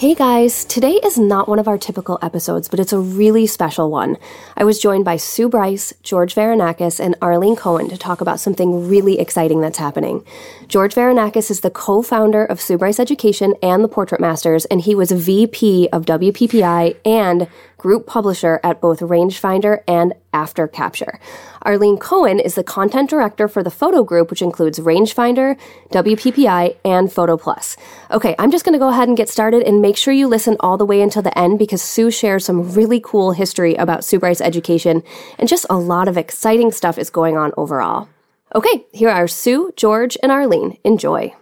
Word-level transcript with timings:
Hey 0.00 0.14
guys, 0.14 0.64
today 0.64 0.98
is 1.04 1.18
not 1.18 1.46
one 1.46 1.58
of 1.58 1.68
our 1.68 1.76
typical 1.76 2.18
episodes, 2.22 2.68
but 2.68 2.80
it's 2.80 2.94
a 2.94 2.98
really 2.98 3.46
special 3.46 3.90
one. 3.90 4.16
I 4.56 4.64
was 4.64 4.78
joined 4.78 5.04
by 5.04 5.18
Sue 5.18 5.46
Bryce, 5.46 5.92
George 6.02 6.34
Varanakis, 6.34 6.98
and 6.98 7.16
Arlene 7.20 7.54
Cohen 7.54 7.90
to 7.90 7.98
talk 7.98 8.22
about 8.22 8.40
something 8.40 8.88
really 8.88 9.20
exciting 9.20 9.60
that's 9.60 9.76
happening. 9.76 10.24
George 10.68 10.94
Varanakis 10.94 11.50
is 11.50 11.60
the 11.60 11.68
co 11.68 12.00
founder 12.00 12.42
of 12.42 12.62
Sue 12.62 12.78
Bryce 12.78 12.98
Education 12.98 13.54
and 13.62 13.84
the 13.84 13.88
Portrait 13.88 14.22
Masters, 14.22 14.64
and 14.64 14.80
he 14.80 14.94
was 14.94 15.12
VP 15.12 15.90
of 15.92 16.06
WPPI 16.06 16.96
and 17.04 17.46
group 17.80 18.06
publisher 18.06 18.60
at 18.62 18.78
both 18.78 19.00
Rangefinder 19.00 19.82
and 19.88 20.12
After 20.34 20.68
Capture. 20.68 21.18
Arlene 21.62 21.96
Cohen 21.96 22.38
is 22.38 22.54
the 22.54 22.62
content 22.62 23.08
director 23.08 23.48
for 23.48 23.62
the 23.62 23.70
photo 23.70 24.04
group, 24.04 24.28
which 24.28 24.42
includes 24.42 24.78
Rangefinder, 24.78 25.58
WPPI, 25.90 26.76
and 26.84 27.10
Photo 27.10 27.38
Plus. 27.38 27.78
Okay, 28.10 28.34
I'm 28.38 28.50
just 28.50 28.66
going 28.66 28.74
to 28.74 28.78
go 28.78 28.90
ahead 28.90 29.08
and 29.08 29.16
get 29.16 29.30
started 29.30 29.62
and 29.62 29.80
make 29.80 29.96
sure 29.96 30.12
you 30.12 30.28
listen 30.28 30.58
all 30.60 30.76
the 30.76 30.84
way 30.84 31.00
until 31.00 31.22
the 31.22 31.36
end 31.38 31.58
because 31.58 31.80
Sue 31.80 32.10
shares 32.10 32.44
some 32.44 32.70
really 32.72 33.00
cool 33.02 33.32
history 33.32 33.74
about 33.76 34.04
Sue 34.04 34.18
Bryce 34.18 34.42
education 34.42 35.02
and 35.38 35.48
just 35.48 35.64
a 35.70 35.78
lot 35.78 36.06
of 36.06 36.18
exciting 36.18 36.72
stuff 36.72 36.98
is 36.98 37.08
going 37.08 37.38
on 37.38 37.52
overall. 37.56 38.08
Okay, 38.54 38.84
here 38.92 39.08
are 39.08 39.26
Sue, 39.26 39.72
George, 39.74 40.18
and 40.22 40.30
Arlene. 40.30 40.76
Enjoy. 40.84 41.34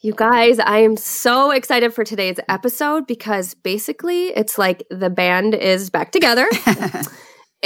You 0.00 0.14
guys, 0.14 0.60
I 0.60 0.78
am 0.78 0.96
so 0.96 1.50
excited 1.50 1.92
for 1.92 2.04
today's 2.04 2.38
episode 2.48 3.04
because 3.08 3.54
basically 3.54 4.28
it's 4.28 4.56
like 4.56 4.84
the 4.90 5.10
band 5.10 5.56
is 5.56 5.90
back 5.90 6.12
together. 6.12 6.46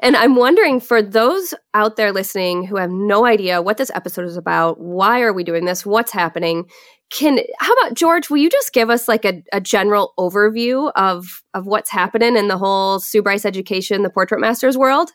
and 0.00 0.16
I'm 0.16 0.36
wondering 0.36 0.80
for 0.80 1.00
those 1.00 1.54
out 1.72 1.96
there 1.96 2.12
listening 2.12 2.64
who 2.66 2.76
have 2.76 2.90
no 2.90 3.24
idea 3.24 3.62
what 3.62 3.78
this 3.78 3.90
episode 3.94 4.26
is 4.26 4.36
about, 4.36 4.78
why 4.78 5.22
are 5.22 5.32
we 5.32 5.44
doing 5.44 5.64
this, 5.64 5.86
what's 5.86 6.12
happening? 6.12 6.68
Can 7.08 7.38
how 7.58 7.72
about 7.72 7.94
George? 7.94 8.28
Will 8.28 8.36
you 8.36 8.50
just 8.50 8.74
give 8.74 8.90
us 8.90 9.08
like 9.08 9.24
a, 9.24 9.42
a 9.50 9.60
general 9.60 10.12
overview 10.18 10.92
of 10.94 11.42
of 11.54 11.64
what's 11.64 11.88
happening 11.88 12.36
in 12.36 12.48
the 12.48 12.58
whole 12.58 13.00
Sue 13.00 13.22
Bryce 13.22 13.46
education, 13.46 14.02
the 14.02 14.10
Portrait 14.10 14.40
Masters 14.40 14.76
world? 14.76 15.12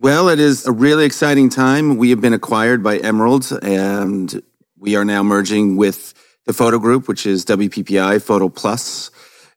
Well, 0.00 0.28
it 0.28 0.40
is 0.40 0.66
a 0.66 0.72
really 0.72 1.04
exciting 1.04 1.50
time. 1.50 1.98
We 1.98 2.10
have 2.10 2.20
been 2.20 2.32
acquired 2.32 2.82
by 2.82 2.96
Emerald, 2.98 3.52
and 3.62 4.42
we 4.78 4.96
are 4.96 5.04
now 5.04 5.22
merging 5.22 5.76
with 5.76 6.14
the 6.46 6.52
photo 6.52 6.78
group, 6.78 7.08
which 7.08 7.26
is 7.26 7.44
WPPI 7.44 8.22
Photo 8.22 8.48
Plus 8.48 9.10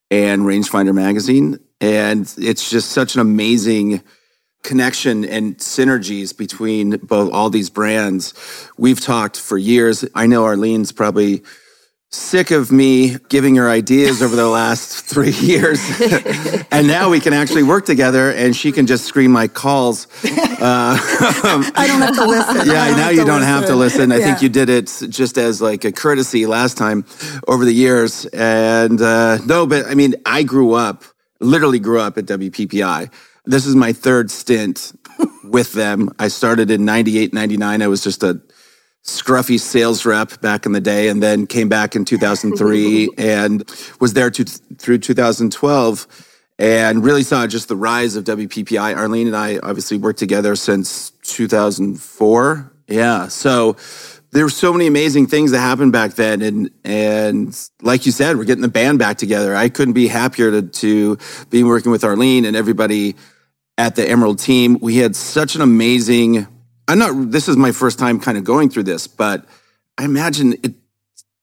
and 0.10 0.44
Rangefinder 0.44 0.94
Magazine. 0.94 1.60
And 1.82 2.32
it's 2.38 2.70
just 2.70 2.92
such 2.92 3.16
an 3.16 3.22
amazing 3.22 4.02
connection 4.64 5.24
and 5.26 5.58
synergies 5.58 6.36
between 6.36 6.98
both 6.98 7.32
all 7.32 7.50
these 7.50 7.70
brands. 7.70 8.34
We've 8.78 9.00
talked 9.00 9.40
for 9.40 9.58
years. 9.58 10.06
I 10.16 10.28
know 10.28 10.44
Arlene's 10.44 10.92
probably 10.92 11.44
sick 12.12 12.52
of 12.52 12.72
me 12.72 13.18
giving 13.30 13.56
her 13.56 13.70
ideas 13.70 14.22
over 14.22 14.36
the 14.36 14.48
last 14.48 15.06
three 15.06 15.32
years. 15.32 15.80
and 16.72 16.88
now 16.88 17.10
we 17.10 17.20
can 17.20 17.34
actually 17.34 17.64
work 17.64 17.86
together 17.86 18.32
and 18.32 18.56
she 18.56 18.72
can 18.72 18.88
just 18.88 19.06
screen 19.06 19.32
my 19.32 19.48
calls. 19.48 20.08
Uh, 20.24 20.98
I 21.76 21.86
don't 21.88 22.02
have 22.02 22.16
to 22.16 22.26
listen. 22.26 22.68
Yeah, 22.68 22.96
now 22.96 23.10
you 23.10 23.26
don't 23.26 23.40
listen. 23.40 23.44
have 23.44 23.66
to 23.66 23.76
listen. 23.76 24.12
I 24.12 24.18
yeah. 24.18 24.26
think 24.26 24.42
you 24.42 24.50
did 24.50 24.70
it 24.70 24.86
just 25.10 25.38
as 25.38 25.62
like 25.62 25.84
a 25.84 25.92
courtesy 25.92 26.46
last 26.46 26.78
time 26.78 27.06
over 27.48 27.66
the 27.66 27.74
years. 27.74 28.26
And 28.28 29.02
uh, 29.02 29.40
no, 29.46 29.68
but 29.68 29.86
I 29.86 29.96
mean, 29.96 30.16
I 30.26 30.44
grew 30.44 30.74
up, 30.74 31.04
literally 31.40 31.80
grew 31.80 32.00
up 32.00 32.18
at 32.18 32.26
WPPI. 32.26 33.12
This 33.46 33.66
is 33.66 33.76
my 33.76 33.94
third 33.94 34.30
stint 34.32 34.94
with 35.44 35.74
them. 35.74 36.10
I 36.20 36.28
started 36.28 36.70
in 36.70 36.86
98, 36.86 37.34
99. 37.34 37.82
I 37.82 37.88
was 37.88 38.04
just 38.04 38.24
a 38.24 38.42
scruffy 39.08 39.60
sales 39.60 40.06
rep 40.06 40.40
back 40.42 40.66
in 40.66 40.74
the 40.74 40.82
day 40.82 41.08
and 41.08 41.24
then 41.24 41.48
came 41.48 41.70
back 41.70 41.96
in 41.96 42.06
2003 42.06 43.10
and 43.18 43.64
was 44.00 44.14
there 44.14 44.30
to, 44.30 44.44
through 44.44 45.00
2012 45.00 46.26
and 46.60 47.04
really 47.04 47.24
saw 47.24 47.48
just 47.48 47.70
the 47.70 47.76
rise 47.76 48.16
of 48.16 48.26
WPPI. 48.26 48.96
Arlene 48.96 49.28
and 49.28 49.36
I 49.36 49.60
obviously 49.60 49.98
worked 49.98 50.20
together 50.20 50.56
since 50.56 51.12
2004. 51.24 52.74
Yeah. 52.88 53.28
So 53.28 53.78
there 54.32 54.44
were 54.44 54.50
so 54.50 54.74
many 54.74 54.88
amazing 54.88 55.28
things 55.28 55.52
that 55.52 55.60
happened 55.60 55.94
back 55.94 56.16
then. 56.16 56.42
And, 56.42 56.70
and 56.84 57.70
like 57.82 58.06
you 58.06 58.12
said, 58.12 58.38
we're 58.38 58.44
getting 58.44 58.62
the 58.62 58.68
band 58.68 59.00
back 59.00 59.18
together. 59.18 59.56
I 59.56 59.70
couldn't 59.70 59.94
be 59.94 60.08
happier 60.08 60.52
to, 60.52 60.68
to 60.68 61.18
be 61.50 61.64
working 61.64 61.92
with 61.92 62.04
Arlene 62.04 62.44
and 62.44 62.58
everybody 62.58 63.16
at 63.78 63.96
the 63.96 64.08
Emerald 64.10 64.40
team. 64.40 64.80
We 64.82 64.98
had 64.98 65.16
such 65.16 65.56
an 65.56 65.62
amazing 65.62 66.48
I'm 66.88 67.00
not, 67.00 67.32
this 67.32 67.48
is 67.48 67.58
my 67.58 67.72
first 67.72 68.00
time 68.00 68.20
kind 68.20 68.38
of 68.38 68.44
going 68.44 68.70
through 68.70 68.84
this, 68.84 69.08
but 69.08 69.46
I 69.98 70.06
imagine 70.06 70.54
it 70.64 70.76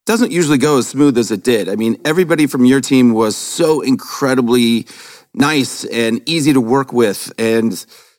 doesn't 0.06 0.32
usually 0.32 0.58
go 0.58 0.78
as 0.78 0.88
smooth 0.88 1.18
as 1.18 1.30
it 1.30 1.42
did. 1.42 1.68
I 1.68 1.76
mean, 1.76 2.00
everybody 2.04 2.46
from 2.46 2.64
your 2.64 2.80
team 2.80 3.12
was 3.12 3.36
so 3.36 3.80
incredibly 3.80 4.86
nice 5.34 5.84
and 5.84 6.26
easy 6.28 6.52
to 6.52 6.60
work 6.60 6.92
with. 6.92 7.32
And 7.38 7.72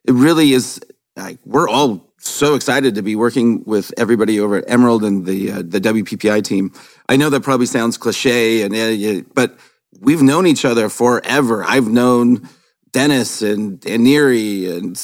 it 0.04 0.14
really 0.14 0.54
is, 0.54 0.80
like, 1.16 1.40
we're 1.46 1.70
all 1.70 2.14
so 2.18 2.56
excited 2.56 2.96
to 2.96 3.02
be 3.02 3.16
working 3.16 3.64
with 3.66 3.94
everybody 3.98 4.40
over 4.40 4.58
at 4.58 4.66
Emerald 4.68 5.04
and 5.04 5.26
the, 5.26 5.52
uh, 5.52 5.58
the 5.58 5.80
WPPI 5.80 6.44
team. 6.44 6.74
I 7.08 7.18
know 7.18 7.30
that 7.30 7.44
probably 7.44 7.68
sounds 7.68 7.98
cliche, 7.98 8.64
and 8.64 8.76
uh, 8.76 9.28
but 9.34 9.58
we've 10.00 10.24
known 10.24 10.48
each 10.48 10.66
other 10.66 10.90
forever. 10.90 11.64
I've 11.64 11.88
known 11.88 12.50
Dennis 12.92 13.42
and, 13.44 13.86
and 13.86 14.04
Neri 14.04 14.72
and 14.76 14.98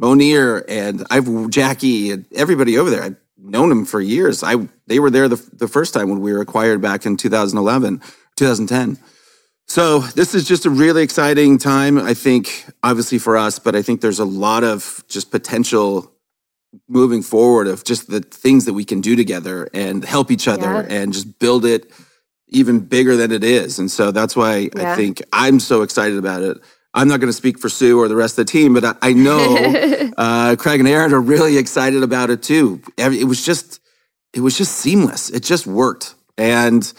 Monier 0.00 0.64
and 0.68 1.06
I've 1.10 1.50
Jackie 1.50 2.10
and 2.10 2.26
everybody 2.34 2.78
over 2.78 2.90
there. 2.90 3.02
I've 3.02 3.16
known 3.36 3.68
them 3.68 3.84
for 3.84 4.00
years. 4.00 4.42
I 4.42 4.68
they 4.86 4.98
were 4.98 5.10
there 5.10 5.28
the, 5.28 5.36
the 5.52 5.68
first 5.68 5.94
time 5.94 6.08
when 6.08 6.20
we 6.20 6.32
were 6.32 6.40
acquired 6.40 6.80
back 6.80 7.06
in 7.06 7.16
2011, 7.16 8.00
2010. 8.36 8.98
So 9.68 10.00
this 10.00 10.34
is 10.34 10.48
just 10.48 10.66
a 10.66 10.70
really 10.70 11.02
exciting 11.02 11.58
time. 11.58 11.96
I 11.96 12.14
think, 12.14 12.66
obviously 12.82 13.18
for 13.18 13.36
us, 13.36 13.60
but 13.60 13.76
I 13.76 13.82
think 13.82 14.00
there's 14.00 14.18
a 14.18 14.24
lot 14.24 14.64
of 14.64 15.04
just 15.06 15.30
potential 15.30 16.12
moving 16.88 17.22
forward 17.22 17.68
of 17.68 17.84
just 17.84 18.10
the 18.10 18.20
things 18.20 18.64
that 18.64 18.74
we 18.74 18.84
can 18.84 19.00
do 19.00 19.14
together 19.14 19.68
and 19.72 20.04
help 20.04 20.30
each 20.30 20.48
other 20.48 20.66
yeah. 20.66 20.86
and 20.88 21.12
just 21.12 21.38
build 21.38 21.64
it 21.64 21.90
even 22.48 22.80
bigger 22.80 23.16
than 23.16 23.30
it 23.30 23.44
is. 23.44 23.78
And 23.78 23.90
so 23.90 24.10
that's 24.10 24.34
why 24.34 24.70
yeah. 24.74 24.92
I 24.92 24.96
think 24.96 25.22
I'm 25.32 25.60
so 25.60 25.82
excited 25.82 26.18
about 26.18 26.42
it. 26.42 26.58
I'm 26.92 27.08
not 27.08 27.20
going 27.20 27.28
to 27.28 27.36
speak 27.36 27.58
for 27.58 27.68
Sue 27.68 28.00
or 28.00 28.08
the 28.08 28.16
rest 28.16 28.38
of 28.38 28.46
the 28.46 28.52
team, 28.52 28.74
but 28.74 28.84
I, 28.84 28.94
I 29.02 29.12
know 29.12 30.10
uh, 30.16 30.56
Craig 30.56 30.80
and 30.80 30.88
Aaron 30.88 31.12
are 31.12 31.20
really 31.20 31.56
excited 31.56 32.02
about 32.02 32.30
it 32.30 32.42
too. 32.42 32.82
It 32.96 33.26
was 33.28 33.44
just, 33.44 33.80
it 34.32 34.40
was 34.40 34.58
just 34.58 34.72
seamless. 34.72 35.30
It 35.30 35.42
just 35.42 35.66
worked, 35.66 36.14
and 36.36 36.92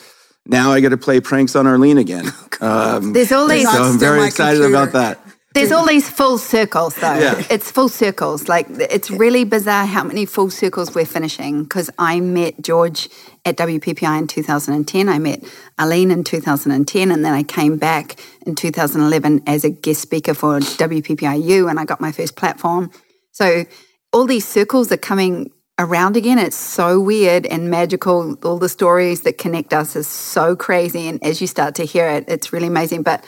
now 0.45 0.71
I 0.71 0.79
get 0.79 0.89
to 0.89 0.97
play 0.97 1.19
pranks 1.19 1.55
on 1.55 1.67
Arlene 1.67 1.97
again. 1.97 2.25
Um, 2.61 3.13
There's 3.13 3.31
all 3.31 3.47
these. 3.47 3.63
So 3.63 3.81
I'm 3.81 3.97
very 3.97 4.23
excited 4.23 4.61
computer. 4.61 4.83
about 4.83 4.93
that. 4.93 5.30
There's 5.53 5.71
all 5.73 5.85
these 5.85 6.09
full 6.09 6.37
circles, 6.37 6.95
though. 6.95 7.19
Yeah. 7.19 7.43
It's 7.49 7.69
full 7.69 7.89
circles. 7.89 8.47
Like, 8.47 8.67
it's 8.69 9.11
really 9.11 9.43
bizarre 9.43 9.85
how 9.85 10.03
many 10.03 10.25
full 10.25 10.49
circles 10.49 10.95
we're 10.95 11.05
finishing 11.05 11.63
because 11.63 11.89
I 11.99 12.21
met 12.21 12.61
George 12.61 13.09
at 13.43 13.57
WPPI 13.57 14.17
in 14.17 14.27
2010. 14.27 15.09
I 15.09 15.19
met 15.19 15.43
Arlene 15.77 16.09
in 16.09 16.23
2010, 16.23 17.11
and 17.11 17.25
then 17.25 17.33
I 17.33 17.43
came 17.43 17.77
back 17.77 18.17
in 18.45 18.55
2011 18.55 19.43
as 19.45 19.65
a 19.65 19.69
guest 19.69 20.01
speaker 20.01 20.33
for 20.33 20.59
WPPIU, 20.59 21.69
and 21.69 21.79
I 21.79 21.85
got 21.85 21.99
my 21.99 22.13
first 22.13 22.37
platform. 22.37 22.89
So, 23.31 23.65
all 24.13 24.25
these 24.25 24.47
circles 24.47 24.89
are 24.91 24.97
coming 24.97 25.51
around 25.77 26.15
again. 26.15 26.37
It's 26.37 26.55
so 26.55 26.99
weird 26.99 27.45
and 27.45 27.69
magical. 27.69 28.37
All 28.45 28.57
the 28.57 28.69
stories 28.69 29.23
that 29.23 29.37
connect 29.37 29.73
us 29.73 29.95
is 29.95 30.07
so 30.07 30.55
crazy. 30.55 31.07
And 31.07 31.21
as 31.23 31.41
you 31.41 31.47
start 31.47 31.75
to 31.75 31.85
hear 31.85 32.07
it, 32.07 32.25
it's 32.27 32.53
really 32.53 32.67
amazing. 32.67 33.03
But 33.03 33.25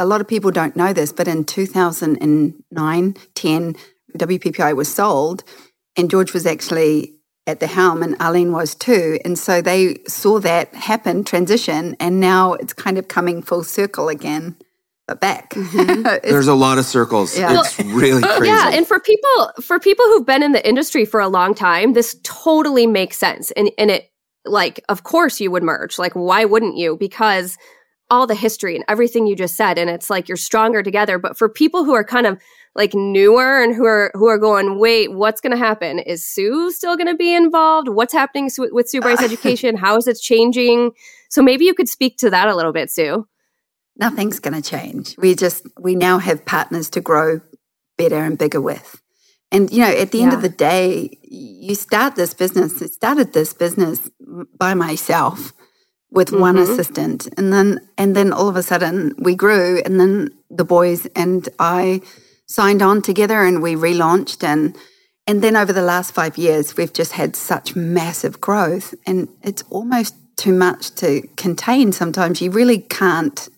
a 0.00 0.06
lot 0.06 0.20
of 0.20 0.26
people 0.26 0.50
don't 0.50 0.74
know 0.74 0.92
this, 0.92 1.12
but 1.12 1.28
in 1.28 1.44
2009, 1.44 3.16
10, 3.34 3.76
WPPI 4.16 4.74
was 4.74 4.92
sold 4.92 5.44
and 5.96 6.10
George 6.10 6.32
was 6.32 6.46
actually 6.46 7.14
at 7.46 7.60
the 7.60 7.66
helm 7.66 8.02
and 8.02 8.16
Arlene 8.18 8.52
was 8.52 8.74
too. 8.74 9.18
And 9.24 9.38
so 9.38 9.60
they 9.60 9.98
saw 10.08 10.40
that 10.40 10.74
happen, 10.74 11.22
transition, 11.22 11.96
and 12.00 12.18
now 12.18 12.54
it's 12.54 12.72
kind 12.72 12.96
of 12.96 13.08
coming 13.08 13.42
full 13.42 13.62
circle 13.62 14.08
again. 14.08 14.56
But 15.06 15.20
back. 15.20 15.50
Mm-hmm. 15.50 16.02
There's 16.30 16.46
a 16.46 16.54
lot 16.54 16.78
of 16.78 16.86
circles. 16.86 17.36
Yeah. 17.36 17.60
It's 17.60 17.78
really 17.80 18.22
crazy. 18.22 18.46
Yeah, 18.46 18.70
and 18.72 18.86
for 18.86 19.00
people 19.00 19.52
for 19.60 19.80
people 19.80 20.04
who've 20.06 20.24
been 20.24 20.44
in 20.44 20.52
the 20.52 20.66
industry 20.66 21.04
for 21.04 21.18
a 21.18 21.28
long 21.28 21.52
time, 21.52 21.94
this 21.94 22.16
totally 22.22 22.86
makes 22.86 23.18
sense. 23.18 23.50
And 23.50 23.72
and 23.76 23.90
it 23.90 24.08
like 24.44 24.84
of 24.88 25.02
course 25.02 25.40
you 25.40 25.50
would 25.50 25.64
merge. 25.64 25.98
Like 25.98 26.12
why 26.12 26.44
wouldn't 26.44 26.76
you? 26.76 26.96
Because 26.96 27.58
all 28.10 28.26
the 28.26 28.34
history 28.34 28.74
and 28.74 28.84
everything 28.88 29.26
you 29.26 29.36
just 29.36 29.56
said 29.56 29.78
and 29.78 29.88
it's 29.88 30.10
like 30.10 30.28
you're 30.28 30.36
stronger 30.36 30.82
together. 30.82 31.18
But 31.18 31.38
for 31.38 31.48
people 31.48 31.84
who 31.84 31.94
are 31.94 32.04
kind 32.04 32.26
of 32.26 32.38
like 32.74 32.94
newer 32.94 33.62
and 33.62 33.74
who 33.74 33.84
are 33.84 34.10
who 34.14 34.26
are 34.26 34.38
going, 34.38 34.78
wait, 34.78 35.12
what's 35.12 35.40
going 35.40 35.52
to 35.52 35.58
happen? 35.58 35.98
Is 35.98 36.24
Sue 36.24 36.70
still 36.70 36.96
going 36.96 37.08
to 37.08 37.16
be 37.16 37.34
involved? 37.34 37.88
What's 37.88 38.12
happening 38.12 38.50
with 38.58 38.88
Sue 38.88 39.00
Bryce 39.00 39.22
Education? 39.22 39.76
How 39.76 39.96
is 39.96 40.06
it 40.06 40.18
changing? 40.20 40.92
So 41.28 41.42
maybe 41.42 41.64
you 41.64 41.74
could 41.74 41.88
speak 41.88 42.16
to 42.18 42.30
that 42.30 42.48
a 42.48 42.56
little 42.56 42.72
bit, 42.72 42.90
Sue. 42.90 43.26
Nothing's 43.96 44.38
going 44.38 44.60
to 44.60 44.68
change. 44.68 45.16
We 45.18 45.34
just 45.34 45.66
we 45.78 45.94
now 45.94 46.18
have 46.18 46.44
partners 46.44 46.90
to 46.90 47.00
grow 47.00 47.40
better 47.96 48.22
and 48.22 48.38
bigger 48.38 48.60
with. 48.60 49.00
And 49.52 49.70
you 49.72 49.80
know, 49.80 49.90
at 49.90 50.12
the 50.12 50.18
yeah. 50.18 50.24
end 50.24 50.32
of 50.32 50.42
the 50.42 50.48
day, 50.48 51.18
you 51.22 51.74
start 51.74 52.14
this 52.14 52.34
business. 52.34 52.80
I 52.80 52.86
started 52.86 53.32
this 53.32 53.52
business 53.52 54.10
by 54.56 54.74
myself 54.74 55.52
with 56.10 56.28
mm-hmm. 56.28 56.40
one 56.40 56.58
assistant, 56.58 57.28
and 57.36 57.52
then 57.52 57.80
and 57.96 58.16
then 58.16 58.32
all 58.32 58.48
of 58.48 58.56
a 58.56 58.62
sudden 58.62 59.14
we 59.18 59.34
grew, 59.34 59.80
and 59.84 60.00
then 60.00 60.30
the 60.50 60.64
boys 60.64 61.06
and 61.14 61.48
I 61.58 62.02
signed 62.50 62.82
on 62.82 63.00
together 63.00 63.44
and 63.44 63.62
we 63.62 63.74
relaunched. 63.74 64.42
And 64.42 64.76
and 65.26 65.42
then 65.42 65.56
over 65.56 65.72
the 65.72 65.82
last 65.82 66.12
5 66.12 66.36
years 66.36 66.76
we've 66.76 66.92
just 66.92 67.12
had 67.12 67.36
such 67.36 67.76
massive 67.76 68.40
growth. 68.40 68.94
And 69.06 69.28
it's 69.42 69.62
almost 69.70 70.14
too 70.36 70.52
much 70.52 70.94
to 70.96 71.22
contain 71.36 71.92
sometimes. 71.92 72.40
You 72.40 72.50
really 72.50 72.78
can't 72.78 73.48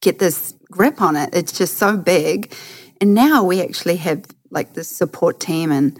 get 0.00 0.18
this 0.18 0.54
grip 0.70 1.02
on 1.02 1.16
it. 1.16 1.30
It's 1.32 1.52
just 1.52 1.76
so 1.76 1.96
big. 1.96 2.54
And 3.00 3.14
now 3.14 3.42
we 3.42 3.60
actually 3.60 3.96
have 3.96 4.24
like 4.50 4.74
this 4.74 4.88
support 4.88 5.40
team 5.40 5.72
and 5.72 5.98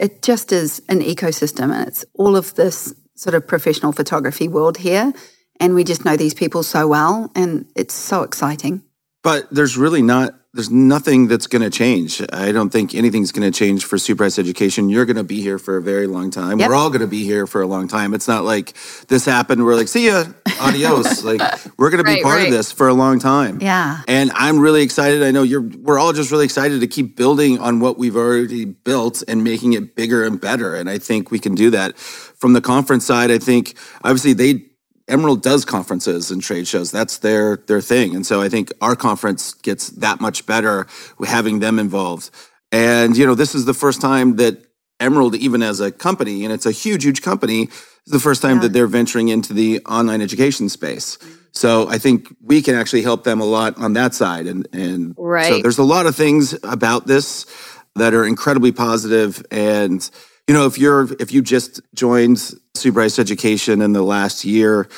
it 0.00 0.22
just 0.22 0.50
is 0.50 0.80
an 0.88 1.00
ecosystem 1.00 1.70
and 1.70 1.86
it's 1.86 2.04
all 2.14 2.36
of 2.36 2.54
this 2.54 2.94
sort 3.18 3.34
of 3.34 3.46
professional 3.46 3.92
photography 3.92 4.46
world 4.46 4.76
here 4.78 5.12
and 5.58 5.74
we 5.74 5.82
just 5.82 6.04
know 6.04 6.16
these 6.16 6.34
people 6.34 6.62
so 6.62 6.86
well 6.86 7.32
and 7.34 7.66
it's 7.74 7.94
so 7.94 8.22
exciting. 8.22 8.82
But 9.24 9.48
there's 9.50 9.76
really 9.76 10.02
not 10.02 10.37
there's 10.54 10.70
nothing 10.70 11.28
that's 11.28 11.46
going 11.46 11.60
to 11.62 11.68
change. 11.68 12.22
I 12.32 12.52
don't 12.52 12.70
think 12.70 12.94
anything's 12.94 13.32
going 13.32 13.50
to 13.50 13.56
change 13.56 13.84
for 13.84 13.98
Bryce 14.14 14.38
Education. 14.38 14.88
You're 14.88 15.04
going 15.04 15.16
to 15.16 15.24
be 15.24 15.42
here 15.42 15.58
for 15.58 15.76
a 15.76 15.82
very 15.82 16.06
long 16.06 16.30
time. 16.30 16.58
Yep. 16.58 16.68
We're 16.68 16.74
all 16.74 16.88
going 16.88 17.02
to 17.02 17.06
be 17.06 17.22
here 17.22 17.46
for 17.46 17.60
a 17.60 17.66
long 17.66 17.86
time. 17.86 18.14
It's 18.14 18.26
not 18.26 18.44
like 18.44 18.72
this 19.08 19.26
happened. 19.26 19.64
We're 19.64 19.74
like, 19.74 19.88
see 19.88 20.06
ya, 20.06 20.24
adios. 20.58 21.22
like 21.24 21.42
we're 21.76 21.90
going 21.90 22.02
to 22.02 22.10
be 22.10 22.22
part 22.22 22.38
right. 22.38 22.46
of 22.46 22.52
this 22.52 22.72
for 22.72 22.88
a 22.88 22.94
long 22.94 23.18
time. 23.18 23.60
Yeah. 23.60 24.00
And 24.08 24.30
I'm 24.34 24.58
really 24.58 24.82
excited. 24.82 25.22
I 25.22 25.32
know 25.32 25.42
you're. 25.42 25.60
We're 25.60 25.98
all 25.98 26.14
just 26.14 26.30
really 26.30 26.46
excited 26.46 26.80
to 26.80 26.86
keep 26.86 27.14
building 27.14 27.58
on 27.58 27.80
what 27.80 27.98
we've 27.98 28.16
already 28.16 28.64
built 28.64 29.22
and 29.28 29.44
making 29.44 29.74
it 29.74 29.94
bigger 29.94 30.24
and 30.24 30.40
better. 30.40 30.74
And 30.74 30.88
I 30.88 30.96
think 30.98 31.30
we 31.30 31.38
can 31.38 31.54
do 31.54 31.70
that. 31.70 31.98
From 31.98 32.54
the 32.54 32.60
conference 32.60 33.04
side, 33.04 33.30
I 33.30 33.38
think 33.38 33.76
obviously 34.02 34.32
they 34.32 34.67
Emerald 35.08 35.42
does 35.42 35.64
conferences 35.64 36.30
and 36.30 36.42
trade 36.42 36.66
shows. 36.66 36.90
That's 36.90 37.18
their 37.18 37.56
their 37.66 37.80
thing. 37.80 38.14
And 38.14 38.26
so 38.26 38.40
I 38.40 38.48
think 38.48 38.72
our 38.80 38.94
conference 38.94 39.54
gets 39.54 39.88
that 39.90 40.20
much 40.20 40.46
better 40.46 40.86
with 41.18 41.28
having 41.28 41.60
them 41.60 41.78
involved. 41.78 42.30
And 42.70 43.16
you 43.16 43.26
know, 43.26 43.34
this 43.34 43.54
is 43.54 43.64
the 43.64 43.74
first 43.74 44.00
time 44.00 44.36
that 44.36 44.64
Emerald, 45.00 45.34
even 45.36 45.62
as 45.62 45.80
a 45.80 45.90
company, 45.90 46.44
and 46.44 46.52
it's 46.52 46.66
a 46.66 46.72
huge, 46.72 47.04
huge 47.04 47.22
company, 47.22 47.62
is 47.62 48.12
the 48.12 48.18
first 48.18 48.42
time 48.42 48.56
yeah. 48.56 48.62
that 48.62 48.72
they're 48.72 48.86
venturing 48.86 49.28
into 49.28 49.52
the 49.52 49.80
online 49.86 50.20
education 50.20 50.68
space. 50.68 51.18
So 51.52 51.88
I 51.88 51.98
think 51.98 52.34
we 52.42 52.60
can 52.60 52.74
actually 52.74 53.02
help 53.02 53.24
them 53.24 53.40
a 53.40 53.44
lot 53.44 53.78
on 53.78 53.94
that 53.94 54.14
side. 54.14 54.46
And 54.46 54.68
and 54.72 55.14
right. 55.16 55.48
so 55.48 55.62
there's 55.62 55.78
a 55.78 55.84
lot 55.84 56.06
of 56.06 56.14
things 56.14 56.54
about 56.62 57.06
this 57.06 57.46
that 57.94 58.14
are 58.14 58.24
incredibly 58.24 58.72
positive. 58.72 59.36
positive 59.36 59.46
and 59.50 60.10
you 60.48 60.54
know, 60.54 60.64
if 60.64 60.78
you're 60.78 61.12
if 61.20 61.30
you 61.30 61.42
just 61.42 61.82
joined 61.94 62.54
Sue 62.78 62.92
Bryce 62.92 63.18
Education 63.18 63.82
in 63.82 63.92
the 63.92 64.02
last 64.02 64.44
year, 64.44 64.88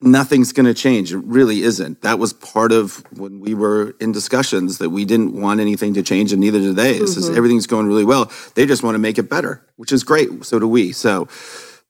nothing's 0.00 0.52
going 0.52 0.66
to 0.66 0.74
change. 0.74 1.12
It 1.12 1.18
really 1.18 1.62
isn't. 1.62 2.02
That 2.02 2.18
was 2.18 2.32
part 2.32 2.72
of 2.72 3.04
when 3.18 3.40
we 3.40 3.54
were 3.54 3.94
in 4.00 4.12
discussions 4.12 4.78
that 4.78 4.90
we 4.90 5.04
didn't 5.04 5.40
want 5.40 5.60
anything 5.60 5.94
to 5.94 6.02
change, 6.02 6.32
and 6.32 6.40
neither 6.40 6.58
do 6.58 6.72
they. 6.72 6.98
Mm-hmm. 6.98 7.36
everything's 7.36 7.66
going 7.66 7.86
really 7.86 8.04
well. 8.04 8.30
They 8.54 8.66
just 8.66 8.82
want 8.82 8.94
to 8.94 8.98
make 8.98 9.18
it 9.18 9.30
better, 9.30 9.66
which 9.76 9.92
is 9.92 10.04
great. 10.04 10.44
So 10.44 10.58
do 10.58 10.68
we. 10.68 10.92
So 10.92 11.28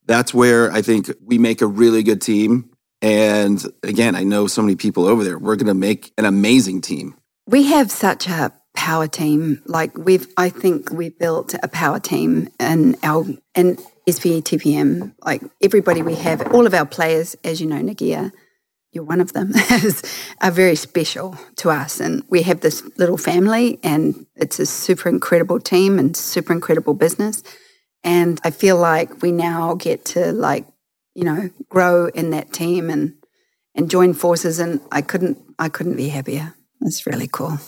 that's 0.06 0.32
where 0.32 0.70
I 0.72 0.82
think 0.82 1.10
we 1.24 1.38
make 1.38 1.60
a 1.62 1.66
really 1.66 2.02
good 2.02 2.22
team. 2.22 2.70
And 3.02 3.62
again, 3.82 4.14
I 4.14 4.22
know 4.22 4.46
so 4.46 4.62
many 4.62 4.76
people 4.76 5.06
over 5.06 5.22
there. 5.22 5.38
We're 5.38 5.56
going 5.56 5.66
to 5.66 5.74
make 5.74 6.12
an 6.16 6.24
amazing 6.24 6.80
team. 6.80 7.16
We 7.46 7.64
have 7.64 7.90
such 7.90 8.26
a 8.26 8.52
power 8.74 9.06
team. 9.06 9.62
Like 9.66 9.96
we've, 9.96 10.26
I 10.36 10.48
think 10.48 10.90
we 10.90 11.10
built 11.10 11.54
a 11.62 11.68
power 11.68 12.00
team 12.00 12.48
and 12.58 12.96
our 13.02 13.24
and 13.54 13.80
SBE 14.08 14.42
TPM. 14.42 15.14
Like 15.24 15.42
everybody 15.62 16.02
we 16.02 16.14
have, 16.16 16.52
all 16.52 16.66
of 16.66 16.74
our 16.74 16.86
players, 16.86 17.36
as 17.44 17.60
you 17.60 17.66
know, 17.66 17.80
Nagia, 17.80 18.32
you're 18.92 19.04
one 19.04 19.20
of 19.20 19.32
them, 19.32 19.52
are 20.40 20.50
very 20.50 20.76
special 20.76 21.36
to 21.56 21.70
us. 21.70 22.00
And 22.00 22.22
we 22.30 22.42
have 22.42 22.60
this 22.60 22.82
little 22.96 23.18
family, 23.18 23.78
and 23.82 24.26
it's 24.36 24.58
a 24.58 24.66
super 24.66 25.08
incredible 25.08 25.60
team 25.60 25.98
and 25.98 26.16
super 26.16 26.52
incredible 26.52 26.94
business. 26.94 27.42
And 28.02 28.40
I 28.44 28.50
feel 28.50 28.76
like 28.76 29.22
we 29.22 29.32
now 29.32 29.74
get 29.74 30.04
to 30.06 30.32
like, 30.32 30.66
you 31.14 31.24
know, 31.24 31.50
grow 31.68 32.06
in 32.06 32.30
that 32.30 32.52
team 32.52 32.88
and 32.90 33.14
and 33.74 33.90
join 33.90 34.14
forces. 34.14 34.58
And 34.58 34.80
I 34.90 35.02
couldn't, 35.02 35.38
I 35.58 35.68
couldn't 35.68 35.96
be 35.96 36.08
happier. 36.08 36.54
It's 36.80 37.06
really 37.06 37.28
cool. 37.28 37.58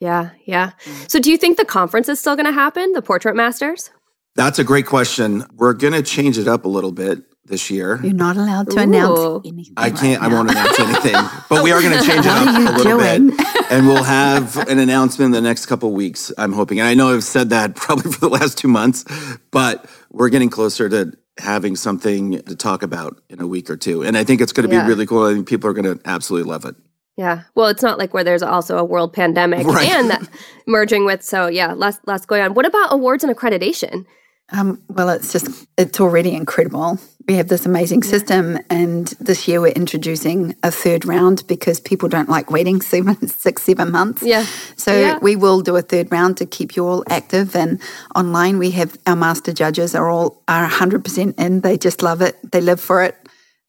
Yeah, 0.00 0.30
yeah. 0.44 0.72
So 1.08 1.20
do 1.20 1.30
you 1.30 1.38
think 1.38 1.56
the 1.56 1.64
conference 1.64 2.08
is 2.08 2.18
still 2.18 2.34
going 2.34 2.46
to 2.46 2.52
happen, 2.52 2.92
the 2.92 3.02
Portrait 3.02 3.36
Masters? 3.36 3.90
That's 4.36 4.58
a 4.58 4.64
great 4.64 4.86
question. 4.86 5.44
We're 5.54 5.74
going 5.74 5.92
to 5.92 6.02
change 6.02 6.38
it 6.38 6.48
up 6.48 6.64
a 6.64 6.68
little 6.68 6.92
bit 6.92 7.22
this 7.46 7.70
year. 7.70 8.00
You're 8.02 8.14
not 8.14 8.36
allowed 8.36 8.70
to 8.70 8.78
Ooh. 8.78 8.82
announce 8.82 9.46
anything. 9.46 9.74
I 9.76 9.90
can't, 9.90 10.20
right 10.20 10.30
I 10.30 10.34
won't 10.34 10.50
announce 10.50 10.80
anything, 10.80 11.14
but 11.48 11.62
we 11.62 11.72
are 11.72 11.80
going 11.80 11.98
to 11.98 12.04
change 12.04 12.26
it 12.26 12.32
up 12.32 12.48
a 12.56 12.76
little 12.76 12.98
doing? 12.98 13.36
bit. 13.36 13.46
And 13.70 13.86
we'll 13.86 14.02
have 14.02 14.56
an 14.68 14.78
announcement 14.78 15.26
in 15.26 15.32
the 15.32 15.46
next 15.46 15.66
couple 15.66 15.92
weeks, 15.92 16.32
I'm 16.36 16.52
hoping. 16.52 16.80
And 16.80 16.88
I 16.88 16.94
know 16.94 17.14
I've 17.14 17.24
said 17.24 17.50
that 17.50 17.76
probably 17.76 18.10
for 18.12 18.20
the 18.20 18.28
last 18.28 18.58
two 18.58 18.68
months, 18.68 19.04
but 19.50 19.86
we're 20.10 20.30
getting 20.30 20.50
closer 20.50 20.88
to 20.88 21.12
having 21.38 21.76
something 21.76 22.40
to 22.42 22.56
talk 22.56 22.82
about 22.82 23.20
in 23.28 23.40
a 23.40 23.46
week 23.46 23.68
or 23.68 23.76
two. 23.76 24.02
And 24.02 24.16
I 24.16 24.24
think 24.24 24.40
it's 24.40 24.52
going 24.52 24.68
to 24.68 24.74
yeah. 24.74 24.82
be 24.82 24.88
really 24.88 25.06
cool. 25.06 25.24
I 25.24 25.34
think 25.34 25.48
people 25.48 25.68
are 25.68 25.72
going 25.72 25.98
to 25.98 26.00
absolutely 26.08 26.50
love 26.50 26.64
it. 26.64 26.76
Yeah. 27.16 27.42
Well, 27.54 27.68
it's 27.68 27.82
not 27.82 27.98
like 27.98 28.12
where 28.12 28.24
there's 28.24 28.42
also 28.42 28.78
a 28.78 28.84
world 28.84 29.12
pandemic 29.12 29.66
right. 29.66 29.88
and 29.88 30.28
merging 30.66 31.04
with. 31.04 31.22
So 31.22 31.46
yeah, 31.46 31.72
less 31.72 32.00
less 32.06 32.26
going 32.26 32.42
on. 32.42 32.54
What 32.54 32.66
about 32.66 32.92
awards 32.92 33.22
and 33.22 33.34
accreditation? 33.34 34.04
Um, 34.52 34.82
well, 34.88 35.08
it's 35.08 35.32
just 35.32 35.66
it's 35.78 36.00
already 36.00 36.34
incredible. 36.34 36.98
We 37.26 37.34
have 37.36 37.48
this 37.48 37.64
amazing 37.64 38.02
system, 38.02 38.58
and 38.68 39.08
this 39.18 39.48
year 39.48 39.60
we're 39.60 39.72
introducing 39.72 40.54
a 40.62 40.70
third 40.70 41.06
round 41.06 41.46
because 41.46 41.80
people 41.80 42.08
don't 42.08 42.28
like 42.28 42.50
waiting 42.50 42.80
seven, 42.94 43.26
six, 43.28 43.62
seven 43.62 43.90
months. 43.90 44.22
Yeah. 44.22 44.44
So 44.76 44.92
yeah. 44.92 45.18
we 45.20 45.34
will 45.34 45.62
do 45.62 45.76
a 45.76 45.82
third 45.82 46.12
round 46.12 46.36
to 46.38 46.46
keep 46.46 46.76
you 46.76 46.86
all 46.86 47.04
active 47.08 47.56
and 47.56 47.80
online. 48.14 48.58
We 48.58 48.72
have 48.72 48.98
our 49.06 49.16
master 49.16 49.52
judges 49.52 49.94
are 49.94 50.10
all 50.10 50.42
are 50.46 50.66
hundred 50.66 51.04
percent 51.04 51.38
in. 51.38 51.60
They 51.62 51.78
just 51.78 52.02
love 52.02 52.20
it. 52.20 52.36
They 52.52 52.60
live 52.60 52.80
for 52.80 53.02
it. 53.02 53.16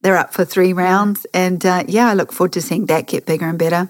They're 0.01 0.17
up 0.17 0.33
for 0.33 0.45
three 0.45 0.73
rounds. 0.73 1.25
And 1.33 1.65
uh, 1.65 1.83
yeah, 1.87 2.09
I 2.09 2.13
look 2.13 2.31
forward 2.31 2.53
to 2.53 2.61
seeing 2.61 2.85
that 2.87 3.07
get 3.07 3.25
bigger 3.25 3.47
and 3.47 3.57
better. 3.57 3.89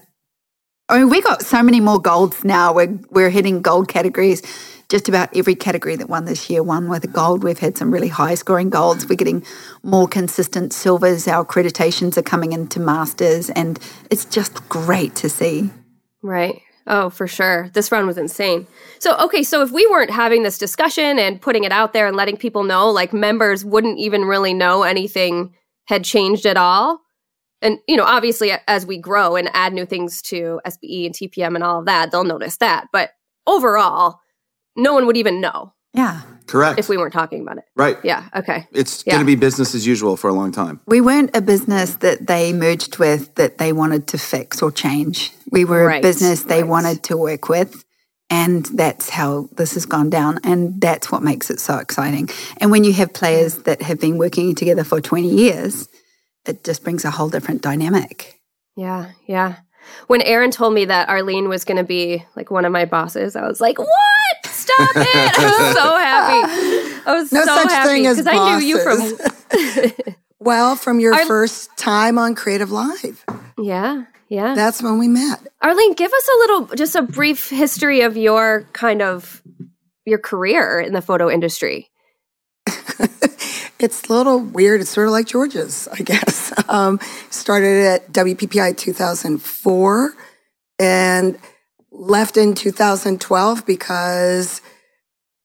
I 0.88 1.00
mean, 1.00 1.10
we 1.10 1.22
got 1.22 1.42
so 1.42 1.64
many 1.64 1.80
more 1.80 2.00
golds 2.00 2.44
now. 2.44 2.72
We're, 2.74 3.00
we're 3.10 3.32
hitting 3.32 3.62
gold 3.62 3.88
categories. 3.88 4.44
Just 4.90 5.10
about 5.10 5.36
every 5.36 5.56
category 5.56 5.96
that 5.96 6.10
won 6.10 6.26
this 6.26 6.50
year 6.50 6.62
won 6.62 6.90
with 6.90 7.04
a 7.04 7.08
gold. 7.08 7.44
We've 7.44 7.58
had 7.58 7.78
some 7.78 7.92
really 7.92 8.08
high 8.08 8.36
scoring 8.36 8.70
golds. 8.70 9.08
We're 9.08 9.16
getting 9.16 9.44
more 9.84 10.08
consistent 10.08 10.74
silvers. 10.74 11.28
Our 11.28 11.44
accreditations 11.44 12.18
are 12.18 12.22
coming 12.22 12.54
into 12.54 12.80
masters, 12.80 13.50
and 13.50 13.80
it's 14.12 14.26
just 14.26 14.68
great 14.70 15.16
to 15.16 15.30
see. 15.30 15.72
Right. 16.22 16.62
Oh, 16.88 17.10
for 17.10 17.28
sure. 17.28 17.72
This 17.74 17.92
run 17.92 18.06
was 18.06 18.18
insane. 18.18 18.68
So, 19.00 19.18
okay, 19.18 19.42
so 19.42 19.64
if 19.64 19.72
we 19.72 19.88
weren't 19.88 20.12
having 20.12 20.44
this 20.44 20.60
discussion 20.60 21.18
and 21.18 21.42
putting 21.42 21.64
it 21.64 21.72
out 21.72 21.94
there 21.94 22.06
and 22.06 22.16
letting 22.16 22.38
people 22.38 22.64
know, 22.64 22.90
like 22.90 23.12
members 23.12 23.66
wouldn't 23.66 23.98
even 23.98 24.26
really 24.26 24.54
know 24.54 24.84
anything 24.84 25.56
had 25.86 26.04
changed 26.04 26.46
at 26.46 26.58
all. 26.58 27.02
And, 27.62 27.80
you 27.88 27.98
know, 27.98 28.04
obviously 28.04 28.52
as 28.68 28.86
we 28.86 29.00
grow 29.00 29.36
and 29.36 29.50
add 29.54 29.74
new 29.74 29.86
things 29.86 30.22
to 30.24 30.62
SBE 30.68 31.08
and 31.08 31.16
TPM 31.16 31.56
and 31.56 31.64
all 31.64 31.80
of 31.80 31.86
that, 31.86 32.12
they'll 32.12 32.24
notice 32.24 32.58
that. 32.58 32.88
But 32.92 33.12
overall, 33.48 34.20
no 34.76 34.94
one 34.94 35.06
would 35.06 35.18
even 35.18 35.42
know. 35.42 35.74
Yeah. 35.94 36.22
Correct. 36.48 36.78
If 36.78 36.90
we 36.90 36.98
weren't 36.98 37.14
talking 37.14 37.42
about 37.42 37.58
it. 37.58 37.64
Right. 37.76 37.98
Yeah. 38.04 38.26
Okay. 38.36 38.68
It's 38.72 39.04
Yeah. 39.06 39.14
going 39.14 39.26
to 39.26 39.26
be 39.26 39.36
business 39.36 39.74
as 39.74 39.88
usual 39.88 40.16
for 40.18 40.30
a 40.30 40.34
long 40.34 40.52
time. 40.52 40.80
We 40.86 41.02
weren't 41.02 41.36
a 41.36 41.42
business 41.42 41.96
that 41.96 42.28
they 42.28 42.54
merged 42.54 42.98
with 43.00 43.34
that 43.36 43.58
they 43.58 43.74
wanted 43.74 44.06
to 44.08 44.18
fix 44.18 44.62
or 44.62 44.72
change. 44.72 45.32
We 45.52 45.66
were 45.66 45.86
Right, 45.88 46.00
a 46.00 46.08
business 46.08 46.44
they 46.44 46.62
right. 46.62 46.70
wanted 46.70 47.04
to 47.04 47.18
work 47.18 47.50
with. 47.50 47.84
And 48.30 48.66
that's 48.74 49.10
how 49.10 49.50
this 49.56 49.74
has 49.76 49.86
gone 49.86 50.10
down. 50.10 50.40
And 50.44 50.82
that's 50.82 51.12
what 51.12 51.24
makes 51.24 51.50
it 51.50 51.60
so 51.60 51.78
exciting. 51.78 52.30
And 52.58 52.70
when 52.72 52.84
you 52.84 52.92
have 52.94 53.14
players 53.14 53.60
that 53.64 53.82
have 53.84 54.00
been 54.00 54.18
working 54.18 54.54
together 54.56 54.84
for 54.84 55.00
20 55.00 55.30
years, 55.30 55.88
it 56.46 56.64
just 56.64 56.84
brings 56.84 57.06
a 57.06 57.12
whole 57.12 57.30
different 57.30 57.62
dynamic. 57.62 58.40
Yeah. 58.76 59.12
Yeah. 59.28 59.56
When 60.08 60.22
Aaron 60.22 60.52
told 60.52 60.74
me 60.74 60.86
that 60.86 61.08
Arlene 61.10 61.48
was 61.50 61.64
going 61.64 61.78
to 61.78 61.84
be 61.84 62.26
like 62.36 62.52
one 62.52 62.66
of 62.66 62.72
my 62.72 62.86
bosses, 62.86 63.36
I 63.36 63.48
was 63.48 63.62
like, 63.62 63.78
"What? 63.78 63.88
Stop 64.66 64.90
it!" 64.96 65.40
I 65.40 65.46
was 65.46 65.76
so 65.76 65.98
happy. 65.98 67.02
I 67.08 67.14
was 67.14 67.32
No 67.32 67.46
so 67.46 67.56
such 67.56 67.72
happy 67.72 67.90
thing 67.90 68.08
as 68.08 68.18
because 68.18 68.34
I 68.36 68.58
knew 68.60 68.66
you 68.66 68.80
from. 68.84 70.16
Well, 70.40 70.76
from 70.76 71.00
your 71.00 71.16
Ar- 71.16 71.26
first 71.26 71.76
time 71.76 72.20
on 72.20 72.36
Creative 72.36 72.70
Live, 72.70 73.26
Yeah. 73.58 74.04
Yeah. 74.30 74.54
that's 74.54 74.84
when 74.84 75.00
we 75.00 75.08
met. 75.08 75.40
Arlene, 75.62 75.94
give 75.94 76.12
us 76.14 76.28
a 76.28 76.38
little, 76.38 76.76
just 76.76 76.96
a 76.96 77.02
brief 77.02 77.50
history 77.50 78.02
of 78.02 78.16
your 78.16 78.68
kind 78.74 79.02
of 79.02 79.42
your 80.06 80.20
career 80.20 80.80
in 80.80 80.94
the 80.94 81.02
photo 81.02 81.32
industry. 81.32 81.90
It's 83.78 84.08
a 84.08 84.14
little 84.14 84.40
weird. 84.40 84.80
It's 84.82 84.90
sort 84.90 85.08
of 85.08 85.12
like 85.12 85.26
George's, 85.28 85.88
I 85.92 85.98
guess. 85.98 86.54
Um, 86.70 86.98
started 87.30 87.86
at 87.86 88.12
WPPI 88.14 88.78
2004 88.78 90.14
and 90.80 91.38
left 91.96 92.38
in 92.38 92.54
2012 92.54 93.66
because 93.66 94.62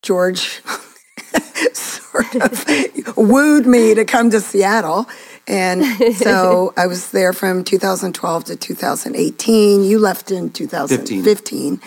George 0.03 0.61
sort 1.73 2.35
of 2.37 2.65
wooed 3.17 3.67
me 3.67 3.95
to 3.95 4.05
come 4.05 4.31
to 4.31 4.41
Seattle. 4.41 5.09
And 5.47 5.85
so 6.17 6.73
I 6.77 6.87
was 6.87 7.11
there 7.11 7.33
from 7.33 7.65
2012 7.65 8.45
to 8.45 8.57
2018. 8.57 9.85
You 9.85 9.99
left 9.99 10.31
in 10.31 10.51
2015. 10.51 11.81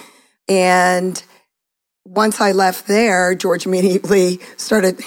And 0.49 1.23
once 2.05 2.41
I 2.41 2.51
left 2.51 2.87
there, 2.87 3.33
George 3.35 3.65
immediately 3.65 4.39
started. 4.57 5.01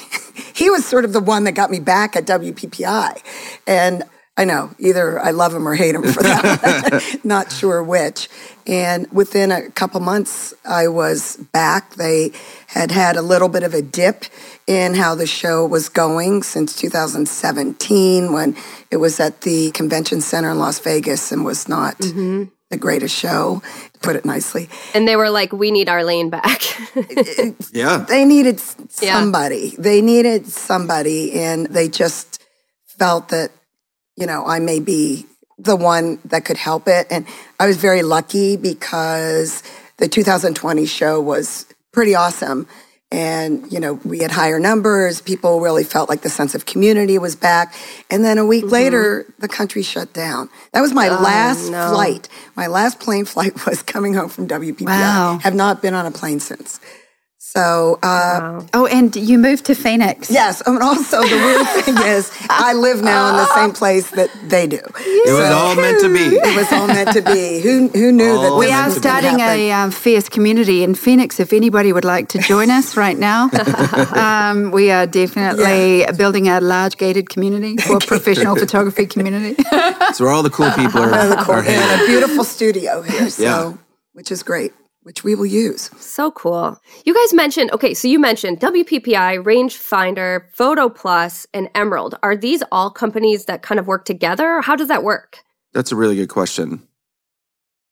He 0.54 0.70
was 0.70 0.86
sort 0.86 1.04
of 1.04 1.12
the 1.12 1.20
one 1.20 1.44
that 1.44 1.52
got 1.52 1.70
me 1.70 1.80
back 1.80 2.16
at 2.16 2.25
WPPI. 2.25 3.22
And 3.66 4.02
I 4.38 4.45
know 4.45 4.71
either 4.78 5.19
I 5.19 5.31
love 5.31 5.55
him 5.55 5.66
or 5.66 5.75
hate 5.75 5.95
him 5.95 6.02
for 6.02 6.23
that. 6.23 7.19
Not 7.25 7.50
sure 7.50 7.83
which. 7.83 8.28
And 8.66 9.11
within 9.11 9.50
a 9.50 9.71
couple 9.71 10.00
months, 10.00 10.52
I 10.64 10.88
was 10.88 11.37
back. 11.52 11.95
They 11.95 12.33
had 12.66 12.90
had 12.90 13.16
a 13.16 13.23
little 13.23 13.49
bit 13.49 13.62
of 13.62 13.73
a 13.73 13.81
dip 13.81 14.26
in 14.66 14.95
how 14.95 15.14
the 15.14 15.26
show 15.26 15.64
was 15.64 15.88
going 15.88 16.43
since 16.43 16.76
2017 16.76 18.33
when 18.33 18.57
it 18.90 18.97
was 18.97 19.21
at 19.21 19.43
the 19.43 19.71
convention 19.71 20.21
center 20.21 20.50
in 20.50 20.59
Las 20.59 20.81
Vegas 20.81 21.33
and 21.33 21.45
was 21.45 21.69
not 21.69 21.97
mm-hmm. 21.99 22.45
the 22.71 22.76
greatest 22.76 23.14
show, 23.16 23.62
to 23.93 23.99
put 24.00 24.16
it 24.16 24.25
nicely. 24.25 24.69
And 24.93 25.07
they 25.07 25.16
were 25.16 25.31
like, 25.31 25.52
we 25.52 25.71
need 25.71 25.88
Arlene 25.88 26.31
back. 26.31 26.62
Yeah. 27.73 27.99
they 28.09 28.25
needed 28.25 28.57
s- 28.57 28.76
Yeah. 29.00 29.21
somebody. 29.21 29.75
They 29.78 30.00
needed 30.02 30.47
somebody, 30.49 31.33
and 31.35 31.66
they 31.66 31.88
just 31.88 32.43
felt 32.99 33.28
that, 33.28 33.50
you 34.16 34.26
know, 34.26 34.44
I 34.46 34.58
may 34.58 34.80
be 34.80 35.26
the 35.58 35.76
one 35.76 36.18
that 36.25 36.44
could 36.44 36.56
help 36.56 36.88
it. 36.88 37.06
And 37.11 37.26
I 37.58 37.66
was 37.66 37.76
very 37.76 38.02
lucky 38.02 38.56
because 38.56 39.62
the 39.99 40.08
2020 40.08 40.87
show 40.87 41.20
was 41.20 41.66
pretty 41.92 42.14
awesome. 42.14 42.66
And, 43.12 43.70
you 43.73 43.78
know, 43.78 43.94
we 44.04 44.18
had 44.18 44.32
higher 44.32 44.58
numbers. 44.58 45.20
People 45.20 45.61
really 45.61 45.85
felt 45.85 46.08
like 46.08 46.23
the 46.23 46.28
sense 46.28 46.54
of 46.54 46.66
community 46.66 47.18
was 47.18 47.37
back. 47.37 47.73
And 48.11 48.25
then 48.25 48.37
a 48.37 48.44
week 48.44 48.64
mm-hmm. 48.64 48.73
later, 48.73 49.35
the 49.38 49.49
country 49.49 49.82
shut 49.82 50.12
down. 50.12 50.50
That 50.73 50.80
was 50.80 50.92
my 50.92 51.08
oh, 51.08 51.23
last 51.23 51.70
no. 51.70 51.90
flight. 51.90 52.28
My 52.56 52.66
last 52.66 52.99
plane 52.99 53.25
flight 53.25 53.64
was 53.66 53.82
coming 53.82 54.14
home 54.14 54.28
from 54.28 54.49
WPPI. 54.49 54.87
Wow. 54.87 55.38
Have 55.42 55.54
not 55.54 55.80
been 55.80 55.94
on 55.94 56.04
a 56.04 56.11
plane 56.11 56.40
since. 56.40 56.80
So, 57.57 57.99
uh, 58.03 58.62
Oh, 58.75 58.87
and 58.87 59.15
you 59.15 59.38
moved 59.38 59.65
to 59.67 59.75
Phoenix. 59.75 60.31
yes. 60.31 60.62
And 60.67 60.83
also, 60.83 61.23
the 61.23 61.37
weird 61.47 61.67
thing 61.85 61.97
is, 62.15 62.31
I 62.50 62.73
live 62.75 63.03
now 63.03 63.31
in 63.31 63.37
the 63.37 63.55
same 63.55 63.73
place 63.73 64.11
that 64.19 64.31
they 64.49 64.67
do. 64.67 64.81
It 65.29 65.33
was 65.33 65.50
all 65.59 65.75
meant 65.76 66.00
to 66.00 66.11
be. 66.12 66.26
It 66.49 66.57
was 66.57 66.71
all 66.73 66.88
meant 66.88 67.12
to 67.12 67.23
be. 67.23 67.61
Who 67.67 67.88
who 68.00 68.11
knew 68.12 68.33
that 68.43 68.50
All 68.50 68.59
this 68.59 68.67
We 68.69 68.73
are 68.75 68.83
meant 68.83 68.95
would 68.95 69.03
to 69.03 69.09
be. 69.09 69.09
starting 69.09 69.41
a 69.41 69.73
um, 69.73 69.91
fierce 69.91 70.29
community 70.29 70.83
in 70.83 70.95
Phoenix. 70.95 71.38
If 71.41 71.53
anybody 71.53 71.93
would 71.93 72.05
like 72.05 72.29
to 72.35 72.38
join 72.38 72.69
us 72.71 72.97
right 72.97 73.19
now, 73.19 73.49
um, 74.25 74.71
we 74.73 74.91
are 74.91 75.07
definitely 75.07 76.05
building 76.19 76.49
a 76.49 76.61
large 76.61 76.97
gated 76.99 77.29
community 77.31 77.76
for 77.79 77.99
professional 78.00 78.57
photography 78.57 79.07
community. 79.07 79.55
so, 80.15 80.25
where 80.25 80.33
all 80.35 80.43
the 80.43 80.50
cool 80.59 80.71
people 80.73 81.00
are, 81.00 81.15
are 81.55 81.62
hanging. 81.62 81.81
and 81.81 82.03
a 82.03 82.07
beautiful 82.07 82.45
studio 82.45 83.03
here. 83.03 83.31
So, 83.31 83.43
Yeah. 83.43 83.73
which 84.12 84.31
is 84.33 84.43
great, 84.43 84.73
which 85.06 85.22
we 85.22 85.36
will 85.36 85.46
use. 85.46 85.82
so 86.00 86.32
cool. 86.32 86.76
You 87.04 87.14
guys 87.14 87.32
mentioned, 87.32 87.70
okay, 87.70 87.94
so 87.94 88.08
you 88.08 88.18
mentioned 88.18 88.58
WPPI, 88.58 89.40
Rangefinder, 89.40 90.50
Photo 90.52 90.88
Plus, 90.88 91.46
and 91.54 91.68
Emerald. 91.76 92.18
Are 92.25 92.34
these 92.36 92.64
all 92.72 92.90
companies 92.90 93.44
that 93.44 93.62
kind 93.62 93.78
of 93.78 93.86
work 93.86 94.04
together? 94.04 94.60
How 94.62 94.75
does 94.75 94.88
that 94.88 95.04
work? 95.04 95.38
That's 95.75 95.92
a 95.92 95.96
really 95.96 96.16
good 96.16 96.28
question. 96.28 96.82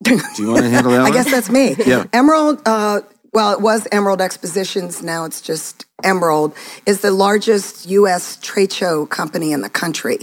Do 0.03 0.17
you 0.39 0.49
want 0.49 0.65
to 0.65 0.71
handle 0.71 0.91
that 0.91 1.03
I 1.03 1.05
one? 1.05 1.13
guess 1.13 1.31
that's 1.31 1.49
me. 1.51 1.77
Yeah. 1.87 2.07
Emerald, 2.13 2.61
uh, 2.67 3.03
well, 3.33 3.53
it 3.53 3.61
was 3.61 3.87
Emerald 3.93 4.21
Expositions. 4.21 5.01
Now 5.01 5.25
it's 5.25 5.41
just 5.41 5.87
Emerald, 6.03 6.53
is 6.85 7.01
the 7.01 7.13
largest 7.13 7.89
U.S. 7.91 8.39
trade 8.43 8.73
show 8.73 9.07
company 9.07 9.53
in 9.53 9.61
the 9.61 9.71
country. 9.71 10.19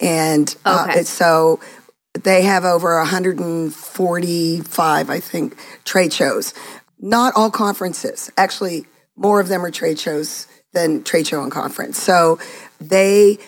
And 0.00 0.56
uh, 0.64 0.86
Okay. 0.88 1.02
so 1.02 1.60
they 2.14 2.42
have 2.42 2.64
over 2.64 2.96
145, 2.98 5.10
I 5.10 5.20
think, 5.20 5.56
trade 5.84 6.12
shows. 6.12 6.52
Not 6.98 7.32
all 7.36 7.50
conferences. 7.50 8.30
Actually, 8.36 8.86
more 9.16 9.40
of 9.40 9.48
them 9.48 9.64
are 9.64 9.70
trade 9.70 9.98
shows 9.98 10.46
than 10.72 11.02
trade 11.02 11.26
show 11.26 11.42
and 11.42 11.50
conference. 11.52 12.00
So 12.00 12.38
they 12.80 13.38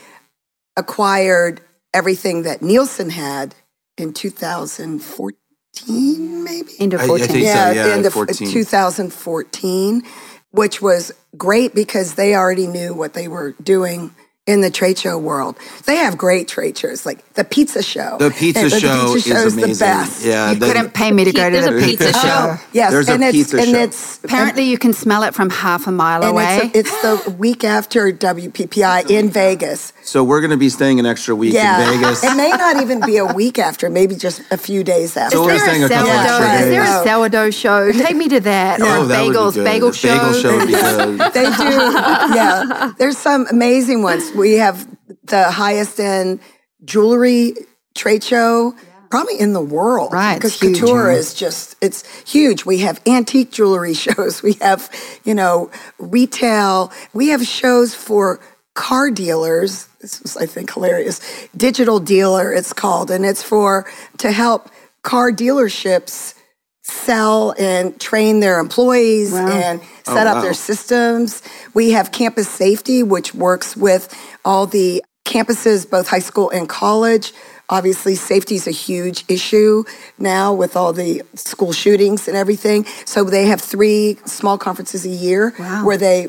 acquired 0.76 1.60
everything 1.92 2.42
that 2.42 2.62
Nielsen 2.62 3.10
had 3.10 3.54
in 3.98 4.14
2014, 4.14 6.44
maybe? 6.44 6.72
End 6.78 6.94
of 6.94 7.00
I- 7.00 7.04
I 7.04 7.08
14. 7.08 7.26
think- 7.28 7.46
so, 7.46 7.52
yeah, 7.52 7.86
end 7.88 8.06
of 8.06 8.14
14. 8.14 8.50
2014, 8.50 10.02
which 10.50 10.80
was 10.80 11.12
great 11.36 11.74
because 11.74 12.14
they 12.14 12.34
already 12.34 12.66
knew 12.66 12.94
what 12.94 13.12
they 13.14 13.28
were 13.28 13.52
doing 13.62 14.14
in 14.44 14.60
the 14.60 14.70
trade 14.70 14.98
show 14.98 15.16
world. 15.16 15.56
They 15.86 15.96
have 15.96 16.18
great 16.18 16.48
trade 16.48 16.76
shows, 16.76 17.06
like 17.06 17.34
the 17.34 17.44
pizza 17.44 17.80
show. 17.80 18.16
The 18.18 18.32
pizza 18.32 18.62
And 18.62 18.72
show 18.72 19.14
is 19.14 19.26
amazing. 19.30 19.60
the 19.60 19.68
best. 19.78 20.24
Yeah, 20.24 20.50
You 20.50 20.58
the- 20.58 20.66
couldn't 20.66 20.94
pay 20.94 21.12
me 21.12 21.22
to 21.24 21.32
go 21.32 21.48
to 21.48 21.60
the 21.60 21.70
pizza 21.80 22.06
pizza 22.06 22.12
show. 22.12 22.20
show. 22.56 22.58
Yes, 22.72 22.90
There's 22.90 23.08
a 23.08 23.12
and 23.14 23.22
it's 23.22 23.32
pizza 23.36 23.58
and 23.58 23.66
show. 23.70 23.78
it's 23.82 24.18
Apparently, 24.24 24.64
you 24.64 24.78
can 24.78 24.94
smell 24.94 25.22
it 25.22 25.32
from 25.32 25.48
half 25.50 25.86
a 25.86 25.92
mile 25.92 26.22
and 26.22 26.32
away. 26.32 26.72
it's, 26.74 26.74
a, 26.74 26.78
it's 27.12 27.24
the 27.24 27.30
week 27.30 27.62
after 27.62 28.10
WPPI 28.10 29.08
in 29.10 29.30
Vegas. 29.30 29.92
So 30.04 30.24
we're 30.24 30.40
going 30.40 30.50
to 30.50 30.56
be 30.56 30.68
staying 30.68 30.98
an 31.00 31.06
extra 31.06 31.34
week 31.34 31.54
Yeah, 31.54 31.92
in 31.92 32.00
Vegas. 32.00 32.24
it 32.24 32.36
may 32.36 32.50
not 32.50 32.82
even 32.82 33.00
be 33.06 33.16
a 33.18 33.26
week 33.26 33.58
after, 33.58 33.88
maybe 33.88 34.14
just 34.16 34.42
a 34.50 34.56
few 34.56 34.82
days 34.84 35.16
after. 35.16 35.36
So 35.36 35.44
we're 35.44 35.52
Is 35.54 35.60
there 35.62 35.68
staying 35.70 35.82
a 35.82 35.86
a 35.86 35.88
couple 35.88 36.06
sourdough? 36.06 36.22
extra 36.22 36.52
Is 36.54 36.68
there 36.68 36.82
days. 36.84 36.94
a 36.94 37.04
sourdough 37.04 37.50
show? 37.50 37.92
Take 38.06 38.16
me 38.16 38.28
to 38.28 38.40
that. 38.40 38.80
Oh, 38.80 38.84
or 38.84 38.96
Oh, 38.98 39.04
that 39.06 39.22
would 39.24 39.28
be 39.30 39.34
good. 39.54 39.64
bagel 39.64 39.90
The 39.90 39.96
show. 39.96 40.08
Bagel 40.18 40.32
show 40.34 40.56
would 40.56 40.66
be 40.66 40.72
good. 40.74 41.18
They 41.32 41.44
do. 41.44 42.34
Yeah. 42.34 42.92
There's 42.98 43.18
some 43.18 43.46
amazing 43.50 44.02
ones. 44.02 44.30
We 44.32 44.54
have 44.54 44.86
the 45.24 45.50
highest 45.50 45.98
end 46.00 46.40
jewelry 46.84 47.54
trade 47.94 48.24
show. 48.24 48.74
Probably 49.10 49.38
in 49.38 49.52
the 49.52 49.60
world, 49.60 50.10
Right, 50.10 50.36
Because 50.36 50.52
it's 50.54 50.62
huge, 50.62 50.80
couture 50.80 51.10
is 51.10 51.34
just—it's 51.34 52.02
huge. 52.26 52.64
We 52.64 52.78
have 52.78 52.98
antique 53.06 53.50
jewelry 53.52 53.92
shows. 54.06 54.42
We 54.42 54.54
have, 54.62 54.88
you 55.24 55.34
know, 55.34 55.70
retail. 55.98 56.90
We 57.12 57.28
have 57.28 57.44
shows 57.46 57.94
for 57.94 58.40
car 58.74 59.10
dealers. 59.10 59.86
This 60.00 60.20
was, 60.22 60.36
I 60.36 60.46
think, 60.46 60.72
hilarious. 60.72 61.20
Digital 61.56 62.00
dealer, 62.00 62.52
it's 62.52 62.72
called, 62.72 63.10
and 63.10 63.24
it's 63.24 63.42
for 63.42 63.86
to 64.18 64.32
help 64.32 64.68
car 65.02 65.30
dealerships 65.30 66.34
sell 66.82 67.54
and 67.58 67.98
train 68.00 68.40
their 68.40 68.58
employees 68.58 69.32
and 69.32 69.80
oh, 69.80 70.14
set 70.14 70.26
up 70.26 70.36
wow. 70.36 70.42
their 70.42 70.54
systems. 70.54 71.42
We 71.74 71.92
have 71.92 72.10
campus 72.12 72.48
safety, 72.48 73.02
which 73.02 73.34
works 73.34 73.76
with 73.76 74.12
all 74.44 74.66
the 74.66 75.02
campuses, 75.24 75.88
both 75.88 76.08
high 76.08 76.18
school 76.18 76.50
and 76.50 76.68
college. 76.68 77.32
Obviously, 77.68 78.16
safety 78.16 78.56
is 78.56 78.66
a 78.66 78.72
huge 78.72 79.24
issue 79.28 79.84
now 80.18 80.52
with 80.52 80.76
all 80.76 80.92
the 80.92 81.22
school 81.34 81.72
shootings 81.72 82.28
and 82.28 82.36
everything. 82.36 82.84
So 83.06 83.24
they 83.24 83.46
have 83.46 83.60
three 83.60 84.18
small 84.26 84.58
conferences 84.58 85.06
a 85.06 85.08
year 85.08 85.54
Wow. 85.58 85.86
where 85.86 85.96
they 85.96 86.26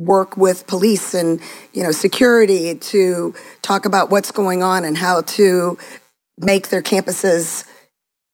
work 0.00 0.36
with 0.36 0.66
police 0.66 1.14
and 1.14 1.40
you 1.72 1.82
know 1.82 1.92
security 1.92 2.74
to 2.74 3.34
talk 3.62 3.84
about 3.84 4.10
what's 4.10 4.30
going 4.30 4.62
on 4.62 4.84
and 4.84 4.96
how 4.96 5.20
to 5.22 5.76
make 6.38 6.68
their 6.68 6.82
campuses 6.82 7.66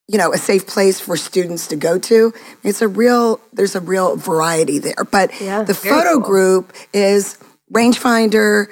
you 0.09 0.19
know, 0.19 0.33
a 0.33 0.39
safe 0.39 0.67
place 0.67 1.01
for 1.01 1.17
students 1.17 1.67
to 1.69 1.77
go 1.77 1.99
to. 1.99 2.33
It's 2.63 2.81
a 2.81 2.89
real, 2.89 3.41
there's 3.53 3.75
a 3.75 3.81
real 3.81 4.17
variety 4.17 4.79
there. 4.79 5.05
But 5.11 5.33
Yeah, 5.41 5.65
the 5.65 5.75
photo 5.75 6.13
cool. 6.15 6.21
group 6.21 6.73
is 6.93 7.39
Rangefinder, 7.75 8.67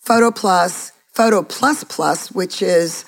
Photo 0.00 0.30
Plus, 0.30 0.92
Photo 1.12 1.42
Plus 1.42 1.84
Plus, 1.84 2.32
which 2.32 2.62
is 2.62 3.04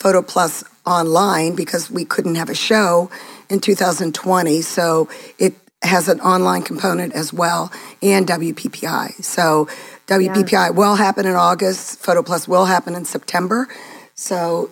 Photo 0.00 0.22
Plus 0.22 0.64
online 0.84 1.54
because 1.54 1.88
we 1.88 2.04
couldn't 2.04 2.34
have 2.34 2.50
a 2.50 2.54
show 2.54 3.08
in 3.48 3.60
2020. 3.60 4.60
So 4.62 5.08
it 5.38 5.54
has 5.82 6.08
an 6.08 6.20
online 6.20 6.62
component 6.62 7.12
as 7.14 7.32
well 7.32 7.72
and 8.02 8.26
WPPI. 8.26 9.22
So 9.24 9.68
WPPI 10.06 10.74
will 10.74 10.94
happen 10.96 11.26
in 11.26 11.34
August, 11.34 11.98
Photo 12.00 12.22
Plus 12.22 12.46
will 12.46 12.66
happen 12.66 12.94
in 12.94 13.04
September. 13.04 13.68
So 14.14 14.70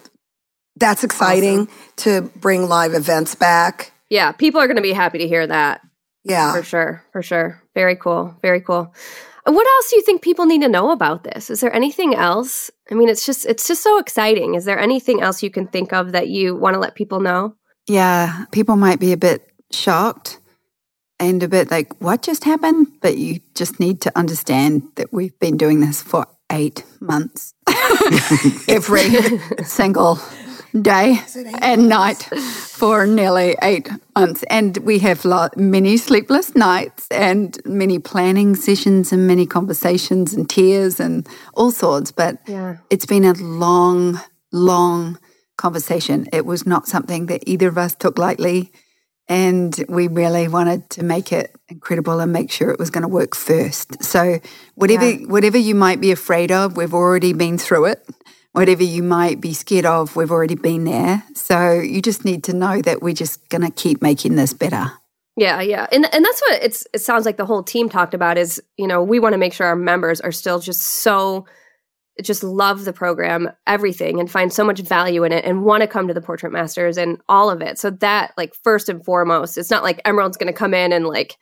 that's 0.76 1.04
exciting 1.04 1.68
to 1.96 2.22
bring 2.36 2.68
live 2.68 2.94
events 2.94 3.34
back. 3.34 3.92
Yeah, 4.08 4.32
people 4.32 4.60
are 4.60 4.66
going 4.66 4.76
to 4.76 4.82
be 4.82 4.92
happy 4.92 5.18
to 5.18 5.28
hear 5.28 5.46
that 5.46 5.80
Yeah. 6.24 6.52
for 6.52 6.62
sure. 6.62 7.04
For 7.12 7.22
sure. 7.22 7.62
Very 7.74 7.96
cool. 7.96 8.34
Very 8.42 8.60
cool. 8.60 8.92
What 9.46 9.66
else 9.66 9.90
do 9.90 9.96
you 9.96 10.02
think 10.02 10.22
people 10.22 10.46
need 10.46 10.60
to 10.62 10.68
know 10.68 10.90
about 10.90 11.24
this? 11.24 11.50
Is 11.50 11.60
there 11.60 11.74
anything 11.74 12.14
else? 12.14 12.70
I 12.90 12.94
mean, 12.94 13.08
it's 13.08 13.24
just 13.24 13.46
it's 13.46 13.66
just 13.66 13.82
so 13.82 13.98
exciting. 13.98 14.54
Is 14.54 14.64
there 14.64 14.78
anything 14.78 15.22
else 15.22 15.42
you 15.42 15.50
can 15.50 15.66
think 15.66 15.92
of 15.92 16.12
that 16.12 16.28
you 16.28 16.54
want 16.54 16.74
to 16.74 16.80
let 16.80 16.94
people 16.94 17.20
know? 17.20 17.54
Yeah, 17.88 18.44
people 18.52 18.76
might 18.76 19.00
be 19.00 19.12
a 19.12 19.16
bit 19.16 19.46
shocked 19.72 20.39
and 21.20 21.42
a 21.42 21.48
bit 21.48 21.70
like, 21.70 22.00
what 22.00 22.22
just 22.22 22.44
happened? 22.44 22.88
But 23.02 23.18
you 23.18 23.40
just 23.54 23.78
need 23.78 24.00
to 24.00 24.18
understand 24.18 24.82
that 24.96 25.12
we've 25.12 25.38
been 25.38 25.56
doing 25.56 25.80
this 25.80 26.02
for 26.02 26.26
eight 26.50 26.82
months. 27.00 27.54
Every 28.68 29.10
single 29.64 30.18
day 30.80 31.20
and 31.60 31.88
night 31.88 32.22
for 32.22 33.06
nearly 33.06 33.56
eight 33.62 33.88
months. 34.16 34.42
And 34.44 34.76
we 34.78 34.98
have 35.00 35.24
many 35.56 35.96
sleepless 35.96 36.54
nights 36.56 37.06
and 37.10 37.58
many 37.64 37.98
planning 37.98 38.56
sessions 38.56 39.12
and 39.12 39.26
many 39.26 39.46
conversations 39.46 40.32
and 40.32 40.48
tears 40.48 40.98
and 41.00 41.28
all 41.54 41.70
sorts. 41.70 42.12
But 42.12 42.38
Yeah. 42.46 42.78
it's 42.88 43.06
been 43.06 43.24
a 43.24 43.34
long, 43.34 44.20
long 44.52 45.18
conversation. 45.58 46.26
It 46.32 46.46
was 46.46 46.66
not 46.66 46.88
something 46.88 47.26
that 47.26 47.42
either 47.46 47.68
of 47.68 47.76
us 47.78 47.94
took 47.94 48.18
lightly. 48.18 48.72
And 49.30 49.84
we 49.88 50.08
really 50.08 50.48
wanted 50.48 50.90
to 50.90 51.04
make 51.04 51.32
it 51.32 51.54
incredible 51.68 52.18
and 52.18 52.32
make 52.32 52.50
sure 52.50 52.68
it 52.70 52.80
was 52.80 52.90
going 52.90 53.02
to 53.02 53.08
work 53.08 53.36
first. 53.36 54.02
So 54.02 54.40
whatever 54.74 55.12
whatever 55.28 55.56
you 55.56 55.76
might 55.76 56.00
be 56.00 56.10
afraid 56.10 56.50
of, 56.50 56.76
we've 56.76 56.92
already 56.92 57.32
been 57.32 57.56
through 57.56 57.84
it. 57.86 58.04
Whatever 58.52 58.82
you 58.82 59.04
might 59.04 59.40
be 59.40 59.54
scared 59.54 59.86
of, 59.86 60.16
we've 60.16 60.32
already 60.32 60.56
been 60.56 60.82
there. 60.82 61.22
So 61.36 61.74
you 61.74 62.02
just 62.02 62.24
need 62.24 62.42
to 62.44 62.52
know 62.52 62.82
that 62.82 63.02
we're 63.02 63.14
just 63.14 63.48
going 63.50 63.62
to 63.62 63.70
keep 63.70 64.02
making 64.02 64.34
this 64.34 64.52
better. 64.52 64.90
Yeah, 65.36 65.60
yeah. 65.60 65.86
And 65.92 66.12
and 66.12 66.24
that's 66.24 66.40
what 66.40 66.60
it's 66.60 66.84
it 66.92 67.00
sounds 67.00 67.24
like 67.24 67.36
the 67.36 67.46
whole 67.46 67.62
team 67.62 67.88
talked 67.88 68.14
about 68.14 68.36
is, 68.36 68.60
you 68.76 68.88
know, 68.88 69.00
we 69.00 69.20
want 69.20 69.34
to 69.34 69.38
make 69.38 69.52
sure 69.52 69.68
our 69.68 69.76
members 69.76 70.20
are 70.20 70.32
still 70.32 70.58
just 70.58 70.80
so 70.80 71.46
just 72.22 72.42
love 72.42 72.84
the 72.84 72.92
program, 72.92 73.50
everything 73.66 74.20
and 74.20 74.30
find 74.30 74.52
so 74.52 74.64
much 74.64 74.80
value 74.80 75.24
in 75.24 75.32
it 75.32 75.44
and 75.44 75.64
want 75.64 75.80
to 75.82 75.86
come 75.86 76.08
to 76.08 76.14
the 76.14 76.20
Portrait 76.20 76.52
Masters 76.52 76.98
and 76.98 77.18
all 77.28 77.50
of 77.50 77.62
it. 77.62 77.78
So 77.78 77.90
that 77.90 78.32
like 78.36 78.52
first 78.62 78.88
and 78.88 79.04
foremost, 79.04 79.56
it's 79.56 79.70
not 79.70 79.82
like 79.82 80.00
Emerald's 80.04 80.36
going 80.36 80.52
to 80.52 80.58
come 80.58 80.74
in 80.74 80.92
and 80.92 81.06
like 81.06 81.36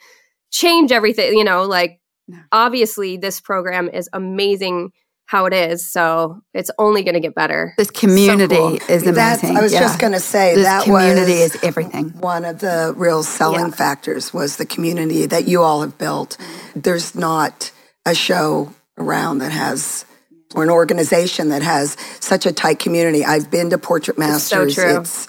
change 0.53 0.93
everything, 0.93 1.37
you 1.37 1.45
know, 1.45 1.65
like 1.65 2.01
No. 2.29 2.39
obviously 2.53 3.17
this 3.17 3.41
program 3.41 3.89
is 3.89 4.09
amazing 4.13 4.91
how 5.27 5.45
it 5.45 5.53
is, 5.53 5.87
so 5.93 6.41
it's 6.55 6.71
only 6.79 7.03
going 7.03 7.13
to 7.15 7.21
get 7.21 7.35
better. 7.35 7.75
This 7.77 7.91
community 7.91 8.55
cool. 8.57 8.77
is 8.89 9.03
amazing. 9.03 9.15
That's, 9.15 9.45
I 9.45 9.61
was 9.61 9.73
Yeah. 9.75 9.81
just 9.81 9.99
going 9.99 10.15
to 10.15 10.21
say 10.21 10.55
This 10.55 10.65
that 10.65 10.85
community 10.85 11.43
was 11.43 11.55
is 11.57 11.65
everything. 11.65 12.11
one 12.19 12.47
of 12.47 12.61
the 12.61 12.95
real 12.97 13.23
selling 13.23 13.67
Yeah. 13.67 13.71
factors 13.73 14.33
was 14.33 14.57
the 14.57 14.65
community 14.65 15.27
that 15.27 15.47
you 15.47 15.61
all 15.63 15.83
have 15.83 15.99
built. 15.99 16.39
There's 16.75 17.15
not 17.15 17.71
a 18.07 18.15
show 18.15 18.73
around 18.97 19.39
that 19.41 19.53
has 19.53 20.07
or 20.55 20.63
an 20.63 20.71
organization 20.71 21.51
that 21.51 21.63
has 21.63 21.97
such 22.21 22.47
a 22.47 22.53
tight 22.53 22.79
community. 22.79 23.25
I've 23.25 23.51
been 23.51 23.71
to 23.71 23.79
Portrait 23.79 24.19
Masters. 24.19 24.49
so 24.49 24.65
Masters. 24.65 24.75
true. 24.75 25.01
It's 25.01 25.29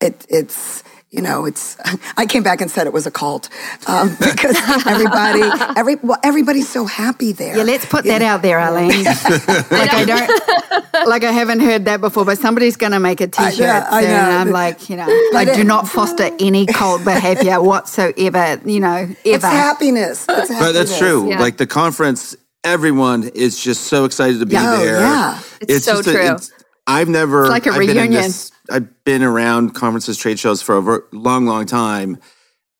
it, 0.00 0.26
it's 0.28 0.84
you 1.10 1.22
know 1.22 1.44
it's 1.44 1.76
I 2.16 2.26
came 2.26 2.42
back 2.42 2.60
and 2.60 2.70
said 2.70 2.86
it 2.86 2.92
was 2.92 3.06
a 3.06 3.10
cult 3.10 3.48
um, 3.86 4.10
because 4.20 4.56
everybody 4.86 5.42
every 5.76 5.96
well, 5.96 6.18
everybody's 6.22 6.68
so 6.68 6.86
happy 6.86 7.32
there. 7.32 7.56
Yeah, 7.56 7.62
let's 7.64 7.86
put 7.86 8.04
that 8.04 8.22
out 8.22 8.42
there, 8.42 8.58
Arlene. 8.58 9.04
like 9.04 9.92
I 9.92 10.04
don't, 10.04 11.06
like 11.08 11.24
I 11.24 11.32
haven't 11.32 11.60
heard 11.60 11.84
that 11.84 12.00
before, 12.00 12.24
but 12.24 12.38
somebody's 12.38 12.76
going 12.76 12.92
to 12.92 13.00
make 13.00 13.20
a 13.20 13.28
T-shirt 13.28 13.58
know, 13.58 13.86
I 13.90 14.00
soon, 14.02 14.10
know. 14.10 14.16
and 14.16 14.32
I'm 14.32 14.50
like, 14.50 14.88
you 14.88 14.96
know, 14.96 15.06
I 15.34 15.44
do 15.54 15.64
not 15.64 15.88
foster 15.88 16.30
any 16.40 16.66
cult 16.66 17.04
behavior 17.04 17.60
whatsoever. 17.62 18.60
You 18.64 18.80
know, 18.80 18.94
ever. 18.94 19.16
it's 19.24 19.44
happiness. 19.44 20.26
It's 20.28 20.48
But 20.48 20.72
that's 20.72 20.98
true. 20.98 21.28
Yeah. 21.28 21.40
Like 21.40 21.58
the 21.58 21.66
conference, 21.66 22.36
everyone 22.64 23.28
is 23.34 23.62
just 23.62 23.82
so 23.84 24.04
excited 24.04 24.40
to 24.40 24.46
be 24.46 24.54
Yeah, 24.54 24.72
oh, 24.74 24.78
there. 24.84 25.00
yeah. 25.00 25.40
It's 25.60 25.84
so 25.84 25.96
just 25.96 26.08
a- 26.08 26.12
true. 26.12 26.20
it's- 26.22 26.50
I've 26.86 27.08
never. 27.08 27.42
It's 27.42 27.50
like 27.50 27.66
a 27.66 27.70
I've 27.70 27.78
been 27.78 27.96
reunion. 27.96 28.22
this- 28.22 28.50
I've 28.70 29.04
been 29.04 29.22
around 29.22 29.74
conferences, 29.74 30.18
trade 30.18 30.38
shows 30.38 30.60
for 30.62 30.76
a 30.76 30.82
ver- 30.82 31.04
long, 31.12 31.46
long 31.46 31.64
time, 31.66 32.18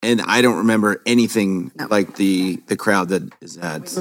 and 0.03 0.21
I 0.27 0.43
don't 0.43 0.57
remember 0.59 1.01
anything 1.07 1.73
like 1.91 2.17
the 2.17 2.57
the 2.67 2.77
crowd 2.77 3.09
that 3.11 3.23
is 3.41 3.57
at 3.59 3.97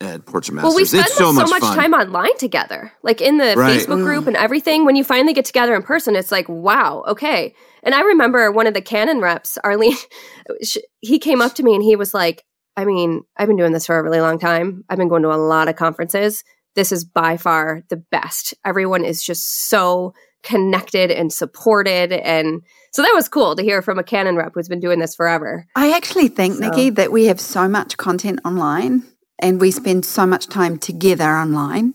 at 0.00 0.26
Portrait 0.26 0.54
Masters. 0.54 0.68
Well, 0.68 0.76
we 0.76 0.84
spend 0.84 1.06
it's 1.06 1.14
so 1.16 1.26
so 1.26 1.32
much, 1.32 1.48
much, 1.48 1.62
time 1.62 1.94
online 1.94 2.36
together, 2.38 2.92
like 3.02 3.20
in 3.20 3.38
the 3.38 3.54
Right. 3.56 3.80
Facebook 3.80 4.02
group 4.04 4.24
mm. 4.24 4.28
and 4.28 4.36
everything. 4.36 4.84
When 4.84 4.94
you 4.94 5.02
finally 5.04 5.32
get 5.32 5.44
together 5.44 5.74
in 5.74 5.82
person, 5.82 6.14
it's 6.16 6.30
like, 6.30 6.48
wow, 6.48 7.02
okay. 7.08 7.54
And 7.82 7.94
I 7.94 8.02
remember 8.02 8.52
one 8.52 8.66
of 8.66 8.74
the 8.74 8.82
Canon 8.82 9.20
reps, 9.20 9.58
Arlene, 9.64 9.96
sh- 10.62 10.76
he 11.00 11.18
came 11.18 11.40
up 11.40 11.54
to 11.54 11.62
me 11.62 11.74
and 11.74 11.82
he 11.82 11.96
was 11.96 12.12
like, 12.12 12.44
I 12.76 12.84
mean, 12.84 13.22
I've 13.36 13.48
been 13.48 13.56
doing 13.56 13.72
this 13.72 13.86
for 13.86 13.98
a 13.98 14.02
really 14.02 14.20
long 14.20 14.38
time. 14.38 14.84
I've 14.88 14.98
been 14.98 15.08
going 15.08 15.22
to 15.22 15.32
a 15.32 15.36
lot 15.36 15.68
of 15.68 15.76
conferences. 15.76 16.44
This 16.74 16.92
is 16.92 17.04
by 17.04 17.36
far 17.36 17.82
the 17.88 17.96
best. 17.96 18.54
Everyone 18.64 19.04
is 19.04 19.24
just 19.24 19.68
so 19.68 20.12
connected 20.42 21.10
and 21.10 21.32
supported. 21.32 22.12
And 22.12 22.62
so 22.92 23.02
that 23.02 23.12
was 23.14 23.28
cool 23.28 23.56
to 23.56 23.62
hear 23.62 23.82
from 23.82 23.98
a 23.98 24.04
Canon 24.04 24.36
rep 24.36 24.52
who's 24.54 24.68
been 24.68 24.80
doing 24.80 25.00
this 25.00 25.14
forever. 25.14 25.66
I 25.74 25.92
actually 25.92 26.28
think, 26.28 26.54
So- 26.56 26.60
Nikki, 26.60 26.90
that 26.90 27.10
we 27.10 27.26
have 27.26 27.40
so 27.40 27.66
much 27.68 27.96
content 27.96 28.40
online 28.44 29.04
and 29.38 29.60
we 29.60 29.70
spend 29.70 30.04
so 30.04 30.26
much 30.26 30.46
time 30.48 30.78
together 30.78 31.24
online 31.30 31.94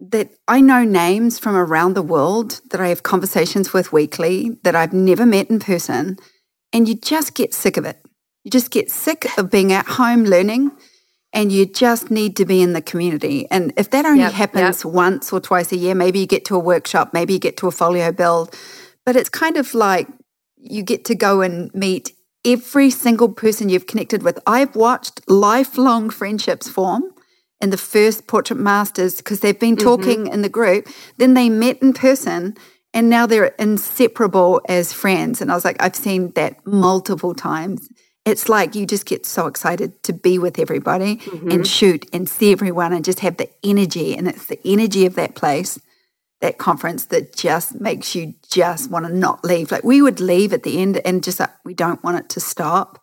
that 0.00 0.30
I 0.48 0.60
know 0.60 0.84
names 0.84 1.38
from 1.38 1.56
around 1.56 1.94
the 1.94 2.02
world 2.02 2.60
that 2.70 2.80
I 2.80 2.88
have 2.88 3.02
conversations 3.02 3.72
with 3.72 3.92
weekly 3.92 4.58
that 4.62 4.74
I've 4.74 4.92
never 4.92 5.24
met 5.24 5.48
in 5.48 5.58
person. 5.58 6.18
And 6.72 6.88
you 6.88 6.94
just 6.94 7.34
get 7.34 7.54
sick 7.54 7.76
of 7.76 7.84
it. 7.86 7.98
You 8.46 8.50
just 8.52 8.70
get 8.70 8.92
sick 8.92 9.26
of 9.38 9.50
being 9.50 9.72
at 9.72 9.86
home 9.86 10.22
learning 10.22 10.70
and 11.32 11.50
you 11.50 11.66
just 11.66 12.12
need 12.12 12.36
to 12.36 12.44
be 12.44 12.62
in 12.62 12.74
the 12.74 12.80
community. 12.80 13.50
And 13.50 13.72
if 13.76 13.90
that 13.90 14.06
only 14.06 14.20
Yep, 14.20 14.32
happens 14.34 14.84
once 14.84 15.32
or 15.32 15.40
twice 15.40 15.72
a 15.72 15.76
year, 15.76 15.96
maybe 15.96 16.20
you 16.20 16.28
get 16.28 16.44
to 16.44 16.54
a 16.54 16.60
workshop, 16.60 17.12
maybe 17.12 17.32
you 17.32 17.40
get 17.40 17.56
to 17.56 17.66
a 17.66 17.72
folio 17.72 18.12
build, 18.12 18.56
but 19.04 19.16
it's 19.16 19.28
kind 19.28 19.56
of 19.56 19.74
like 19.74 20.06
you 20.56 20.84
get 20.84 21.04
to 21.06 21.16
go 21.16 21.40
and 21.40 21.74
meet 21.74 22.12
every 22.44 22.88
single 22.88 23.30
person 23.30 23.68
you've 23.68 23.88
connected 23.88 24.22
with. 24.22 24.38
I've 24.46 24.76
watched 24.76 25.28
lifelong 25.28 26.08
friendships 26.08 26.68
form 26.68 27.02
in 27.60 27.70
the 27.70 27.76
first 27.76 28.28
Portrait 28.28 28.60
Masters 28.60 29.16
because 29.16 29.40
they've 29.40 29.58
been 29.58 29.74
mm-hmm. 29.74 29.88
talking 29.88 30.26
in 30.28 30.42
the 30.42 30.48
group, 30.48 30.86
then 31.16 31.34
they 31.34 31.50
met 31.50 31.82
in 31.82 31.94
person. 31.94 32.56
And 32.94 33.10
now 33.10 33.26
they're 33.26 33.56
inseparable 33.58 34.62
as 34.68 34.92
friends. 34.92 35.42
And 35.42 35.50
I 35.50 35.54
was 35.56 35.64
like, 35.64 35.82
I've 35.82 35.96
seen 35.96 36.30
that 36.36 36.64
multiple 36.64 37.34
times. 37.34 37.90
It's 38.26 38.48
like 38.48 38.74
you 38.74 38.86
just 38.86 39.06
get 39.06 39.24
so 39.24 39.46
excited 39.46 40.02
to 40.02 40.12
be 40.12 40.36
with 40.36 40.58
everybody 40.58 41.18
mm-hmm. 41.18 41.48
and 41.48 41.66
shoot 41.66 42.06
and 42.12 42.28
see 42.28 42.50
everyone 42.50 42.92
and 42.92 43.04
just 43.04 43.20
have 43.20 43.36
the 43.36 43.48
energy. 43.62 44.16
And 44.16 44.26
it's 44.26 44.46
the 44.46 44.58
energy 44.64 45.06
of 45.06 45.14
that 45.14 45.36
place, 45.36 45.78
that 46.40 46.58
conference, 46.58 47.04
that 47.06 47.36
just 47.36 47.80
makes 47.80 48.16
you 48.16 48.34
just 48.50 48.90
want 48.90 49.06
to 49.06 49.14
not 49.14 49.44
leave. 49.44 49.70
Like 49.70 49.84
we 49.84 50.02
would 50.02 50.18
leave 50.18 50.52
at 50.52 50.64
the 50.64 50.82
end 50.82 51.00
and 51.04 51.22
just 51.22 51.38
like, 51.38 51.52
we 51.64 51.72
don't 51.72 52.02
want 52.02 52.18
it 52.18 52.28
to 52.30 52.40
stop. 52.40 53.00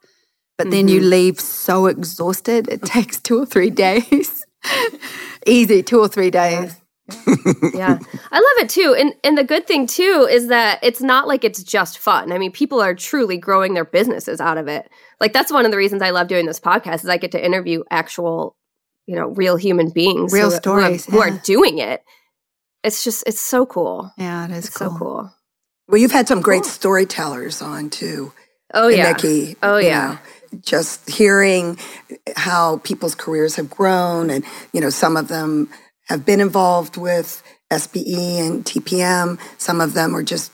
But 0.57 0.71
then 0.71 0.89
you 0.89 0.99
mm-hmm. 0.99 1.09
leave 1.09 1.39
so 1.39 1.85
exhausted, 1.87 2.67
it 2.67 2.81
takes 2.85 3.17
two 3.17 3.39
or 3.39 3.45
three 3.45 3.69
days. 3.69 4.45
Easy, 5.47 5.81
two 5.83 5.99
or 5.99 6.09
three 6.09 6.31
days. 6.31 6.75
Yeah. 7.73 7.99
I 8.31 8.37
love 8.37 8.57
it 8.63 8.69
too. 8.69 8.95
And 8.97 9.13
and 9.23 9.37
the 9.37 9.43
good 9.43 9.67
thing 9.67 9.87
too 9.87 10.27
is 10.29 10.47
that 10.47 10.79
it's 10.81 11.01
not 11.01 11.27
like 11.27 11.43
it's 11.43 11.63
just 11.63 11.97
fun. 11.97 12.31
I 12.31 12.37
mean 12.37 12.51
people 12.51 12.81
are 12.81 12.95
truly 12.95 13.37
growing 13.37 13.73
their 13.73 13.85
businesses 13.85 14.39
out 14.41 14.57
of 14.57 14.67
it. 14.67 14.89
Like 15.19 15.33
that's 15.33 15.51
one 15.51 15.65
of 15.65 15.71
the 15.71 15.77
reasons 15.77 16.01
i 16.01 16.09
love 16.09 16.27
doing 16.27 16.45
this 16.45 16.59
podcast 16.59 16.95
is 16.95 17.07
i 17.07 17.15
get 17.15 17.31
to 17.31 17.43
interview 17.43 17.83
actual 17.89 18.57
you 19.05 19.15
know 19.15 19.27
real 19.29 19.55
human 19.55 19.89
beings 19.89 20.33
Real 20.33 20.49
who, 20.49 20.55
stories, 20.57 21.05
who, 21.05 21.19
are, 21.19 21.25
who 21.25 21.31
yeah. 21.31 21.37
are 21.37 21.41
doing 21.43 21.77
it. 21.79 22.03
It's 22.83 23.03
just 23.03 23.23
it's 23.27 23.39
so 23.39 23.65
cool. 23.65 24.11
Yeah, 24.17 24.45
it 24.45 24.51
is 24.51 24.65
it's 24.65 24.77
cool. 24.77 24.89
so 24.89 24.97
cool. 24.97 25.35
Well, 25.87 25.97
you've 25.99 26.11
had 26.11 26.27
some 26.27 26.41
great 26.41 26.65
storytellers 26.65 27.61
on 27.61 27.89
too. 27.89 28.33
oh 28.73 28.87
yeah. 28.87 29.11
Nikki. 29.11 29.55
oh 29.63 29.77
yeah. 29.77 30.17
know, 30.51 30.59
just 30.61 31.09
hearing 31.09 31.77
how 32.35 32.77
people's 32.83 33.15
careers 33.15 33.55
have 33.55 33.69
grown, 33.69 34.29
and 34.29 34.43
you 34.71 34.81
know, 34.81 34.89
some 34.89 35.17
of 35.17 35.27
them 35.27 35.69
have 36.07 36.25
been 36.25 36.39
involved 36.39 36.97
with 36.97 37.41
SBE 37.71 38.39
and 38.39 38.65
TPM. 38.65 39.39
Some 39.57 39.81
of 39.81 39.93
them 39.93 40.15
are 40.15 40.23
just 40.23 40.51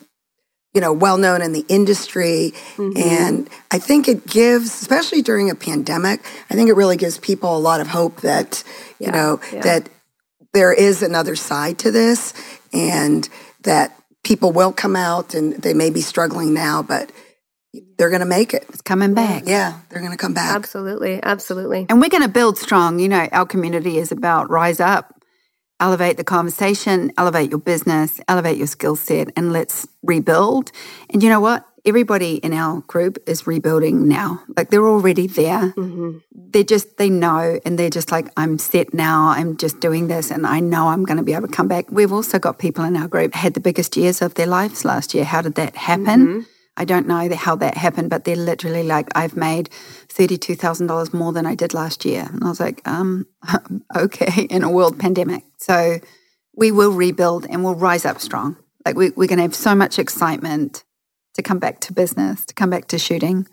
you 0.74 0.82
know, 0.82 0.94
well 0.94 1.18
known 1.18 1.42
in 1.42 1.54
the 1.54 1.66
industry. 1.68 2.54
Mm-hmm. 2.76 2.98
And 2.98 3.50
I 3.72 3.80
think 3.80 4.08
it 4.08 4.28
gives, 4.28 4.66
especially 4.82 5.22
during 5.22 5.50
a 5.50 5.56
pandemic, 5.56 6.22
I 6.50 6.54
think 6.54 6.70
it 6.70 6.76
really 6.76 6.98
gives 6.98 7.18
people 7.18 7.58
a 7.58 7.60
lot 7.60 7.82
of 7.82 7.88
hope 7.88 8.22
that, 8.22 8.64
you 9.00 9.08
yeah, 9.08 9.12
know, 9.12 9.42
yeah. 9.52 9.62
that 9.62 9.90
there 10.54 10.72
is 10.74 11.02
another 11.02 11.36
side 11.36 11.80
to 11.80 11.92
this 11.92 12.34
and 12.72 13.28
that 13.64 13.96
people 14.24 14.52
will 14.52 14.72
come 14.72 14.96
out 14.96 15.34
and 15.34 15.54
they 15.54 15.74
may 15.74 15.90
be 15.90 16.02
struggling 16.02 16.54
now, 16.54 16.84
but 16.84 17.12
they're 17.98 18.10
going 18.10 18.22
to 18.22 18.26
make 18.26 18.54
it. 18.54 18.66
It's 18.70 18.82
coming 18.82 19.14
back. 19.14 19.44
Yeah, 19.46 19.80
they're 19.90 20.00
going 20.00 20.12
to 20.12 20.18
come 20.18 20.34
back. 20.34 20.56
Absolutely. 20.56 21.20
Absolutely. 21.22 21.86
And 21.90 22.00
we're 22.00 22.10
going 22.10 22.24
to 22.24 22.30
build 22.30 22.58
strong. 22.58 23.00
You 23.00 23.10
know, 23.10 23.28
our 23.32 23.46
community 23.46 23.98
is 23.98 24.12
about 24.12 24.50
rise 24.50 24.80
up, 24.80 25.19
elevate 25.80 26.18
the 26.18 26.24
conversation, 26.24 27.12
elevate 27.18 27.50
your 27.50 27.60
business, 27.60 28.20
elevate 28.28 28.58
your 28.58 28.68
skill 28.68 28.96
set, 28.96 29.30
and 29.36 29.54
let's 29.54 29.88
rebuild. 30.04 30.72
And 31.10 31.24
you 31.24 31.30
know 31.30 31.40
what? 31.40 31.66
Everybody 31.86 32.36
in 32.36 32.54
our 32.54 32.82
group 32.82 33.18
is 33.26 33.48
rebuilding 33.48 34.08
now. 34.08 34.44
Like 34.58 34.70
they're 34.70 34.88
already 34.88 35.28
there. 35.28 35.72
Mm-hmm. 35.72 36.18
They're 36.34 36.64
just, 36.64 36.98
they 36.98 37.10
know, 37.10 37.60
and 37.66 37.80
they're 37.80 37.90
just 37.90 38.12
like, 38.12 38.28
I'm 38.36 38.58
set 38.58 38.94
now. 38.94 39.30
I'm 39.30 39.56
just 39.56 39.80
doing 39.80 40.08
this, 40.08 40.30
and 40.30 40.46
I 40.46 40.60
know 40.60 40.90
I'm 40.90 41.06
going 41.06 41.18
to 41.18 41.24
be 41.24 41.34
able 41.34 41.48
to 41.48 41.54
come 41.54 41.68
back. 41.68 41.86
We've 41.90 42.12
also 42.12 42.38
got 42.40 42.60
people 42.60 42.84
in 42.84 42.98
our 42.98 43.08
group 43.08 43.34
had 43.34 43.54
the 43.54 43.60
biggest 43.60 43.96
years 43.96 44.22
of 44.22 44.34
their 44.34 44.48
lives 44.48 44.84
last 44.84 45.14
year. 45.14 45.24
How 45.24 45.42
did 45.42 45.56
that 45.56 45.76
happen? 45.76 46.28
Mm-hmm. 46.28 46.40
I 46.80 46.86
don't 46.86 47.08
know 47.08 47.30
how 47.36 47.58
that 47.58 47.76
happened, 47.76 48.10
but 48.10 48.24
they're 48.24 48.38
literally 48.38 48.84
like, 48.84 49.10
I've 49.14 49.36
made 49.36 49.70
$32,000 50.08 51.14
more 51.14 51.34
than 51.34 51.46
I 51.46 51.54
did 51.54 51.74
last 51.74 52.06
year. 52.06 52.26
And 52.32 52.42
I 52.42 52.48
was 52.48 52.62
like, 52.62 52.82
um, 52.88 53.28
okay, 53.96 54.44
in 54.50 54.64
a 54.64 54.72
world 54.72 54.98
pandemic. 54.98 55.44
So 55.58 56.00
we 56.56 56.72
will 56.72 56.94
rebuild 56.94 57.46
and 57.50 57.66
we'll 57.66 57.76
rise 57.76 58.06
up 58.06 58.22
strong. 58.22 58.56
Like 58.86 58.96
we, 58.96 59.10
we're 59.10 59.28
going 59.28 59.38
to 59.38 59.44
have 59.44 59.56
so 59.56 59.76
much 59.76 60.00
excitement 60.00 60.86
to 61.34 61.42
come 61.42 61.60
back 61.60 61.82
to 61.82 61.94
business, 61.94 62.46
to 62.46 62.54
come 62.54 62.70
back 62.70 62.88
to 62.88 62.98
shooting. 62.98 63.46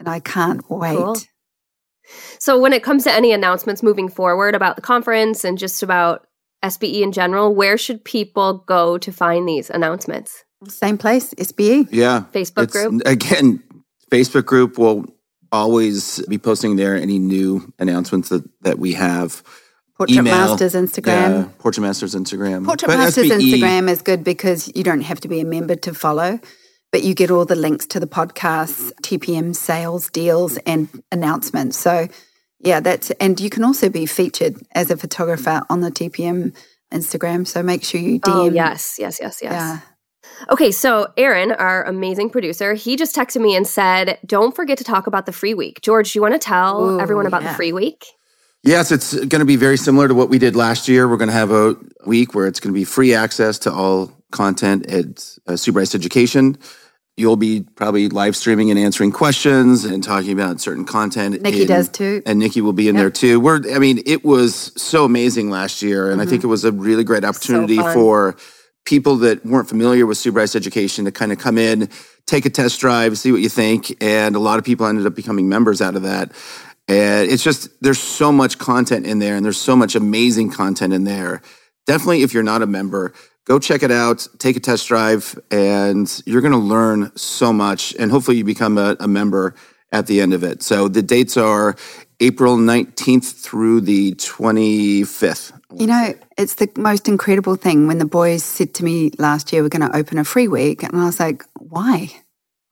And 0.00 0.08
I 0.08 0.18
can't 0.18 0.68
wait. 0.68 0.96
Cool. 0.96 1.16
So, 2.38 2.58
when 2.58 2.72
it 2.72 2.82
comes 2.82 3.04
to 3.04 3.12
any 3.12 3.32
announcements 3.32 3.82
moving 3.82 4.08
forward 4.08 4.54
about 4.54 4.76
the 4.76 4.82
conference 4.82 5.44
and 5.44 5.58
just 5.58 5.82
about 5.82 6.26
SBE 6.64 7.02
in 7.02 7.12
general, 7.12 7.54
where 7.54 7.76
should 7.76 8.04
people 8.04 8.64
go 8.66 8.96
to 8.98 9.12
find 9.12 9.46
these 9.46 9.68
announcements? 9.68 10.44
Same 10.66 10.98
place, 10.98 11.32
SBE. 11.34 11.88
Yeah. 11.90 12.24
Facebook 12.32 12.64
it's, 12.64 12.72
group. 12.72 13.02
Again, 13.06 13.62
Facebook 14.10 14.44
group 14.44 14.78
will 14.78 15.04
always 15.52 16.24
be 16.26 16.38
posting 16.38 16.76
there 16.76 16.96
any 16.96 17.18
new 17.18 17.72
announcements 17.78 18.28
that, 18.30 18.44
that 18.62 18.78
we 18.78 18.94
have. 18.94 19.42
Portrait 19.96 20.18
Email, 20.18 20.48
Masters 20.48 20.74
Instagram. 20.74 21.44
Yeah, 21.44 21.48
Portrait 21.58 21.82
Masters 21.82 22.14
Instagram. 22.14 22.64
Portrait 22.64 22.88
but 22.88 22.98
Masters 22.98 23.30
SBE, 23.30 23.54
Instagram 23.54 23.90
is 23.90 24.02
good 24.02 24.22
because 24.22 24.70
you 24.74 24.84
don't 24.84 25.00
have 25.00 25.20
to 25.20 25.28
be 25.28 25.40
a 25.40 25.44
member 25.44 25.74
to 25.74 25.92
follow, 25.92 26.38
but 26.92 27.02
you 27.02 27.14
get 27.14 27.30
all 27.30 27.44
the 27.44 27.56
links 27.56 27.86
to 27.86 28.00
the 28.00 28.06
podcasts, 28.06 28.92
TPM 29.02 29.56
sales 29.56 30.08
deals, 30.10 30.56
and 30.58 30.88
announcements. 31.10 31.76
So, 31.78 32.06
yeah, 32.60 32.78
that's, 32.78 33.10
and 33.12 33.40
you 33.40 33.50
can 33.50 33.64
also 33.64 33.88
be 33.88 34.06
featured 34.06 34.56
as 34.72 34.90
a 34.90 34.96
photographer 34.96 35.62
on 35.68 35.80
the 35.80 35.90
TPM 35.90 36.54
Instagram. 36.92 37.46
So 37.46 37.62
make 37.62 37.82
sure 37.82 38.00
you 38.00 38.20
DM. 38.20 38.34
Oh, 38.34 38.50
yes, 38.50 38.96
yes, 38.98 39.18
yes, 39.20 39.40
yes. 39.42 39.52
Yeah. 39.52 39.80
Okay, 40.50 40.70
so 40.70 41.12
Aaron, 41.16 41.52
our 41.52 41.84
amazing 41.84 42.30
producer, 42.30 42.74
he 42.74 42.96
just 42.96 43.14
texted 43.14 43.40
me 43.40 43.56
and 43.56 43.66
said, 43.66 44.18
"Don't 44.24 44.54
forget 44.54 44.78
to 44.78 44.84
talk 44.84 45.06
about 45.06 45.26
the 45.26 45.32
free 45.32 45.54
week." 45.54 45.80
George, 45.82 46.12
do 46.12 46.18
you 46.18 46.22
want 46.22 46.34
to 46.34 46.38
tell 46.38 46.82
Ooh, 46.82 47.00
everyone 47.00 47.26
about 47.26 47.42
yeah. 47.42 47.52
the 47.52 47.56
free 47.56 47.72
week? 47.72 48.04
Yes, 48.62 48.90
it's 48.90 49.14
going 49.14 49.40
to 49.40 49.44
be 49.44 49.56
very 49.56 49.76
similar 49.76 50.08
to 50.08 50.14
what 50.14 50.28
we 50.28 50.38
did 50.38 50.56
last 50.56 50.88
year. 50.88 51.08
We're 51.08 51.16
going 51.16 51.28
to 51.28 51.34
have 51.34 51.50
a 51.50 51.76
week 52.06 52.34
where 52.34 52.46
it's 52.46 52.60
going 52.60 52.72
to 52.72 52.78
be 52.78 52.84
free 52.84 53.14
access 53.14 53.58
to 53.60 53.72
all 53.72 54.12
content 54.30 54.90
at 54.90 55.38
uh, 55.46 55.56
Sue 55.56 55.78
Education. 55.78 56.58
You'll 57.16 57.36
be 57.36 57.62
probably 57.74 58.08
live 58.08 58.36
streaming 58.36 58.70
and 58.70 58.78
answering 58.78 59.10
questions 59.10 59.84
and 59.84 60.04
talking 60.04 60.32
about 60.32 60.60
certain 60.60 60.84
content. 60.84 61.40
Nikki 61.42 61.62
in, 61.62 61.68
does 61.68 61.88
too. 61.88 62.22
And 62.26 62.38
Nikki 62.38 62.60
will 62.60 62.72
be 62.72 62.88
in 62.88 62.94
yep. 62.94 63.02
there 63.02 63.10
too. 63.10 63.40
We're, 63.40 63.74
I 63.74 63.78
mean, 63.80 64.02
it 64.06 64.24
was 64.24 64.72
so 64.80 65.04
amazing 65.04 65.50
last 65.50 65.82
year. 65.82 66.10
And 66.10 66.20
mm-hmm. 66.20 66.28
I 66.28 66.30
think 66.30 66.44
it 66.44 66.46
was 66.46 66.64
a 66.64 66.70
really 66.70 67.02
great 67.02 67.24
opportunity 67.24 67.76
so 67.76 67.92
for 67.92 68.36
people 68.84 69.16
that 69.16 69.44
weren't 69.44 69.68
familiar 69.68 70.06
with 70.06 70.18
Sue 70.18 70.32
Bryce 70.32 70.56
Education 70.56 71.04
to 71.04 71.12
kind 71.12 71.32
of 71.32 71.38
come 71.38 71.58
in, 71.58 71.88
take 72.26 72.46
a 72.46 72.50
test 72.50 72.80
drive, 72.80 73.18
see 73.18 73.32
what 73.32 73.40
you 73.40 73.48
think. 73.48 74.02
And 74.02 74.34
a 74.36 74.38
lot 74.38 74.58
of 74.58 74.64
people 74.64 74.86
ended 74.86 75.06
up 75.06 75.14
becoming 75.14 75.48
members 75.48 75.80
out 75.80 75.96
of 75.96 76.02
that. 76.02 76.32
And 76.88 77.30
it's 77.30 77.42
just, 77.42 77.68
there's 77.82 78.00
so 78.00 78.32
much 78.32 78.58
content 78.58 79.06
in 79.06 79.18
there 79.18 79.36
and 79.36 79.44
there's 79.44 79.60
so 79.60 79.76
much 79.76 79.94
amazing 79.94 80.50
content 80.50 80.94
in 80.94 81.04
there. 81.04 81.42
Definitely, 81.86 82.22
if 82.22 82.32
you're 82.32 82.42
not 82.42 82.62
a 82.62 82.66
member, 82.66 83.12
go 83.44 83.58
check 83.58 83.82
it 83.82 83.90
out, 83.90 84.26
take 84.38 84.56
a 84.56 84.60
test 84.60 84.88
drive, 84.88 85.38
and 85.50 86.22
you're 86.26 86.42
going 86.42 86.52
to 86.52 86.58
learn 86.58 87.10
so 87.16 87.52
much. 87.52 87.94
And 87.98 88.10
hopefully, 88.10 88.36
you 88.36 88.44
become 88.44 88.76
a, 88.76 88.96
a 89.00 89.08
member 89.08 89.54
at 89.90 90.06
the 90.06 90.20
end 90.20 90.34
of 90.34 90.44
it. 90.44 90.62
So 90.62 90.88
the 90.88 91.02
dates 91.02 91.36
are 91.36 91.76
April 92.20 92.56
19th 92.56 93.40
through 93.40 93.82
the 93.82 94.12
25th. 94.14 95.57
You 95.74 95.86
know, 95.86 96.14
it's 96.38 96.54
the 96.54 96.70
most 96.76 97.08
incredible 97.08 97.56
thing 97.56 97.86
when 97.86 97.98
the 97.98 98.06
boys 98.06 98.42
said 98.42 98.74
to 98.74 98.84
me 98.84 99.10
last 99.18 99.52
year, 99.52 99.62
we're 99.62 99.68
going 99.68 99.88
to 99.88 99.96
open 99.96 100.18
a 100.18 100.24
free 100.24 100.48
week. 100.48 100.82
And 100.82 100.96
I 100.96 101.04
was 101.04 101.20
like, 101.20 101.44
why? 101.58 102.10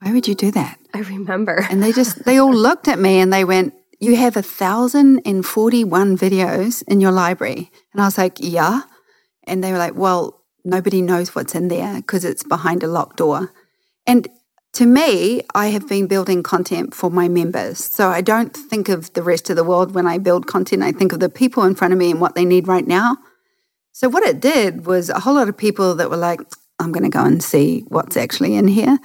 Why 0.01 0.13
would 0.13 0.27
you 0.27 0.35
do 0.35 0.51
that? 0.53 0.79
I 0.95 1.01
remember. 1.01 1.67
And 1.71 1.83
they 1.83 1.93
just, 1.93 2.25
they 2.25 2.39
all 2.39 2.55
looked 2.67 2.89
at 2.89 2.99
me 2.99 3.21
and 3.21 3.33
they 3.33 3.45
went, 3.45 3.75
you 3.99 4.17
have 4.17 4.37
a 4.37 4.43
thousand 4.43 5.23
and 5.25 5.45
forty-one 5.45 6.19
videos 6.19 6.83
in 6.87 7.01
your 7.01 7.13
library. 7.13 7.71
And 7.93 8.03
I 8.03 8.05
was 8.05 8.19
like, 8.19 8.37
yeah. 8.39 8.83
And 9.45 9.65
they 9.65 9.73
were 9.73 9.79
like, 9.79 9.95
well, 9.95 10.43
nobody 10.65 11.01
knows 11.01 11.35
what's 11.35 11.55
in 11.55 11.69
there 11.69 11.97
because 11.97 12.25
it's 12.25 12.43
behind 12.43 12.83
a 12.83 12.89
locked 12.89 13.17
door. 13.17 13.53
And 14.07 14.29
to 14.77 14.85
me, 14.85 15.41
I 15.55 15.69
have 15.69 15.89
been 15.89 16.07
building 16.07 16.43
content 16.43 16.95
for 16.95 17.11
my 17.11 17.29
members. 17.29 17.83
So 17.83 18.11
I 18.11 18.21
don't 18.21 18.55
think 18.55 18.91
of 18.91 19.11
the 19.15 19.23
rest 19.23 19.49
of 19.49 19.57
the 19.57 19.65
world 19.65 19.95
when 19.95 20.07
I 20.07 20.19
build 20.19 20.47
content. 20.47 20.83
I 20.83 20.93
think 20.93 21.15
of 21.15 21.21
the 21.21 21.31
people 21.31 21.63
in 21.63 21.75
front 21.75 21.95
of 21.95 21.99
me 21.99 22.11
and 22.11 22.21
what 22.21 22.35
they 22.35 22.45
need 22.45 22.69
right 22.69 22.87
now. 22.87 23.17
So 23.93 24.11
what 24.11 24.23
it 24.23 24.39
did 24.39 24.85
was 24.85 25.09
a 25.09 25.21
whole 25.21 25.37
lot 25.37 25.49
of 25.49 25.57
people 25.57 25.95
that 25.95 26.11
were 26.11 26.19
like, 26.19 26.41
I'm 26.79 26.93
going 26.93 27.05
to 27.05 27.09
go 27.09 27.25
and 27.25 27.43
see 27.43 27.85
what's 27.89 28.19
actually 28.19 28.55
in 28.55 28.69
here. 28.69 28.99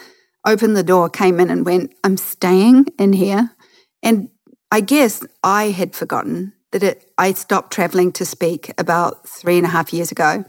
Opened 0.46 0.76
the 0.76 0.84
door, 0.84 1.10
came 1.10 1.40
in 1.40 1.50
and 1.50 1.66
went, 1.66 1.94
I'm 2.04 2.18
staying 2.18 2.88
in 3.00 3.14
here. 3.14 3.52
And 4.04 4.30
I 4.74 4.82
guess 4.82 5.24
I 5.42 5.70
had 5.70 5.96
forgotten 5.96 6.52
that 6.72 6.84
it, 6.84 7.14
I 7.18 7.32
stopped 7.32 7.72
traveling 7.72 8.12
to 8.14 8.26
speak 8.26 8.74
about 8.78 9.26
three 9.26 9.56
and 9.56 9.66
a 9.66 9.70
half 9.70 9.94
years 9.94 10.12
ago. 10.12 10.44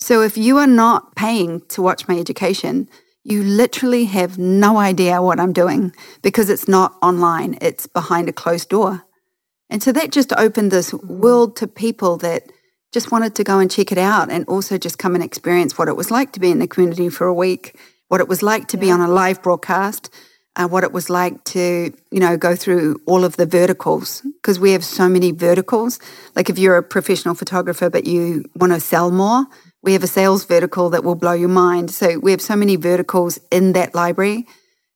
So 0.00 0.22
if 0.22 0.38
you 0.38 0.56
are 0.56 0.66
not 0.66 1.14
paying 1.14 1.60
to 1.68 1.82
watch 1.82 2.08
my 2.08 2.18
education, 2.18 2.88
you 3.24 3.42
literally 3.42 4.06
have 4.06 4.38
no 4.38 4.78
idea 4.78 5.22
what 5.22 5.38
I'm 5.38 5.52
doing 5.52 5.92
because 6.22 6.50
it's 6.50 6.68
not 6.68 6.96
online, 7.02 7.56
it's 7.60 7.86
behind 7.86 8.28
a 8.28 8.32
closed 8.32 8.68
door. 8.68 9.04
And 9.70 9.82
so 9.82 9.92
that 9.92 10.10
just 10.10 10.32
opened 10.34 10.70
this 10.70 10.92
world 10.92 11.56
to 11.56 11.66
people 11.66 12.16
that 12.18 12.50
just 12.92 13.10
wanted 13.10 13.34
to 13.36 13.44
go 13.44 13.58
and 13.58 13.70
check 13.70 13.90
it 13.90 13.98
out 13.98 14.30
and 14.30 14.44
also 14.46 14.76
just 14.76 14.98
come 14.98 15.14
and 15.14 15.24
experience 15.24 15.78
what 15.78 15.88
it 15.88 15.96
was 15.96 16.10
like 16.10 16.32
to 16.32 16.40
be 16.40 16.50
in 16.50 16.58
the 16.58 16.66
community 16.66 17.08
for 17.08 17.26
a 17.26 17.34
week, 17.34 17.78
what 18.08 18.20
it 18.20 18.28
was 18.28 18.42
like 18.42 18.68
to 18.68 18.76
yeah. 18.76 18.82
be 18.82 18.90
on 18.90 19.00
a 19.00 19.08
live 19.08 19.42
broadcast, 19.42 20.10
uh, 20.56 20.68
what 20.68 20.84
it 20.84 20.92
was 20.92 21.08
like 21.08 21.42
to, 21.44 21.90
you 22.10 22.20
know, 22.20 22.36
go 22.36 22.54
through 22.54 23.00
all 23.06 23.24
of 23.24 23.36
the 23.36 23.46
verticals 23.46 24.20
because 24.42 24.60
we 24.60 24.72
have 24.72 24.84
so 24.84 25.08
many 25.08 25.32
verticals. 25.32 25.98
Like 26.36 26.50
if 26.50 26.58
you're 26.58 26.76
a 26.76 26.82
professional 26.82 27.34
photographer 27.34 27.88
but 27.88 28.04
you 28.04 28.44
want 28.56 28.74
to 28.74 28.80
sell 28.80 29.10
more, 29.10 29.46
we 29.82 29.92
have 29.94 30.02
a 30.02 30.08
sales 30.08 30.44
vertical 30.44 30.90
that 30.90 31.04
will 31.04 31.14
blow 31.14 31.32
your 31.32 31.48
mind. 31.48 31.90
So 31.90 32.18
we 32.18 32.30
have 32.30 32.40
so 32.40 32.56
many 32.56 32.76
verticals 32.76 33.38
in 33.50 33.72
that 33.72 33.94
library 33.94 34.46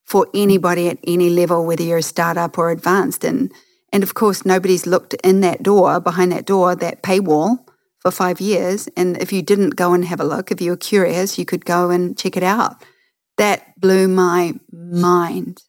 for 0.05 0.29
anybody 0.33 0.89
at 0.89 0.99
any 1.05 1.29
level, 1.29 1.67
whether 1.67 1.83
you're 1.83 1.99
a 1.99 2.03
startup 2.03 2.57
or 2.57 2.71
advanced. 2.71 3.25
And 3.25 3.53
and 3.93 4.03
of 4.03 4.15
course, 4.15 4.45
nobody's 4.45 4.87
looked 4.87 5.15
in 5.15 5.41
that 5.41 5.63
door, 5.63 6.01
behind 6.01 6.33
that 6.33 6.45
door, 6.45 6.75
that 6.77 7.03
paywall 7.03 7.59
for 8.01 8.11
five 8.11 8.41
years. 8.41 8.89
And 8.97 9.17
if 9.21 9.33
you 9.33 9.43
didn't 9.43 9.71
go 9.71 9.93
and 9.93 10.05
have 10.05 10.21
a 10.21 10.25
look, 10.25 10.51
if 10.51 10.61
you 10.61 10.71
were 10.71 10.77
curious, 10.77 11.39
you 11.39 11.45
could 11.45 11.65
go 11.65 11.91
and 11.91 12.17
check 12.17 12.37
it 12.37 12.43
out. 12.43 12.85
That 13.37 13.81
blew 13.81 14.09
my 14.09 14.55
mind. 14.73 15.63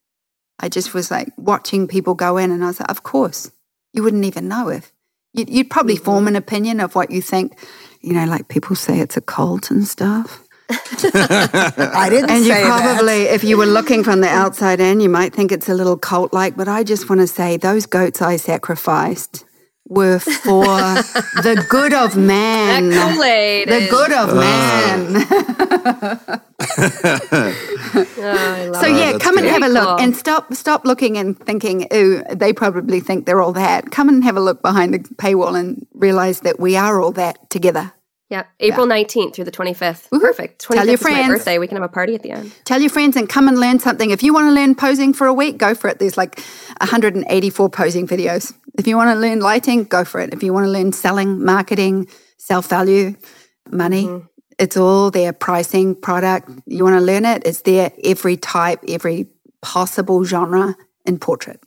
I 0.59 0.69
just 0.69 0.93
was 0.93 1.11
like 1.11 1.31
watching 1.37 1.87
people 1.87 2.15
go 2.15 2.37
in, 2.37 2.51
and 2.51 2.63
I 2.63 2.67
was 2.67 2.79
like, 2.79 2.89
of 2.89 3.03
course, 3.03 3.51
you 3.93 4.03
wouldn't 4.03 4.25
even 4.25 4.47
know 4.47 4.69
if 4.69 4.91
you'd, 5.37 5.69
probably 5.69 5.95
mm-hmm. 5.95 6.05
form 6.05 6.27
an 6.27 6.35
opinion 6.35 6.79
of 6.79 6.95
what 6.95 7.11
you 7.11 7.21
think 7.21 7.57
you 8.01 8.13
know, 8.13 8.25
like 8.25 8.47
people 8.47 8.75
say 8.75 8.99
it's 8.99 9.17
a 9.17 9.21
cult 9.21 9.71
and 9.71 9.87
stuff. 9.87 10.43
I 10.69 12.07
didn't 12.09 12.29
and 12.29 12.45
you 12.45 12.53
probably, 12.53 13.23
that. 13.23 13.33
if 13.35 13.43
you 13.43 13.57
were 13.57 13.65
looking 13.65 14.03
from 14.03 14.21
the 14.21 14.27
outside 14.27 14.79
in, 14.79 14.99
you 14.99 15.09
might 15.09 15.33
think 15.33 15.51
it's 15.51 15.69
a 15.69 15.73
little 15.73 15.97
cult 15.97 16.33
like, 16.33 16.57
but 16.57 16.67
I 16.67 16.83
just 16.83 17.09
want 17.09 17.21
to 17.21 17.27
say 17.27 17.57
those 17.57 17.85
goats 17.85 18.21
I 18.21 18.37
sacrificed 18.37 19.45
were 19.89 20.19
for 20.19 20.65
the 21.43 21.65
good 21.69 21.93
of 21.93 22.17
man. 22.17 22.91
The 23.67 23.87
good 23.89 24.11
of 24.11 24.29
uh. 24.29 24.35
man. 24.35 25.25
oh, 28.19 28.73
so 28.73 28.87
yeah, 28.87 29.13
oh, 29.15 29.19
come 29.19 29.37
and 29.37 29.47
have 29.47 29.63
a 29.63 29.67
look 29.67 29.87
cool. 29.87 29.99
and 29.99 30.15
stop 30.15 30.53
stop 30.53 30.85
looking 30.85 31.17
and 31.17 31.37
thinking, 31.39 31.87
ooh, 31.93 32.23
they 32.33 32.53
probably 32.53 32.99
think 32.99 33.25
they're 33.25 33.41
all 33.41 33.53
that. 33.53 33.91
Come 33.91 34.09
and 34.09 34.23
have 34.23 34.37
a 34.37 34.41
look 34.41 34.61
behind 34.61 34.93
the 34.93 34.99
paywall 34.99 35.57
and 35.57 35.85
realize 35.93 36.41
that 36.41 36.59
we 36.59 36.75
are 36.75 37.01
all 37.01 37.11
that 37.13 37.49
together. 37.49 37.93
Yeah, 38.29 38.43
April 38.59 38.87
yeah. 38.87 39.03
19th 39.03 39.35
through 39.35 39.45
the 39.45 39.51
25th. 39.51 40.11
Woo-hoo. 40.11 40.25
Perfect. 40.25 40.65
25th 40.65 40.75
Tell 40.75 40.87
your 40.87 40.97
friends. 40.97 41.27
my 41.27 41.33
birthday. 41.33 41.59
We 41.59 41.67
can 41.67 41.77
have 41.77 41.83
a 41.83 41.93
party 41.93 42.13
at 42.13 42.23
the 42.23 42.31
end. 42.31 42.53
Tell 42.65 42.81
your 42.81 42.89
friends 42.89 43.15
and 43.15 43.29
come 43.29 43.47
and 43.47 43.57
learn 43.57 43.79
something. 43.79 44.09
If 44.09 44.21
you 44.21 44.33
want 44.33 44.47
to 44.47 44.51
learn 44.51 44.75
posing 44.75 45.13
for 45.13 45.27
a 45.27 45.33
week, 45.33 45.57
go 45.57 45.73
for 45.73 45.89
it. 45.89 45.99
There's 45.99 46.17
like 46.17 46.37
184 46.81 47.69
posing 47.69 48.05
videos. 48.05 48.53
If 48.77 48.85
you 48.85 48.97
want 48.97 49.11
to 49.11 49.15
learn 49.15 49.39
lighting, 49.39 49.85
go 49.85 50.03
for 50.03 50.19
it. 50.19 50.33
If 50.33 50.43
you 50.43 50.51
want 50.51 50.65
to 50.65 50.69
learn 50.69 50.91
selling, 50.91 51.43
marketing, 51.43 52.09
self 52.37 52.67
value, 52.67 53.15
money, 53.71 54.05
mm-hmm. 54.05 54.25
it's 54.59 54.75
all 54.75 55.09
there. 55.09 55.31
Pricing, 55.31 55.95
product. 55.95 56.49
You 56.65 56.83
want 56.83 56.99
to 56.99 57.05
learn 57.05 57.23
it, 57.23 57.43
it's 57.45 57.61
there. 57.61 57.93
Every 58.03 58.35
type, 58.35 58.83
every 58.89 59.27
possible 59.61 60.25
genre 60.25 60.75
in 61.05 61.17
portrait. 61.17 61.61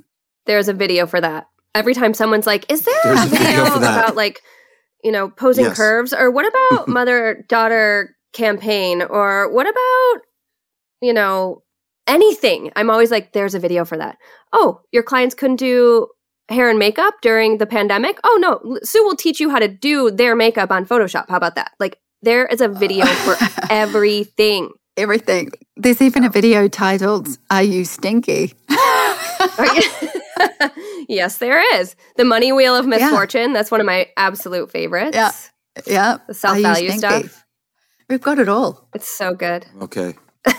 There's 0.44 0.68
a 0.68 0.74
video 0.74 1.06
for 1.06 1.20
that. 1.22 1.48
Every 1.74 1.94
time 1.94 2.12
someone's 2.12 2.46
like, 2.46 2.70
is 2.70 2.82
there 2.82 3.00
a 3.04 3.26
video, 3.26 3.64
video 3.64 3.76
about 3.76 4.14
like, 4.14 4.42
you 5.02 5.12
know, 5.12 5.28
posing 5.28 5.64
yes. 5.64 5.76
curves? 5.76 6.12
Or 6.12 6.30
what 6.30 6.46
about 6.46 6.88
mother 6.88 7.44
daughter 7.48 8.16
campaign? 8.32 9.02
Or 9.02 9.52
what 9.52 9.68
about, 9.68 10.22
you 11.00 11.12
know, 11.12 11.62
anything? 12.06 12.72
I'm 12.76 12.90
always 12.90 13.10
like, 13.10 13.32
there's 13.32 13.54
a 13.54 13.60
video 13.60 13.84
for 13.84 13.96
that. 13.98 14.18
Oh, 14.52 14.80
your 14.92 15.02
clients 15.02 15.34
couldn't 15.34 15.56
do 15.56 16.08
hair 16.50 16.68
and 16.68 16.78
makeup 16.78 17.14
during 17.22 17.58
the 17.58 17.66
pandemic? 17.66 18.18
Oh, 18.24 18.38
no, 18.40 18.78
Sue 18.82 19.04
will 19.04 19.16
teach 19.16 19.40
you 19.40 19.50
how 19.50 19.58
to 19.58 19.68
do 19.68 20.10
their 20.10 20.34
makeup 20.34 20.70
on 20.70 20.84
Photoshop. 20.84 21.28
How 21.28 21.36
about 21.36 21.54
that? 21.54 21.72
Like, 21.78 21.98
there 22.22 22.46
is 22.46 22.60
a 22.60 22.66
uh. 22.66 22.78
video 22.78 23.06
for 23.06 23.36
everything. 23.70 24.70
Everything. 24.96 25.50
There's 25.76 26.02
even 26.02 26.24
a 26.24 26.30
video 26.30 26.68
titled, 26.68 27.28
Are 27.50 27.62
You 27.62 27.84
Stinky? 27.84 28.54
yes, 31.08 31.38
there 31.38 31.62
is. 31.80 31.96
The 32.16 32.24
Money 32.24 32.52
Wheel 32.52 32.76
of 32.76 32.86
Misfortune. 32.86 33.48
Yeah. 33.48 33.52
That's 33.54 33.70
one 33.70 33.80
of 33.80 33.86
my 33.86 34.08
absolute 34.16 34.70
favorites. 34.70 35.16
Yeah. 35.16 35.32
Yeah. 35.86 36.18
The 36.26 36.34
self 36.34 36.58
value 36.58 36.90
stuff. 36.92 37.44
We've 38.08 38.20
got 38.20 38.38
it 38.38 38.48
all. 38.48 38.88
It's 38.94 39.08
so 39.08 39.34
good. 39.34 39.66
Okay. 39.82 40.14
all 40.46 40.54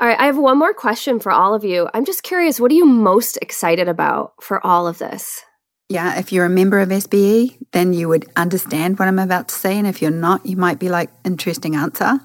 right. 0.00 0.18
I 0.18 0.26
have 0.26 0.38
one 0.38 0.58
more 0.58 0.74
question 0.74 1.20
for 1.20 1.30
all 1.30 1.54
of 1.54 1.64
you. 1.64 1.88
I'm 1.94 2.04
just 2.04 2.22
curious, 2.22 2.58
what 2.58 2.72
are 2.72 2.74
you 2.74 2.86
most 2.86 3.38
excited 3.40 3.88
about 3.88 4.32
for 4.42 4.64
all 4.66 4.88
of 4.88 4.98
this? 4.98 5.42
Yeah, 5.88 6.18
if 6.18 6.32
you're 6.32 6.44
a 6.44 6.50
member 6.50 6.78
of 6.78 6.88
SBE, 6.88 7.58
then 7.72 7.92
you 7.92 8.08
would 8.08 8.28
understand 8.36 8.98
what 8.98 9.08
I'm 9.08 9.18
about 9.18 9.48
to 9.48 9.54
say. 9.54 9.76
And 9.76 9.86
if 9.86 10.00
you're 10.00 10.10
not, 10.10 10.46
you 10.46 10.56
might 10.56 10.78
be 10.78 10.88
like, 10.88 11.10
interesting 11.24 11.74
answer. 11.74 12.20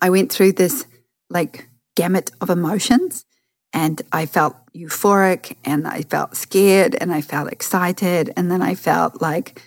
I 0.00 0.10
went 0.10 0.32
through 0.32 0.52
this 0.52 0.86
like 1.30 1.68
gamut 1.96 2.30
of 2.40 2.50
emotions 2.50 3.24
and 3.72 4.00
I 4.12 4.26
felt 4.26 4.56
euphoric 4.74 5.56
and 5.64 5.86
I 5.86 6.02
felt 6.02 6.36
scared 6.36 6.94
and 7.00 7.12
I 7.12 7.20
felt 7.20 7.52
excited 7.52 8.32
and 8.36 8.50
then 8.50 8.62
I 8.62 8.74
felt 8.74 9.20
like 9.20 9.62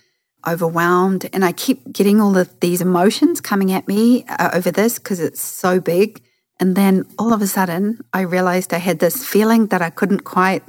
overwhelmed 0.47 1.29
and 1.33 1.45
I 1.45 1.51
keep 1.51 1.91
getting 1.91 2.19
all 2.19 2.37
of 2.37 2.59
these 2.61 2.81
emotions 2.81 3.41
coming 3.41 3.71
at 3.71 3.87
me 3.87 4.25
uh, 4.25 4.49
over 4.53 4.71
this 4.71 4.97
because 4.97 5.19
it's 5.19 5.41
so 5.41 5.79
big 5.79 6.21
and 6.59 6.75
then 6.75 7.05
all 7.19 7.33
of 7.33 7.41
a 7.41 7.47
sudden 7.47 7.99
I 8.11 8.21
realized 8.21 8.73
I 8.73 8.79
had 8.79 8.99
this 8.99 9.23
feeling 9.23 9.67
that 9.67 9.81
I 9.81 9.91
couldn't 9.91 10.21
quite 10.21 10.63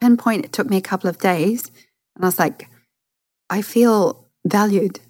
pinpoint 0.00 0.44
it 0.44 0.52
took 0.52 0.68
me 0.68 0.76
a 0.76 0.82
couple 0.82 1.08
of 1.08 1.18
days 1.18 1.70
and 2.14 2.24
I 2.24 2.28
was 2.28 2.38
like 2.38 2.68
I 3.48 3.62
feel 3.62 4.28
valued 4.44 5.00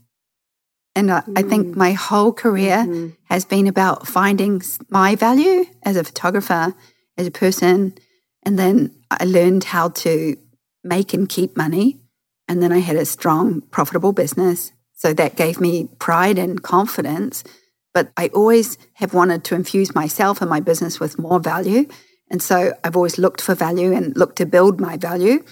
and 0.95 1.11
I, 1.11 1.21
mm. 1.21 1.39
I 1.39 1.43
think 1.43 1.69
mm. 1.69 1.77
my 1.77 1.93
whole 1.93 2.33
career 2.33 2.85
mm-hmm. 2.87 3.09
has 3.25 3.45
been 3.45 3.67
about 3.67 4.07
finding 4.07 4.63
my 4.91 5.17
value 5.17 5.65
as 5.83 5.97
a 5.97 6.05
photographer 6.05 6.75
as 7.17 7.27
a 7.27 7.31
person. 7.31 7.95
And 8.45 8.59
then 8.59 8.95
I 9.11 9.25
learned 9.25 9.65
how 9.65 9.91
to 9.91 10.37
make 10.83 11.15
and 11.15 11.29
keep 11.29 11.57
money. 11.57 12.01
And 12.49 12.63
then 12.63 12.73
I 12.73 12.79
had 12.79 12.97
a 12.97 13.05
strong, 13.05 13.61
profitable 13.71 14.13
business. 14.13 14.73
So 14.95 15.13
that 15.15 15.37
gave 15.37 15.61
me 15.61 15.89
pride 15.99 16.39
and 16.39 16.63
confidence. 16.63 17.45
But 17.95 18.11
I 18.17 18.29
always 18.29 18.79
have 18.95 19.15
wanted 19.15 19.45
to 19.45 19.55
infuse 19.55 19.95
myself 19.95 20.41
and 20.41 20.51
my 20.51 20.61
business 20.61 20.99
with 20.99 21.19
more 21.19 21.41
value. 21.41 21.87
And 22.31 22.43
so 22.43 22.73
I've 22.83 22.97
always 22.97 23.19
looked 23.19 23.41
for 23.41 23.55
value 23.55 23.93
and 23.93 24.17
looked 24.17 24.37
to 24.37 24.47
build 24.47 24.81
my 24.81 24.97
value. 24.97 25.45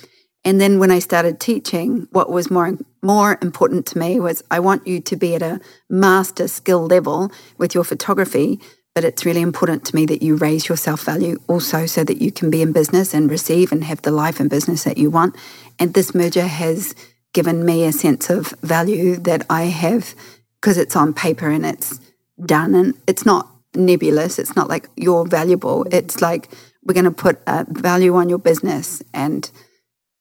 And 0.45 0.61
then 0.61 0.79
when 0.79 0.91
I 0.91 1.01
started 1.01 1.39
teaching, 1.39 2.09
what 2.13 2.31
was 2.31 2.51
more 2.51 2.79
more 3.03 3.39
important 3.43 3.87
to 3.87 3.99
me 3.99 4.21
was 4.21 4.43
I 4.51 4.61
want 4.61 4.87
you 4.87 5.01
to 5.01 5.17
be 5.17 5.35
at 5.35 5.43
a 5.43 5.61
master 5.89 6.49
skill 6.49 6.87
level 6.87 7.31
with 7.59 7.75
your 7.75 7.85
photography 7.85 8.61
but 8.95 9.05
it's 9.05 9.25
really 9.25 9.41
important 9.41 9.85
to 9.87 9.97
me 9.97 10.07
that 10.07 10.23
you 10.23 10.37
raise 10.37 10.69
your 10.69 10.77
self 10.77 11.05
value 11.05 11.39
also 11.49 11.87
so 11.87 12.05
that 12.05 12.21
you 12.21 12.33
can 12.33 12.51
be 12.51 12.63
in 12.63 12.73
business 12.73 13.15
and 13.15 13.31
receive 13.31 13.73
and 13.73 13.85
have 13.85 14.03
the 14.03 14.11
life 14.11 14.41
and 14.41 14.51
business 14.51 14.85
that 14.85 14.99
you 14.99 15.11
want. 15.11 15.37
And 15.79 15.95
this 15.95 16.15
merger 16.15 16.47
has 16.47 16.95
given 17.33 17.65
me 17.65 17.85
a 17.85 17.93
sense 17.93 18.31
of 18.31 18.55
value 18.63 19.17
that 19.17 19.47
I 19.49 19.65
have 19.65 20.15
because 20.61 20.77
it's 20.77 20.97
on 20.97 21.15
paper 21.15 21.49
and 21.49 21.65
it's 21.65 22.01
done 22.45 22.75
and 22.75 22.95
it's 23.07 23.25
not 23.25 23.49
nebulous. 23.75 24.39
It's 24.39 24.57
not 24.57 24.69
like 24.69 24.89
you're 24.97 25.27
valuable. 25.27 25.87
It's 25.91 26.21
like 26.21 26.51
we're 26.85 26.95
going 26.95 27.05
to 27.05 27.11
put 27.11 27.41
a 27.47 27.65
value 27.69 28.17
on 28.17 28.29
your 28.29 28.39
business. 28.39 29.03
And 29.15 29.51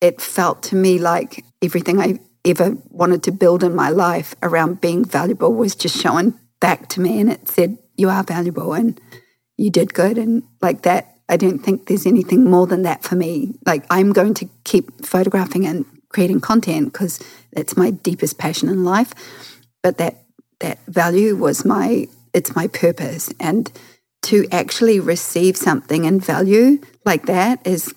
it 0.01 0.21
felt 0.21 0.63
to 0.63 0.75
me 0.75 0.99
like 0.99 1.43
everything 1.61 1.99
I 1.99 2.19
ever 2.45 2.77
wanted 2.89 3.23
to 3.23 3.31
build 3.31 3.63
in 3.63 3.75
my 3.75 3.89
life 3.89 4.35
around 4.41 4.81
being 4.81 5.03
valuable 5.03 5.53
was 5.53 5.75
just 5.75 5.97
shown 5.99 6.39
back 6.59 6.87
to 6.89 7.01
me. 7.01 7.19
And 7.19 7.31
it 7.31 7.47
said, 7.47 7.77
you 7.99 8.09
are 8.09 8.23
valuable 8.23 8.73
and 8.73 8.99
you 9.57 9.69
did 9.69 9.93
good 9.93 10.17
and 10.17 10.43
like 10.61 10.83
that 10.83 11.17
i 11.27 11.37
don't 11.37 11.59
think 11.59 11.87
there's 11.87 12.05
anything 12.05 12.49
more 12.49 12.65
than 12.65 12.83
that 12.83 13.03
for 13.03 13.15
me. 13.15 13.53
Like 13.65 13.85
i'm 13.89 14.13
going 14.13 14.33
to 14.35 14.49
keep 14.63 15.05
photographing 15.05 15.65
and 15.67 15.85
creating 16.09 16.41
content 16.41 16.91
because 16.91 17.19
that's 17.53 17.77
my 17.77 17.91
deepest 17.91 18.37
passion 18.37 18.69
in 18.69 18.83
life 18.83 19.13
but 19.83 19.97
that 19.97 20.23
that 20.59 20.79
value 20.87 21.35
was 21.35 21.65
my 21.65 22.07
it's 22.33 22.55
my 22.55 22.67
purpose. 22.67 23.33
And 23.39 23.71
to 24.23 24.45
actually 24.51 24.99
receive 24.99 25.57
something 25.57 26.05
and 26.05 26.23
value 26.23 26.79
like 27.05 27.25
that 27.25 27.65
is 27.65 27.93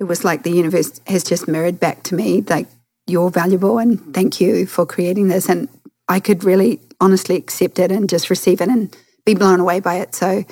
it 0.00 0.04
was 0.04 0.24
like 0.24 0.42
the 0.42 0.50
universe 0.50 1.00
has 1.06 1.22
just 1.22 1.46
mirrored 1.46 1.78
back 1.78 2.02
to 2.04 2.14
me 2.14 2.42
like 2.48 2.66
you're 3.06 3.30
valuable 3.30 3.78
and 3.78 4.14
thank 4.14 4.40
you 4.40 4.66
for 4.66 4.86
creating 4.86 5.28
this. 5.28 5.48
And 5.48 5.68
i 6.08 6.20
could 6.20 6.44
really 6.44 6.80
honestly 7.00 7.36
accept 7.36 7.78
it 7.78 7.92
and 7.92 8.08
just 8.08 8.30
receive 8.30 8.60
it 8.60 8.68
and 8.68 8.96
be 9.24 9.34
blown 9.34 9.60
away 9.60 9.80
by 9.80 9.96
it. 9.96 10.14
So 10.14 10.44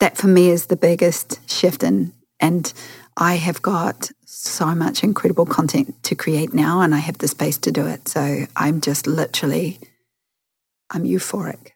that 0.00 0.16
for 0.16 0.26
me 0.26 0.50
is 0.50 0.66
the 0.66 0.76
biggest 0.76 1.50
shift 1.50 1.82
in 1.82 2.12
and 2.40 2.72
I 3.16 3.34
have 3.34 3.62
got 3.62 4.10
so 4.24 4.66
much 4.74 5.02
incredible 5.02 5.44
content 5.44 6.00
to 6.04 6.14
create 6.14 6.54
now 6.54 6.80
and 6.80 6.94
I 6.94 6.98
have 6.98 7.18
the 7.18 7.26
space 7.26 7.58
to 7.58 7.72
do 7.72 7.86
it. 7.86 8.06
So 8.08 8.46
I'm 8.56 8.80
just 8.80 9.06
literally 9.06 9.80
I'm 10.90 11.04
euphoric 11.04 11.72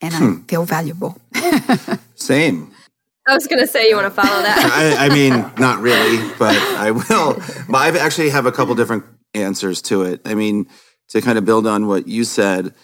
and 0.00 0.14
hmm. 0.14 0.42
I 0.42 0.48
feel 0.48 0.64
valuable. 0.64 1.18
Same. 2.14 2.70
I 3.26 3.34
was 3.34 3.46
going 3.46 3.60
to 3.60 3.66
say 3.66 3.88
you 3.88 3.96
want 3.96 4.14
to 4.14 4.22
follow 4.22 4.42
that. 4.42 4.58
I, 4.98 5.06
I, 5.06 5.08
mean, 5.08 5.32
not 5.58 5.80
really, 5.80 6.30
but 6.38 6.54
I 6.54 6.90
will. 6.90 7.40
But 7.68 7.76
I 7.76 7.98
actually 7.98 8.28
have 8.30 8.44
a 8.44 8.52
couple 8.52 8.74
different 8.74 9.04
answers 9.32 9.80
to 9.82 10.02
it. 10.02 10.20
I 10.26 10.34
mean, 10.34 10.68
to 11.08 11.22
kind 11.22 11.38
of 11.38 11.46
build 11.46 11.66
on 11.66 11.86
what 11.86 12.06
you 12.06 12.24
said, 12.24 12.74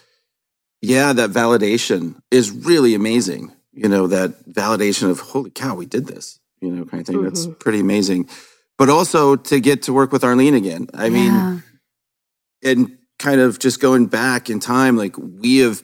yeah, 0.82 1.12
that 1.12 1.30
validation 1.30 2.20
is 2.30 2.50
really 2.50 2.94
amazing. 2.94 3.52
You 3.72 3.88
know, 3.88 4.06
that 4.08 4.46
validation 4.50 5.10
of, 5.10 5.20
holy 5.20 5.50
cow, 5.50 5.74
we 5.74 5.86
did 5.86 6.06
this, 6.06 6.40
you 6.60 6.70
know, 6.70 6.84
kind 6.84 7.00
of 7.00 7.06
thing. 7.06 7.16
Mm-hmm. 7.16 7.24
That's 7.26 7.46
pretty 7.58 7.80
amazing. 7.80 8.28
But 8.78 8.88
also 8.88 9.36
to 9.36 9.60
get 9.60 9.82
to 9.84 9.92
work 9.92 10.10
with 10.12 10.24
Arlene 10.24 10.54
again. 10.54 10.88
I 10.94 11.06
yeah. 11.06 11.10
mean, 11.10 11.62
and 12.62 12.98
kind 13.18 13.40
of 13.40 13.58
just 13.58 13.80
going 13.80 14.06
back 14.06 14.48
in 14.48 14.58
time, 14.58 14.96
like 14.96 15.16
we 15.18 15.58
have 15.58 15.82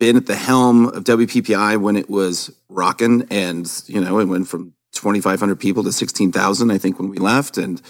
been 0.00 0.16
at 0.16 0.26
the 0.26 0.36
helm 0.36 0.86
of 0.86 1.04
WPPI 1.04 1.80
when 1.80 1.96
it 1.96 2.08
was 2.08 2.50
rocking 2.68 3.26
and, 3.30 3.70
you 3.86 4.00
know, 4.00 4.18
it 4.18 4.24
went 4.26 4.48
from 4.48 4.74
2,500 4.92 5.56
people 5.60 5.84
to 5.84 5.92
16,000, 5.92 6.70
I 6.70 6.78
think, 6.78 6.98
when 6.98 7.10
we 7.10 7.18
left. 7.18 7.58
And, 7.58 7.82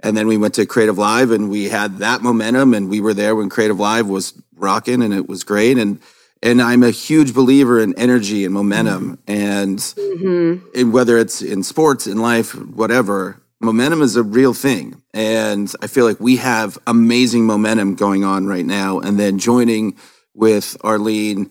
and 0.00 0.16
then 0.16 0.26
we 0.26 0.36
went 0.36 0.54
to 0.54 0.66
Creative 0.66 0.98
Live 0.98 1.30
and 1.30 1.50
we 1.50 1.68
had 1.68 1.98
that 1.98 2.22
momentum 2.22 2.74
and 2.74 2.88
we 2.88 3.00
were 3.00 3.14
there 3.14 3.36
when 3.36 3.48
Creative 3.48 3.78
Live 3.78 4.08
was 4.08 4.32
rocking 4.62 5.02
and 5.02 5.12
it 5.12 5.28
was 5.28 5.44
great. 5.44 5.78
And 5.78 6.00
and 6.42 6.60
I'm 6.60 6.82
a 6.82 6.90
huge 6.90 7.34
believer 7.34 7.80
in 7.80 7.96
energy 7.96 8.44
and 8.44 8.52
momentum 8.52 9.18
and, 9.28 9.78
mm-hmm. 9.78 10.66
and 10.74 10.92
whether 10.92 11.16
it's 11.16 11.40
in 11.40 11.62
sports, 11.62 12.08
in 12.08 12.18
life, 12.18 12.52
whatever, 12.52 13.40
momentum 13.60 14.02
is 14.02 14.16
a 14.16 14.24
real 14.24 14.52
thing. 14.52 15.00
And 15.14 15.72
I 15.80 15.86
feel 15.86 16.04
like 16.04 16.18
we 16.18 16.36
have 16.36 16.78
amazing 16.86 17.46
momentum 17.46 17.94
going 17.94 18.24
on 18.24 18.46
right 18.46 18.66
now. 18.66 18.98
And 18.98 19.20
then 19.20 19.38
joining 19.38 19.96
with 20.34 20.76
Arlene, 20.82 21.48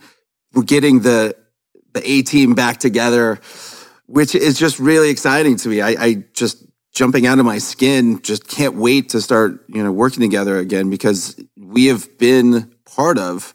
we're 0.53 0.63
getting 0.63 1.01
the 1.01 1.35
the 1.93 2.09
A 2.09 2.21
team 2.21 2.53
back 2.53 2.77
together, 2.77 3.39
which 4.05 4.33
is 4.33 4.57
just 4.57 4.79
really 4.79 5.09
exciting 5.09 5.57
to 5.57 5.69
me. 5.69 5.81
I, 5.81 5.89
I 5.89 6.13
just 6.33 6.65
jumping 6.93 7.27
out 7.27 7.39
of 7.39 7.45
my 7.45 7.57
skin. 7.57 8.21
Just 8.21 8.47
can't 8.47 8.75
wait 8.75 9.09
to 9.09 9.21
start, 9.21 9.63
you 9.67 9.83
know, 9.83 9.91
working 9.91 10.21
together 10.21 10.57
again 10.57 10.89
because 10.89 11.37
we 11.57 11.87
have 11.87 12.17
been 12.17 12.70
part 12.95 13.17
of 13.17 13.53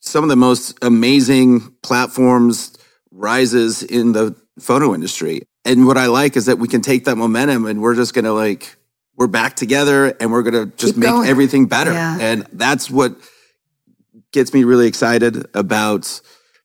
some 0.00 0.24
of 0.24 0.30
the 0.30 0.36
most 0.36 0.78
amazing 0.82 1.74
platforms 1.82 2.76
rises 3.10 3.82
in 3.82 4.12
the 4.12 4.34
photo 4.58 4.94
industry. 4.94 5.42
And 5.64 5.86
what 5.86 5.96
I 5.96 6.06
like 6.06 6.36
is 6.36 6.46
that 6.46 6.58
we 6.58 6.68
can 6.68 6.80
take 6.80 7.04
that 7.04 7.16
momentum 7.16 7.66
and 7.66 7.80
we're 7.80 7.94
just 7.94 8.14
going 8.14 8.24
to 8.24 8.32
like 8.32 8.76
we're 9.16 9.28
back 9.28 9.54
together 9.54 10.06
and 10.20 10.32
we're 10.32 10.42
going 10.42 10.70
to 10.70 10.76
just 10.76 10.94
Keep 10.94 11.00
make 11.02 11.10
going. 11.10 11.28
everything 11.28 11.66
better. 11.66 11.92
Yeah. 11.92 12.18
And 12.20 12.46
that's 12.52 12.90
what 12.90 13.14
gets 14.32 14.52
me 14.52 14.64
really 14.64 14.88
excited 14.88 15.46
about 15.54 16.20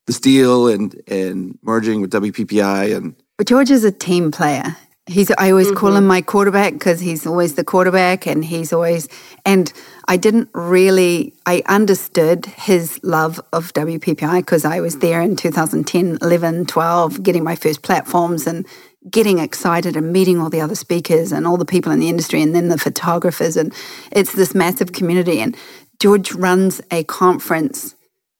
this 0.06 0.18
deal 0.18 0.68
and 0.68 1.00
and 1.06 1.58
merging 1.62 2.00
with 2.00 2.10
WPPI 2.10 2.96
and 2.96 3.14
But 3.36 3.46
George 3.46 3.70
is 3.70 3.84
a 3.84 3.92
team 3.92 4.30
player. 4.30 4.76
He's 5.08 5.30
I 5.38 5.50
always 5.50 5.72
call 5.72 5.92
him 5.92 6.00
mm-hmm. 6.00 6.08
my 6.08 6.20
quarterback 6.20 6.74
because 6.74 7.00
he's 7.00 7.26
always 7.26 7.54
the 7.54 7.64
quarterback 7.64 8.26
and 8.26 8.44
he's 8.44 8.74
always 8.74 9.08
and 9.46 9.72
I 10.06 10.18
didn't 10.18 10.50
really 10.52 11.32
I 11.46 11.62
understood 11.66 12.44
his 12.44 13.00
love 13.02 13.40
of 13.54 13.72
WPPI 13.72 14.40
because 14.40 14.66
I 14.66 14.80
was 14.80 14.98
there 14.98 15.22
in 15.22 15.34
2010, 15.34 16.18
11, 16.20 16.66
12 16.66 17.22
getting 17.22 17.42
my 17.42 17.56
first 17.56 17.82
platforms 17.82 18.46
and 18.46 18.66
getting 19.10 19.38
excited 19.38 19.96
and 19.96 20.12
meeting 20.12 20.40
all 20.40 20.50
the 20.50 20.60
other 20.60 20.74
speakers 20.74 21.32
and 21.32 21.46
all 21.46 21.56
the 21.56 21.64
people 21.64 21.90
in 21.90 22.00
the 22.00 22.10
industry 22.10 22.42
and 22.42 22.54
then 22.54 22.68
the 22.68 22.76
photographers 22.76 23.56
and 23.56 23.72
it's 24.12 24.34
this 24.34 24.54
massive 24.54 24.92
community 24.92 25.40
and 25.40 25.56
George 26.00 26.32
runs 26.32 26.82
a 26.90 27.02
conference 27.04 27.94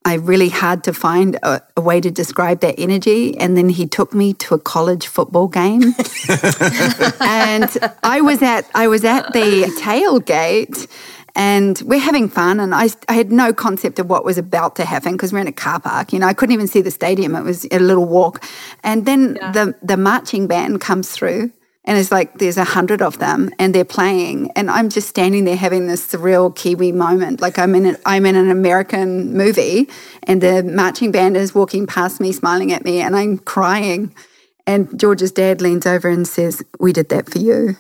I 0.05 0.15
really 0.15 0.49
had 0.49 0.85
to 0.85 0.93
find 0.93 1.39
a, 1.43 1.61
a, 1.77 1.81
way 1.81 2.01
to 2.01 2.11
describe 2.11 2.61
that 2.61 2.77
energy. 2.79 3.37
And 3.37 3.57
then 3.57 3.69
he 3.69 3.87
took 3.87 4.15
me 4.15 4.33
to 4.35 4.55
a 4.55 4.59
college 4.59 5.07
football 5.07 5.49
game. 5.49 5.83
and 7.21 7.77
I 8.03 8.21
was 8.23 8.41
at 8.41 8.71
I 8.75 8.89
was 8.89 9.05
at 9.05 9.33
the 9.33 9.65
tailgate 9.81 10.89
and 11.35 11.81
we're 11.85 12.01
having 12.01 12.29
fun 12.29 12.59
and 12.59 12.75
I, 12.75 12.89
I 13.09 13.15
had 13.15 13.31
no 13.31 13.53
concept 13.53 13.99
of 13.99 14.11
what 14.11 14.25
was 14.25 14.39
about 14.39 14.77
to 14.77 14.85
happen 14.85 15.13
because 15.13 15.33
we're 15.33 15.39
in 15.41 15.47
a 15.47 15.53
car 15.53 15.79
park 15.79 16.13
you 16.13 16.19
know 16.19 16.27
i 16.27 16.35
couldn't 16.35 16.53
even 16.53 16.67
see 16.67 16.81
the 16.81 16.91
stadium 16.91 17.37
it 17.37 17.45
was 17.45 17.67
a 17.71 17.79
little 17.79 18.07
walk 18.07 18.43
and 18.83 19.07
then 19.07 19.37
yeah. 19.37 19.53
the 19.53 19.75
the 19.83 19.97
marching 19.97 20.47
band 20.47 20.81
comes 20.81 21.11
through 21.11 21.53
and 21.89 21.97
it's 21.97 22.13
like 22.13 22.35
there's 22.35 22.59
a 22.59 22.65
hundred 22.65 23.01
of 23.01 23.19
them 23.19 23.51
and 23.59 23.75
they're 23.75 23.85
playing. 23.85 24.51
And 24.53 24.71
i'm 24.71 24.91
just 24.91 25.09
standing 25.09 25.45
there 25.45 25.57
having 25.57 25.87
this 25.87 26.07
surreal 26.07 26.55
kiwi 26.55 26.93
moment. 26.93 27.41
Like 27.41 27.59
i'm 27.59 27.75
in 27.75 27.87
an, 27.87 27.97
i'm 28.05 28.27
in 28.27 28.37
an 28.37 28.51
american 28.51 29.37
movie 29.37 29.89
and 30.25 30.43
the 30.43 30.63
marching 30.63 31.11
band 31.11 31.37
is 31.37 31.55
walking 31.55 31.87
past 31.87 32.21
me 32.21 32.31
smiling 32.31 32.73
at 32.73 32.85
me 32.85 33.01
and 33.01 33.17
i'm 33.17 33.39
crying 33.39 34.15
and 34.69 35.01
George's 35.01 35.33
dad 35.33 35.63
leans 35.63 35.87
over 35.87 36.11
and 36.11 36.29
says, 36.29 36.63
We 36.79 36.93
did 36.93 37.09
that 37.09 37.31
for 37.31 37.39
you. 37.39 37.75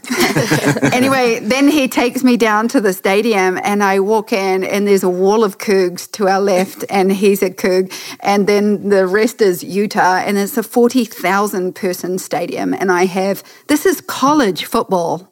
anyway, 0.96 1.38
then 1.38 1.68
he 1.68 1.87
takes 1.87 2.24
me 2.24 2.38
down 2.38 2.66
to 2.68 2.81
the 2.81 2.94
stadium 2.94 3.61
and 3.62 3.85
I 3.85 4.01
walk 4.01 4.33
in 4.33 4.64
and 4.64 4.88
there's 4.88 5.03
a 5.03 5.09
wall 5.11 5.44
of 5.44 5.59
Cougs 5.59 6.11
to 6.12 6.29
our 6.29 6.40
left 6.40 6.87
and 6.88 7.12
he's 7.12 7.42
a 7.42 7.51
Coug. 7.51 7.92
And 8.20 8.46
then 8.46 8.88
the 8.88 9.07
rest 9.07 9.42
is 9.42 9.62
Utah 9.62 10.22
and 10.24 10.38
it's 10.38 10.57
a 10.57 10.62
40,000 10.62 11.74
person 11.74 12.18
stadium. 12.18 12.72
And 12.72 12.90
I 12.90 13.05
have, 13.05 13.42
this 13.66 13.85
is 13.85 14.01
college 14.01 14.64
football. 14.64 15.31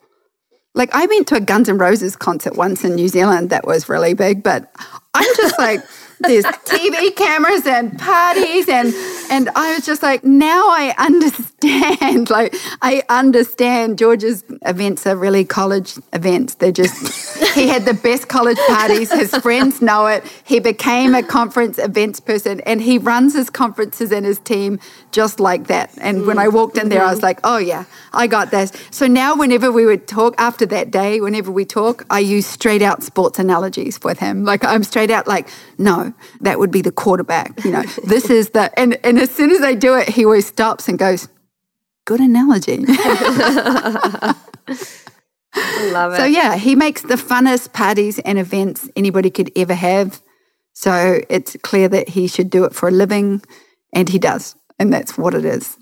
Like 0.75 0.95
I 0.95 1.07
went 1.07 1.27
to 1.29 1.37
a 1.37 1.41
Guns 1.41 1.71
N' 1.71 1.79
Roses 1.79 2.17
concert 2.17 2.55
once 2.57 2.85
in 2.85 2.97
New 2.97 3.09
Zealand 3.09 3.49
that 3.49 3.67
was 3.67 3.89
really 3.89 4.13
big, 4.13 4.43
but 4.43 4.71
I'm 5.15 5.37
just 5.37 5.59
like, 5.59 5.81
there's 6.21 6.45
TV 6.45 7.15
cameras 7.15 7.67
and 7.67 7.99
parties 7.99 8.69
and 8.69 8.95
and 9.29 9.51
I 9.57 9.75
was 9.75 9.85
just 9.85 10.03
like, 10.03 10.25
now 10.25 10.69
I 10.69 10.95
understand. 10.99 12.31
Like 12.37 12.55
I 12.83 13.03
understand 13.09 13.99
George's 13.99 14.45
events 14.63 15.07
are 15.07 15.17
really 15.17 15.45
college 15.45 15.95
events. 16.13 16.55
They're 16.55 16.73
just 16.73 17.55
he 17.55 17.69
had 17.69 17.85
the 17.85 17.95
best 17.95 18.29
college 18.29 18.59
parties. 18.69 19.11
His 19.13 19.35
friends 19.37 19.81
know 19.81 20.07
it. 20.07 20.25
He 20.45 20.61
became 20.61 21.15
a 21.15 21.23
conference 21.23 21.79
events 21.79 22.21
person 22.21 22.61
and 22.61 22.81
he 22.83 22.99
runs 22.99 23.35
his 23.35 23.51
conferences 23.51 24.13
and 24.13 24.27
his 24.27 24.39
team 24.39 24.79
just 25.17 25.41
like 25.41 25.69
that. 25.69 25.91
And 25.99 26.27
when 26.27 26.37
mm. 26.37 26.45
I 26.45 26.49
walked 26.49 26.77
in 26.77 26.91
there, 26.91 27.03
I 27.03 27.09
was 27.09 27.21
mm-hmm. 27.21 27.25
like, 27.25 27.41
oh 27.43 27.57
yeah, 27.57 27.87
I 28.13 28.27
got 28.27 28.51
this. 28.51 28.71
So 28.91 29.07
now 29.07 29.35
whenever 29.35 29.73
we 29.73 29.87
would 29.87 30.07
talk 30.07 30.35
after 30.37 30.67
that 30.67 30.91
day, 30.91 31.23
whenever 31.23 31.51
we 31.51 31.65
talk, 31.65 32.05
I 32.11 32.19
use 32.19 32.45
straight 32.45 32.83
out 32.83 33.03
sports 33.03 33.39
analogies 33.39 33.99
with 34.05 34.19
him. 34.19 34.45
Like 34.45 34.63
I'm 34.63 34.85
straight 34.85 35.11
out 35.11 35.27
like, 35.27 35.49
no, 35.79 36.13
that 36.43 36.59
would 36.59 36.71
be 36.71 36.83
the 36.83 36.93
quarterback. 36.93 37.65
You 37.65 37.71
know, 37.71 37.83
this 38.05 38.29
is 38.29 38.51
the 38.51 38.79
and 38.79 38.99
and 39.03 39.19
as 39.19 39.31
soon 39.31 39.51
as 39.53 39.63
I 39.63 39.73
do 39.73 39.95
it, 39.95 40.11
he 40.11 40.27
always 40.27 40.47
stops 40.47 40.87
and 40.87 40.99
goes, 40.99 41.29
"Good 42.05 42.21
analogy." 42.21 42.85
Love 45.97 46.13
it. 46.13 46.17
So 46.19 46.27
yeah, 46.27 46.57
he 46.57 46.77
makes 46.77 47.01
the 47.01 47.17
funnest 47.17 47.73
parties 47.73 48.19
and 48.19 48.39
events 48.39 48.91
anybody 48.95 49.31
could 49.31 49.51
ever 49.57 49.73
have. 49.73 50.21
So 50.75 51.21
it's 51.31 51.57
clear 51.63 51.89
that 51.89 52.11
he 52.11 52.29
should 52.29 52.51
do 52.51 52.65
it 52.65 52.75
for 52.75 52.91
a 52.91 52.93
living, 52.93 53.41
and 53.95 54.11
he 54.11 54.19
does, 54.19 54.55
and 54.79 54.93
that's 54.93 55.17
what 55.19 55.35
it 55.35 55.45
is. 55.45 55.77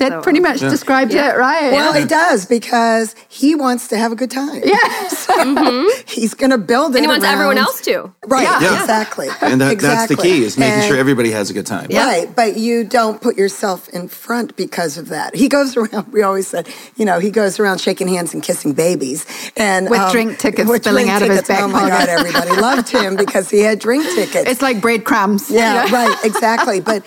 That 0.00 0.10
So 0.10 0.20
pretty 0.20 0.40
much 0.40 0.60
Yeah. 0.60 0.68
describes 0.68 1.14
Yeah. 1.14 1.30
it, 1.34 1.38
right? 1.38 1.70
Well, 1.72 1.94
it 1.94 2.08
does 2.08 2.44
because 2.44 3.14
he 3.28 3.54
wants 3.54 3.86
to 3.88 3.96
have 3.96 4.10
a 4.10 4.16
good 4.16 4.32
time. 4.32 4.60
yeah. 4.64 5.08
So 5.26 5.88
he's 6.06 6.34
going 6.34 6.50
to 6.50 6.58
build 6.58 6.94
it. 6.94 6.98
and 6.98 7.04
he 7.04 7.08
wants 7.08 7.24
everyone 7.24 7.56
else 7.56 7.80
to. 7.82 8.12
Right. 8.26 8.42
Yeah. 8.42 8.80
Exactly. 8.80 9.28
and 9.40 9.60
that, 9.60 9.78
that's 9.78 10.08
the 10.08 10.16
key 10.20 10.42
is 10.42 10.58
making 10.58 10.74
And- 10.80 10.84
sure 10.88 10.96
everybody 10.96 11.30
has 11.30 11.50
a 11.50 11.52
good 11.54 11.66
time. 11.66 11.88
Right, 11.92 12.28
but 12.34 12.56
you 12.56 12.82
don't 12.84 13.20
put 13.20 13.36
yourself 13.36 13.88
in 13.90 14.08
front 14.08 14.56
because 14.56 14.98
of 14.98 15.08
that. 15.10 15.36
He 15.36 15.48
goes 15.48 15.76
around. 15.76 16.12
We 16.12 16.22
always 16.22 16.48
said, 16.48 16.68
you 16.96 17.04
know, 17.04 17.20
he 17.20 17.30
goes 17.30 17.60
around 17.60 17.80
shaking 17.80 18.08
hands 18.08 18.34
and 18.34 18.42
kissing 18.42 18.72
babies, 18.72 19.24
and 19.56 19.86
um, 19.86 19.90
With 19.90 20.10
drink 20.10 20.38
tickets 20.38 20.68
with 20.68 20.82
spilling 20.82 21.06
drink 21.06 21.14
out 21.16 21.22
of 21.22 21.28
his 21.28 21.38
tickets. 21.42 21.48
back 21.48 21.62
Oh 21.62 21.68
my 21.68 21.88
pocket. 21.90 22.06
God! 22.06 22.08
Everybody 22.08 22.50
loved 22.60 22.88
him 22.88 23.16
because 23.24 23.50
he 23.50 23.60
had 23.60 23.78
drink 23.78 24.04
tickets. 24.04 24.50
It's 24.50 24.62
like 24.62 24.80
breadcrumbs. 24.80 25.48
yeah, 25.50 25.90
right, 25.92 26.16
exactly. 26.24 26.80
But 26.80 27.04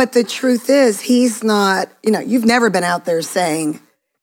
but 0.00 0.12
the 0.12 0.24
truth 0.24 0.70
is, 0.70 1.00
he's 1.02 1.44
not. 1.44 1.88
You 2.02 2.10
know, 2.10 2.20
you've 2.20 2.46
never 2.46 2.70
been 2.70 2.84
out 2.84 3.04
there 3.04 3.20
saying, 3.20 3.80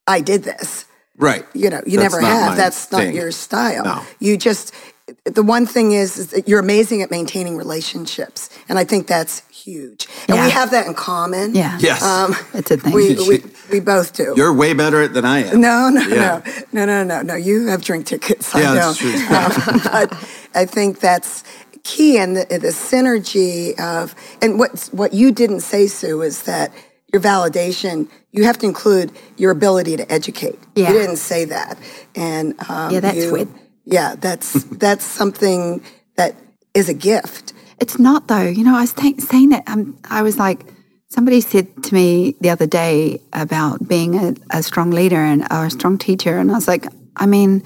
"I 0.08 0.22
did 0.22 0.42
this." 0.44 0.86
Right. 1.18 1.46
You 1.54 1.70
know, 1.70 1.82
you 1.86 2.00
That's 2.00 2.13
never 2.16 2.26
have. 2.26 2.58
That's 2.58 2.92
not 2.92 3.02
thing. 3.02 3.16
your 3.16 3.32
style. 3.32 3.84
No. 3.86 4.04
You 4.20 4.38
just 4.38 4.74
the 5.24 5.44
one 5.44 5.66
thing 5.66 5.92
is, 5.94 6.18
is 6.18 6.28
that 6.32 6.48
you're 6.50 6.60
amazing 6.60 7.02
at 7.04 7.10
maintaining 7.12 7.56
relationships, 7.58 8.50
and 8.68 8.78
I 8.80 8.84
think 8.86 9.06
that's 9.08 9.42
huge. 9.50 10.08
And 10.28 10.36
Yeah. 10.38 10.46
we 10.46 10.52
have 10.52 10.72
that 10.72 10.86
in 10.88 10.94
common. 10.96 11.56
Yeah. 11.56 11.78
Yes. 11.80 12.02
Um, 12.04 12.36
It's 12.54 12.72
a 12.72 12.78
thing. 12.78 12.94
we, 12.94 13.16
we 13.30 13.44
we 13.72 13.80
both 13.80 14.13
do. 14.13 14.34
You're 14.36 14.54
way 14.54 14.74
better 14.74 15.02
at 15.04 15.13
than 15.13 15.26
I 15.26 15.44
am. 15.44 15.62
no, 15.62 15.90
no, 15.90 16.02
Yeah. 16.02 16.42
no, 16.74 16.86
no, 16.86 16.86
no, 16.86 17.04
no, 17.04 17.22
no. 17.22 17.36
You 17.36 17.68
have 17.68 17.82
drink 17.84 18.06
tickets. 18.06 18.54
I 18.56 18.60
Yeah, 18.62 18.74
don't. 18.74 18.98
that's 18.98 18.98
true. 18.98 19.72
Um, 19.74 19.82
but 19.92 20.08
I 20.56 20.66
think 20.66 21.00
that's 21.00 21.44
key, 21.88 22.17
and 22.17 22.36
the, 22.38 22.45
the 22.67 22.73
synergy 22.73 23.80
of 23.80 24.13
and 24.41 24.60
what 24.60 24.89
what 24.91 25.13
you 25.13 25.32
didn't 25.32 25.62
say, 25.62 25.88
Sue, 25.88 26.21
is 26.21 26.43
that 26.43 26.71
your 27.13 27.21
validation. 27.21 28.08
You 28.32 28.43
have 28.43 28.58
to 28.60 28.65
include 28.67 29.12
your 29.38 29.52
ability 29.52 29.97
to 29.97 30.06
educate. 30.12 30.60
Yeah. 30.76 30.89
You 30.91 31.00
didn't 31.00 31.17
say 31.17 31.45
that, 31.45 31.78
and 32.15 32.54
um, 32.69 32.91
Yeah, 32.93 33.00
that's 33.00 33.17
you- 33.17 33.34
weird. 33.34 33.50
Yeah, 33.86 34.15
that's 34.19 34.63
that's 34.84 35.06
something 35.06 35.82
that 36.17 36.36
is 36.73 36.89
a 36.89 36.93
gift. 36.93 37.54
It's 37.80 37.97
not 37.97 38.28
though. 38.28 38.47
You 38.58 38.63
know, 38.63 38.76
I 38.76 38.82
was 38.82 38.93
th- 38.93 39.21
saying 39.21 39.50
that. 39.50 39.63
Um, 39.67 39.97
I 40.10 40.21
was 40.23 40.38
like, 40.38 40.65
somebody 41.10 41.41
said 41.41 41.67
to 41.86 41.93
me 41.93 42.36
the 42.41 42.50
other 42.50 42.67
day 42.67 43.21
about 43.32 43.88
being 43.88 44.15
a, 44.15 44.36
a 44.52 44.62
strong 44.62 44.91
leader 44.91 45.21
and 45.32 45.43
or 45.52 45.65
a 45.65 45.71
strong 45.71 45.97
teacher, 45.97 46.38
and 46.38 46.52
I 46.52 46.56
was 46.56 46.67
like, 46.67 46.86
I 47.15 47.26
mean, 47.26 47.63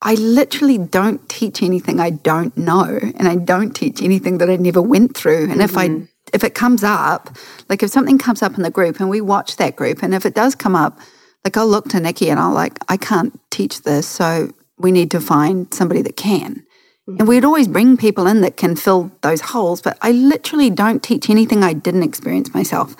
I 0.00 0.14
literally 0.14 0.78
don't 0.78 1.28
teach 1.28 1.62
anything 1.62 1.98
I 1.98 2.10
don't 2.10 2.56
know, 2.56 2.98
and 3.16 3.26
I 3.26 3.36
don't 3.36 3.74
teach 3.74 4.00
anything 4.00 4.38
that 4.38 4.48
I 4.48 4.56
never 4.56 4.80
went 4.80 5.16
through. 5.16 5.50
And 5.50 5.60
if 5.60 5.76
I 5.76 5.88
mm-hmm. 5.88 6.04
if 6.32 6.44
it 6.44 6.54
comes 6.54 6.84
up, 6.84 7.36
like 7.68 7.82
if 7.82 7.90
something 7.90 8.18
comes 8.18 8.42
up 8.42 8.56
in 8.56 8.62
the 8.62 8.70
group 8.70 9.00
and 9.00 9.10
we 9.10 9.20
watch 9.20 9.56
that 9.56 9.74
group, 9.74 10.02
and 10.02 10.14
if 10.14 10.24
it 10.24 10.34
does 10.34 10.54
come 10.54 10.76
up, 10.76 10.98
like 11.44 11.56
I'll 11.56 11.66
look 11.66 11.88
to 11.88 12.00
Nikki 12.00 12.30
and 12.30 12.38
I'll 12.38 12.52
like, 12.52 12.78
I 12.88 12.96
can't 12.96 13.38
teach 13.50 13.82
this, 13.82 14.06
so 14.06 14.52
we 14.78 14.92
need 14.92 15.10
to 15.10 15.20
find 15.20 15.72
somebody 15.74 16.02
that 16.02 16.16
can. 16.16 16.64
And 17.08 17.18
mm-hmm. 17.18 17.28
we'd 17.28 17.44
always 17.44 17.66
bring 17.66 17.96
people 17.96 18.28
in 18.28 18.42
that 18.42 18.56
can 18.56 18.76
fill 18.76 19.10
those 19.22 19.40
holes, 19.40 19.82
but 19.82 19.98
I 20.00 20.12
literally 20.12 20.70
don't 20.70 21.02
teach 21.02 21.28
anything 21.28 21.64
I 21.64 21.72
didn't 21.72 22.04
experience 22.04 22.54
myself. 22.54 22.94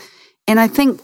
And 0.48 0.58
I 0.58 0.66
think 0.66 1.00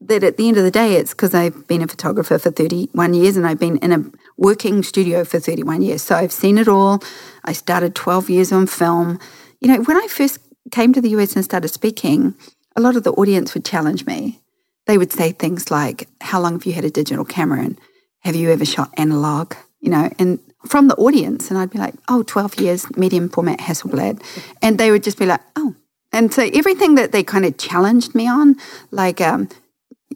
that 0.00 0.22
at 0.22 0.36
the 0.36 0.48
end 0.48 0.56
of 0.56 0.64
the 0.64 0.70
day, 0.70 0.94
it's 0.94 1.12
because 1.12 1.34
I've 1.34 1.66
been 1.66 1.82
a 1.82 1.88
photographer 1.88 2.38
for 2.38 2.50
31 2.50 3.14
years 3.14 3.36
and 3.36 3.46
I've 3.46 3.58
been 3.58 3.78
in 3.78 3.92
a 3.92 4.04
working 4.36 4.82
studio 4.82 5.24
for 5.24 5.40
31 5.40 5.82
years. 5.82 6.02
So 6.02 6.14
I've 6.14 6.32
seen 6.32 6.58
it 6.58 6.68
all. 6.68 7.02
I 7.44 7.52
started 7.52 7.94
12 7.94 8.30
years 8.30 8.52
on 8.52 8.66
film. 8.66 9.18
You 9.60 9.68
know, 9.68 9.82
when 9.82 9.96
I 9.96 10.06
first 10.06 10.38
came 10.70 10.92
to 10.92 11.00
the 11.00 11.10
US 11.10 11.34
and 11.34 11.44
started 11.44 11.68
speaking, 11.68 12.34
a 12.76 12.80
lot 12.80 12.96
of 12.96 13.02
the 13.02 13.12
audience 13.12 13.54
would 13.54 13.64
challenge 13.64 14.06
me. 14.06 14.40
They 14.86 14.98
would 14.98 15.12
say 15.12 15.32
things 15.32 15.70
like, 15.70 16.08
How 16.20 16.40
long 16.40 16.52
have 16.52 16.64
you 16.64 16.72
had 16.72 16.84
a 16.84 16.90
digital 16.90 17.24
camera? 17.24 17.60
And 17.60 17.78
have 18.20 18.36
you 18.36 18.50
ever 18.50 18.64
shot 18.64 18.90
analog? 18.96 19.54
You 19.80 19.90
know, 19.90 20.10
and 20.18 20.38
from 20.66 20.88
the 20.88 20.96
audience, 20.96 21.50
and 21.50 21.58
I'd 21.58 21.70
be 21.70 21.78
like, 21.78 21.94
oh, 22.08 22.22
12 22.22 22.60
years, 22.60 22.96
medium 22.96 23.28
format 23.28 23.60
Hasselblad. 23.60 24.22
And 24.60 24.78
they 24.78 24.90
would 24.90 25.02
just 25.02 25.18
be 25.18 25.26
like, 25.26 25.40
oh. 25.56 25.74
And 26.12 26.32
so 26.32 26.48
everything 26.52 26.94
that 26.96 27.12
they 27.12 27.22
kind 27.22 27.44
of 27.44 27.58
challenged 27.58 28.14
me 28.14 28.26
on, 28.26 28.56
like, 28.90 29.20
um, 29.20 29.48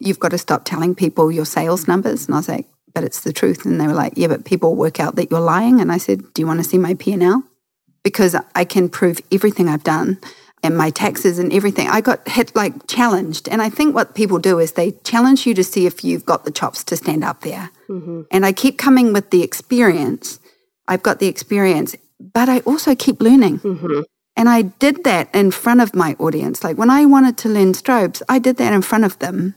you've 0.07 0.19
got 0.19 0.31
to 0.31 0.39
stop 0.39 0.65
telling 0.65 0.95
people 0.95 1.31
your 1.33 1.47
sales 1.47 1.89
numbers. 1.89 2.27
And 2.27 2.35
I 2.35 2.39
was 2.39 2.49
like, 2.49 2.67
but 2.95 3.05
it's 3.05 3.21
the 3.21 3.33
truth. 3.33 3.65
And 3.65 3.81
they 3.81 3.87
were 3.87 3.95
like, 3.95 4.15
yeah, 4.17 4.29
but 4.29 4.45
people 4.45 4.75
work 4.77 5.01
out 5.01 5.17
that 5.17 5.31
you're 5.31 5.41
lying. 5.41 5.81
And 5.81 5.91
I 5.91 5.99
said, 5.99 6.21
do 6.35 6.43
you 6.43 6.47
want 6.47 6.61
to 6.61 6.69
see 6.69 6.79
my 6.79 6.95
P&L? 6.95 7.43
Because 8.03 8.37
I 8.55 8.65
can 8.65 8.89
prove 8.89 9.21
everything 9.31 9.69
I've 9.69 9.85
done. 9.85 10.19
and 10.63 10.77
my 10.77 10.91
taxes 10.91 11.39
and 11.39 11.53
everything. 11.53 11.89
I 11.89 12.01
got 12.01 12.27
hit 12.29 12.55
like 12.55 12.87
challenged. 12.87 13.49
And 13.49 13.61
I 13.61 13.69
think 13.69 13.95
what 13.95 14.15
people 14.15 14.39
do 14.39 14.59
is 14.59 14.73
they 14.73 14.93
challenge 15.05 15.47
you 15.47 15.55
to 15.55 15.65
see 15.65 15.87
if 15.87 16.05
you've 16.05 16.25
got 16.25 16.45
the 16.45 16.51
chops 16.51 16.85
to 16.85 16.97
stand 16.97 17.25
up 17.25 17.41
there. 17.41 17.71
Mm-hmm. 17.89 18.23
And 18.31 18.47
I 18.47 18.53
keep 18.53 18.79
coming 18.79 19.13
with 19.13 19.31
the 19.31 19.43
experience. 19.43 20.39
I've 20.87 21.03
got 21.03 21.19
the 21.19 21.27
experience, 21.27 21.97
but 22.21 22.49
I 22.49 22.61
also 22.61 22.95
keep 22.95 23.21
learning. 23.21 23.59
Mm-hmm. 23.59 24.03
And 24.37 24.49
I 24.49 24.63
did 24.63 25.05
that 25.05 25.35
in 25.35 25.51
front 25.51 25.81
of 25.81 25.95
my 25.95 26.15
audience. 26.19 26.65
Like 26.65 26.79
when 26.79 26.91
I 26.91 27.05
wanted 27.07 27.37
to 27.39 27.49
learn 27.49 27.73
strobes, 27.73 28.23
I 28.29 28.39
did 28.39 28.57
that 28.59 28.73
in 28.73 28.83
front 28.83 29.05
of 29.05 29.19
them. 29.19 29.55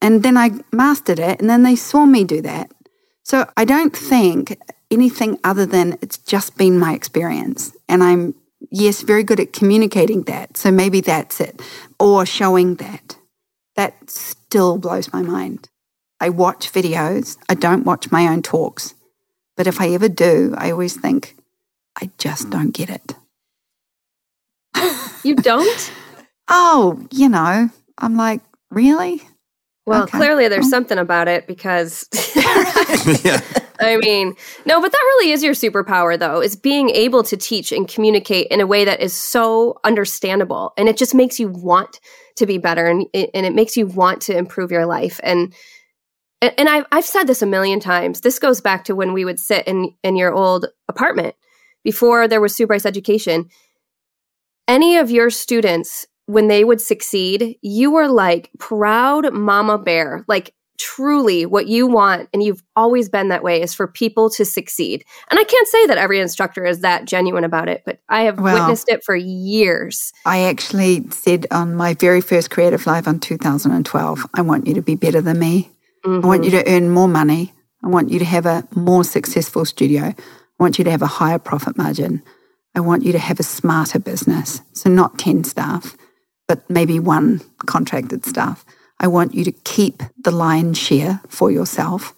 And 0.00 0.22
then 0.22 0.36
I 0.36 0.50
mastered 0.72 1.18
it, 1.18 1.40
and 1.40 1.50
then 1.50 1.62
they 1.62 1.76
saw 1.76 2.06
me 2.06 2.24
do 2.24 2.40
that. 2.42 2.70
So 3.24 3.46
I 3.56 3.64
don't 3.64 3.96
think 3.96 4.58
anything 4.90 5.38
other 5.44 5.66
than 5.66 5.98
it's 6.00 6.18
just 6.18 6.56
been 6.56 6.78
my 6.78 6.94
experience. 6.94 7.76
And 7.88 8.02
I'm 8.02 8.34
yes, 8.70 9.02
very 9.02 9.22
good 9.22 9.40
at 9.40 9.52
communicating 9.52 10.22
that. 10.22 10.56
So 10.56 10.70
maybe 10.70 11.00
that's 11.00 11.40
it. 11.40 11.60
Or 11.98 12.24
showing 12.26 12.76
that. 12.76 13.16
That 13.76 14.10
still 14.10 14.78
blows 14.78 15.12
my 15.12 15.22
mind. 15.22 15.68
I 16.20 16.30
watch 16.30 16.72
videos, 16.72 17.36
I 17.48 17.54
don't 17.54 17.84
watch 17.84 18.10
my 18.10 18.26
own 18.26 18.42
talks. 18.42 18.94
But 19.56 19.66
if 19.66 19.80
I 19.80 19.90
ever 19.90 20.08
do, 20.08 20.54
I 20.56 20.70
always 20.70 20.96
think, 20.96 21.36
I 22.00 22.10
just 22.18 22.50
don't 22.50 22.72
get 22.72 22.90
it. 22.90 23.14
You 25.22 25.36
don't? 25.36 25.92
oh, 26.48 27.06
you 27.12 27.28
know, 27.28 27.70
I'm 27.98 28.16
like, 28.16 28.40
really? 28.70 29.22
Well, 29.88 30.02
okay. 30.02 30.18
clearly 30.18 30.48
there's 30.48 30.66
oh. 30.66 30.70
something 30.70 30.98
about 30.98 31.28
it 31.28 31.46
because 31.46 32.06
yeah. 33.24 33.40
I 33.80 33.96
mean, 33.96 34.34
no, 34.66 34.80
but 34.80 34.92
that 34.92 34.98
really 34.98 35.30
is 35.30 35.42
your 35.42 35.54
superpower, 35.54 36.18
though, 36.18 36.42
is 36.42 36.56
being 36.56 36.90
able 36.90 37.22
to 37.22 37.36
teach 37.36 37.72
and 37.72 37.88
communicate 37.88 38.48
in 38.48 38.60
a 38.60 38.66
way 38.66 38.84
that 38.84 39.00
is 39.00 39.14
so 39.14 39.80
understandable. 39.84 40.72
And 40.76 40.88
it 40.88 40.96
just 40.96 41.14
makes 41.14 41.40
you 41.40 41.48
want 41.48 42.00
to 42.36 42.44
be 42.44 42.58
better 42.58 42.86
and, 42.86 43.06
and 43.14 43.46
it 43.46 43.54
makes 43.54 43.76
you 43.76 43.86
want 43.86 44.20
to 44.22 44.36
improve 44.36 44.70
your 44.70 44.86
life. 44.86 45.20
And 45.22 45.54
and 46.40 46.68
I've, 46.68 46.86
I've 46.92 47.04
said 47.04 47.24
this 47.24 47.42
a 47.42 47.46
million 47.46 47.80
times. 47.80 48.20
This 48.20 48.38
goes 48.38 48.60
back 48.60 48.84
to 48.84 48.94
when 48.94 49.12
we 49.12 49.24
would 49.24 49.40
sit 49.40 49.66
in, 49.66 49.92
in 50.04 50.14
your 50.14 50.32
old 50.32 50.66
apartment 50.86 51.34
before 51.82 52.28
there 52.28 52.40
was 52.40 52.54
Sue 52.54 52.66
Bryce 52.66 52.86
Education. 52.86 53.48
Any 54.68 54.98
of 54.98 55.10
your 55.10 55.30
students, 55.30 56.06
when 56.28 56.48
they 56.48 56.62
would 56.62 56.80
succeed, 56.80 57.56
you 57.62 57.90
were 57.90 58.06
like 58.06 58.50
proud 58.58 59.32
mama 59.32 59.78
bear. 59.78 60.26
Like 60.28 60.54
truly 60.76 61.46
what 61.46 61.66
you 61.66 61.86
want 61.86 62.28
and 62.32 62.42
you've 62.42 62.62
always 62.76 63.08
been 63.08 63.28
that 63.28 63.42
way 63.42 63.62
is 63.62 63.74
for 63.74 63.88
people 63.88 64.30
to 64.30 64.44
succeed. 64.44 65.04
And 65.30 65.40
i 65.40 65.42
can't 65.42 65.66
say 65.66 65.86
that 65.86 65.98
every 65.98 66.20
instructor 66.20 66.64
is 66.64 66.82
that 66.82 67.04
genuine 67.04 67.42
about 67.42 67.68
it 67.68 67.82
but 67.84 67.98
i 68.08 68.22
have 68.22 68.38
well, 68.38 68.54
witnessed 68.54 68.88
it 68.88 69.02
for 69.02 69.16
years. 69.16 70.12
I 70.24 70.42
actually 70.42 71.08
said 71.10 71.48
on 71.50 71.74
my 71.74 71.94
very 71.94 72.20
first 72.20 72.50
creative 72.50 72.86
live 72.86 73.08
on 73.08 73.18
2012 73.18 74.26
i 74.34 74.40
want 74.40 74.68
you 74.68 74.74
to 74.74 74.82
be 74.82 74.94
better 74.94 75.20
than 75.20 75.40
me. 75.40 75.68
Mm-hmm. 76.04 76.24
i 76.24 76.28
want 76.28 76.44
you 76.44 76.52
mm-hmm. 76.52 76.64
to 76.64 76.72
earn 76.72 76.90
more 76.90 77.08
money. 77.08 77.52
I 77.82 77.88
want 77.88 78.10
you 78.10 78.20
to 78.20 78.24
have 78.24 78.46
a 78.46 78.68
more 78.76 79.02
successful 79.02 79.64
studio. 79.64 80.02
I 80.02 80.14
want 80.60 80.78
you 80.78 80.84
to 80.84 80.92
have 80.92 81.02
a 81.02 81.06
higher 81.18 81.40
profit 81.40 81.76
margin. 81.76 82.22
I 82.76 82.80
want 82.80 83.02
you 83.02 83.10
to 83.12 83.18
have 83.18 83.40
a 83.40 83.44
smarter 83.44 83.98
business. 83.98 84.60
So 84.72 84.90
not 84.90 85.18
10 85.18 85.42
staff 85.42 85.96
but 86.48 86.68
maybe 86.68 86.98
one 86.98 87.40
contracted 87.66 88.24
staff 88.26 88.64
I 89.00 89.06
want 89.06 89.34
you 89.34 89.44
to 89.44 89.52
keep 89.52 90.02
the 90.18 90.30
lion's 90.30 90.78
share 90.78 91.20
for 91.28 91.50
yourself. 91.50 92.14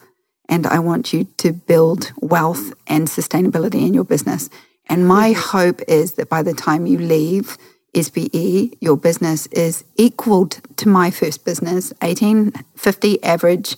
And 0.48 0.66
I 0.66 0.78
want 0.78 1.12
you 1.12 1.24
to 1.38 1.52
build 1.52 2.12
wealth 2.20 2.72
and 2.86 3.06
sustainability 3.06 3.86
in 3.86 3.94
your 3.94 4.04
business. 4.04 4.50
And 4.88 5.06
my 5.06 5.32
hope 5.32 5.80
is 5.86 6.14
that 6.14 6.28
by 6.28 6.42
the 6.42 6.54
time 6.54 6.86
you 6.86 6.98
leave 6.98 7.56
SBE, 7.94 8.76
your 8.80 8.96
business 8.96 9.46
is 9.48 9.84
equaled 9.96 10.60
to 10.76 10.88
my 10.88 11.10
first 11.10 11.44
business, 11.44 11.92
1850 12.00 13.22
average. 13.22 13.76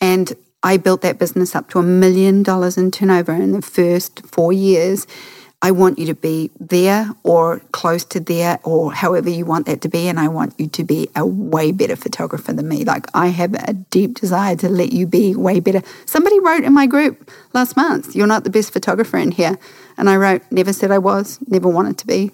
And 0.00 0.32
I 0.62 0.76
built 0.76 1.02
that 1.02 1.18
business 1.18 1.54
up 1.54 1.68
to 1.70 1.78
a 1.78 1.82
million 1.82 2.42
dollars 2.42 2.78
in 2.78 2.90
turnover 2.90 3.32
in 3.32 3.52
the 3.52 3.62
first 3.62 4.24
four 4.26 4.52
years. 4.52 5.06
I 5.62 5.72
want 5.72 5.98
you 5.98 6.06
to 6.06 6.14
be 6.14 6.50
there 6.58 7.10
or 7.22 7.60
close 7.72 8.04
to 8.06 8.20
there 8.20 8.58
or 8.64 8.92
however 8.94 9.28
you 9.28 9.44
want 9.44 9.66
that 9.66 9.82
to 9.82 9.88
be. 9.88 10.08
And 10.08 10.18
I 10.18 10.26
want 10.28 10.58
you 10.58 10.68
to 10.68 10.84
be 10.84 11.08
a 11.14 11.26
way 11.26 11.70
better 11.70 11.96
photographer 11.96 12.52
than 12.52 12.66
me. 12.66 12.84
Like 12.84 13.06
I 13.12 13.26
have 13.26 13.54
a 13.54 13.74
deep 13.74 14.18
desire 14.18 14.56
to 14.56 14.70
let 14.70 14.92
you 14.92 15.06
be 15.06 15.34
way 15.34 15.60
better. 15.60 15.82
Somebody 16.06 16.40
wrote 16.40 16.64
in 16.64 16.72
my 16.72 16.86
group 16.86 17.30
last 17.52 17.76
month, 17.76 18.16
You're 18.16 18.26
not 18.26 18.44
the 18.44 18.50
best 18.50 18.72
photographer 18.72 19.18
in 19.18 19.32
here. 19.32 19.58
And 19.98 20.08
I 20.08 20.16
wrote, 20.16 20.42
Never 20.50 20.72
said 20.72 20.90
I 20.90 20.98
was, 20.98 21.38
never 21.46 21.68
wanted 21.68 21.98
to 21.98 22.06
be. 22.06 22.30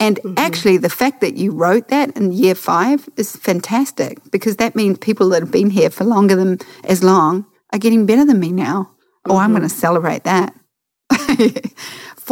And 0.00 0.16
mm-hmm. 0.16 0.34
actually, 0.36 0.78
the 0.78 0.90
fact 0.90 1.20
that 1.20 1.36
you 1.36 1.52
wrote 1.52 1.88
that 1.88 2.16
in 2.16 2.32
year 2.32 2.56
five 2.56 3.08
is 3.16 3.36
fantastic 3.36 4.18
because 4.32 4.56
that 4.56 4.74
means 4.74 4.98
people 4.98 5.28
that 5.28 5.42
have 5.42 5.52
been 5.52 5.70
here 5.70 5.90
for 5.90 6.02
longer 6.02 6.34
than 6.34 6.58
as 6.82 7.04
long 7.04 7.46
are 7.72 7.78
getting 7.78 8.04
better 8.04 8.24
than 8.24 8.40
me 8.40 8.50
now. 8.50 8.90
Mm-hmm. 9.26 9.30
Oh, 9.30 9.36
I'm 9.36 9.52
going 9.52 9.62
to 9.62 9.68
celebrate 9.68 10.24
that. 10.24 10.56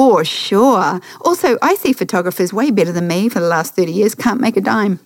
For 0.00 0.24
sure. 0.24 0.98
Also, 1.20 1.58
I 1.60 1.74
see 1.74 1.92
photographers 1.92 2.54
way 2.54 2.70
better 2.70 2.90
than 2.90 3.06
me 3.06 3.28
for 3.28 3.38
the 3.38 3.46
last 3.46 3.76
30 3.76 3.92
years, 3.92 4.14
can't 4.14 4.40
make 4.40 4.56
a 4.56 4.62
dime. 4.62 4.98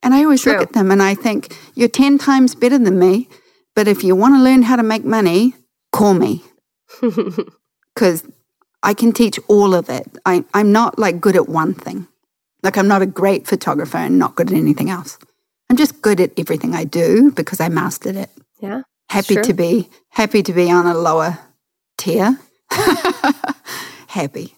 And 0.00 0.14
I 0.14 0.22
always 0.22 0.42
True. 0.42 0.52
look 0.52 0.62
at 0.62 0.74
them 0.74 0.92
and 0.92 1.02
I 1.02 1.16
think, 1.16 1.58
you're 1.74 1.88
10 1.88 2.18
times 2.18 2.54
better 2.54 2.78
than 2.78 3.00
me. 3.00 3.28
But 3.74 3.88
if 3.88 4.04
you 4.04 4.14
want 4.14 4.36
to 4.36 4.40
learn 4.40 4.62
how 4.62 4.76
to 4.76 4.84
make 4.84 5.04
money, 5.04 5.54
call 5.90 6.14
me. 6.14 6.44
Because 7.94 8.24
I 8.84 8.94
can 8.94 9.10
teach 9.12 9.40
all 9.48 9.74
of 9.74 9.90
it. 9.90 10.06
I, 10.24 10.44
I'm 10.54 10.70
not 10.70 11.00
like 11.00 11.20
good 11.20 11.34
at 11.34 11.48
one 11.48 11.74
thing. 11.74 12.06
Like 12.62 12.78
I'm 12.78 12.86
not 12.86 13.02
a 13.02 13.06
great 13.06 13.48
photographer 13.48 13.98
and 13.98 14.20
not 14.20 14.36
good 14.36 14.52
at 14.52 14.56
anything 14.56 14.88
else. 14.88 15.18
I'm 15.68 15.76
just 15.76 16.00
good 16.00 16.20
at 16.20 16.30
everything 16.38 16.76
I 16.76 16.84
do 16.84 17.32
because 17.32 17.58
I 17.58 17.68
mastered 17.68 18.14
it. 18.14 18.30
Yeah. 18.60 18.82
Happy 19.10 19.34
to 19.34 19.52
be 19.52 19.90
happy 20.10 20.44
to 20.44 20.52
be 20.52 20.70
on 20.70 20.86
a 20.86 20.94
lower 20.94 21.40
tier. 21.98 22.38
happy. 24.12 24.54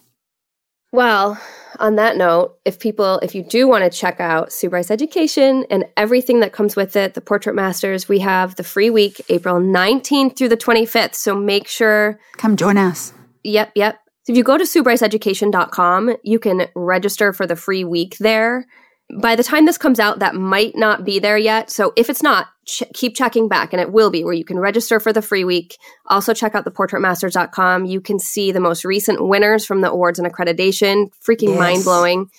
Well, 0.91 1.39
on 1.79 1.95
that 1.95 2.17
note, 2.17 2.57
if 2.65 2.79
people, 2.79 3.19
if 3.19 3.35
you 3.35 3.43
do 3.43 3.67
want 3.67 3.83
to 3.83 3.89
check 3.89 4.19
out 4.19 4.51
Sue 4.51 4.69
Bryce 4.69 4.91
Education 4.91 5.65
and 5.69 5.85
everything 5.97 6.39
that 6.41 6.53
comes 6.53 6.75
with 6.75 6.95
it, 6.95 7.13
the 7.13 7.21
Portrait 7.21 7.55
Masters, 7.55 8.07
we 8.07 8.19
have 8.19 8.55
the 8.55 8.63
free 8.63 8.89
week, 8.89 9.21
April 9.29 9.55
19th 9.55 10.37
through 10.37 10.49
the 10.49 10.57
25th. 10.57 11.15
So 11.15 11.35
make 11.35 11.67
sure. 11.67 12.19
Come 12.37 12.55
join 12.55 12.77
us. 12.77 13.13
Yep, 13.43 13.71
yep. 13.75 13.99
So 14.23 14.33
if 14.33 14.37
you 14.37 14.43
go 14.43 14.57
to 14.57 14.63
SueBryceEducation.com, 14.63 16.17
you 16.23 16.39
can 16.39 16.67
register 16.75 17.33
for 17.33 17.45
the 17.45 17.55
free 17.55 17.83
week 17.83 18.17
there 18.19 18.65
by 19.13 19.35
the 19.35 19.43
time 19.43 19.65
this 19.65 19.77
comes 19.77 19.99
out, 19.99 20.19
that 20.19 20.35
might 20.35 20.75
not 20.75 21.05
be 21.05 21.19
there 21.19 21.37
yet. 21.37 21.69
So 21.69 21.93
if 21.95 22.09
it's 22.09 22.23
not, 22.23 22.47
ch- 22.65 22.83
keep 22.93 23.15
checking 23.15 23.47
back 23.47 23.73
and 23.73 23.81
it 23.81 23.91
will 23.91 24.09
be 24.09 24.23
where 24.23 24.33
you 24.33 24.45
can 24.45 24.59
register 24.59 24.99
for 24.99 25.13
the 25.13 25.21
free 25.21 25.43
week. 25.43 25.77
Also 26.07 26.33
check 26.33 26.55
out 26.55 26.65
theportraitmasters.com. 26.65 27.85
You 27.85 28.01
can 28.01 28.19
see 28.19 28.51
the 28.51 28.59
most 28.59 28.83
recent 28.83 29.27
winners 29.27 29.65
from 29.65 29.81
the 29.81 29.91
awards 29.91 30.19
and 30.19 30.31
accreditation. 30.31 31.11
Freaking 31.23 31.49
yes. 31.49 31.59
mind 31.59 31.83
blowing, 31.83 32.29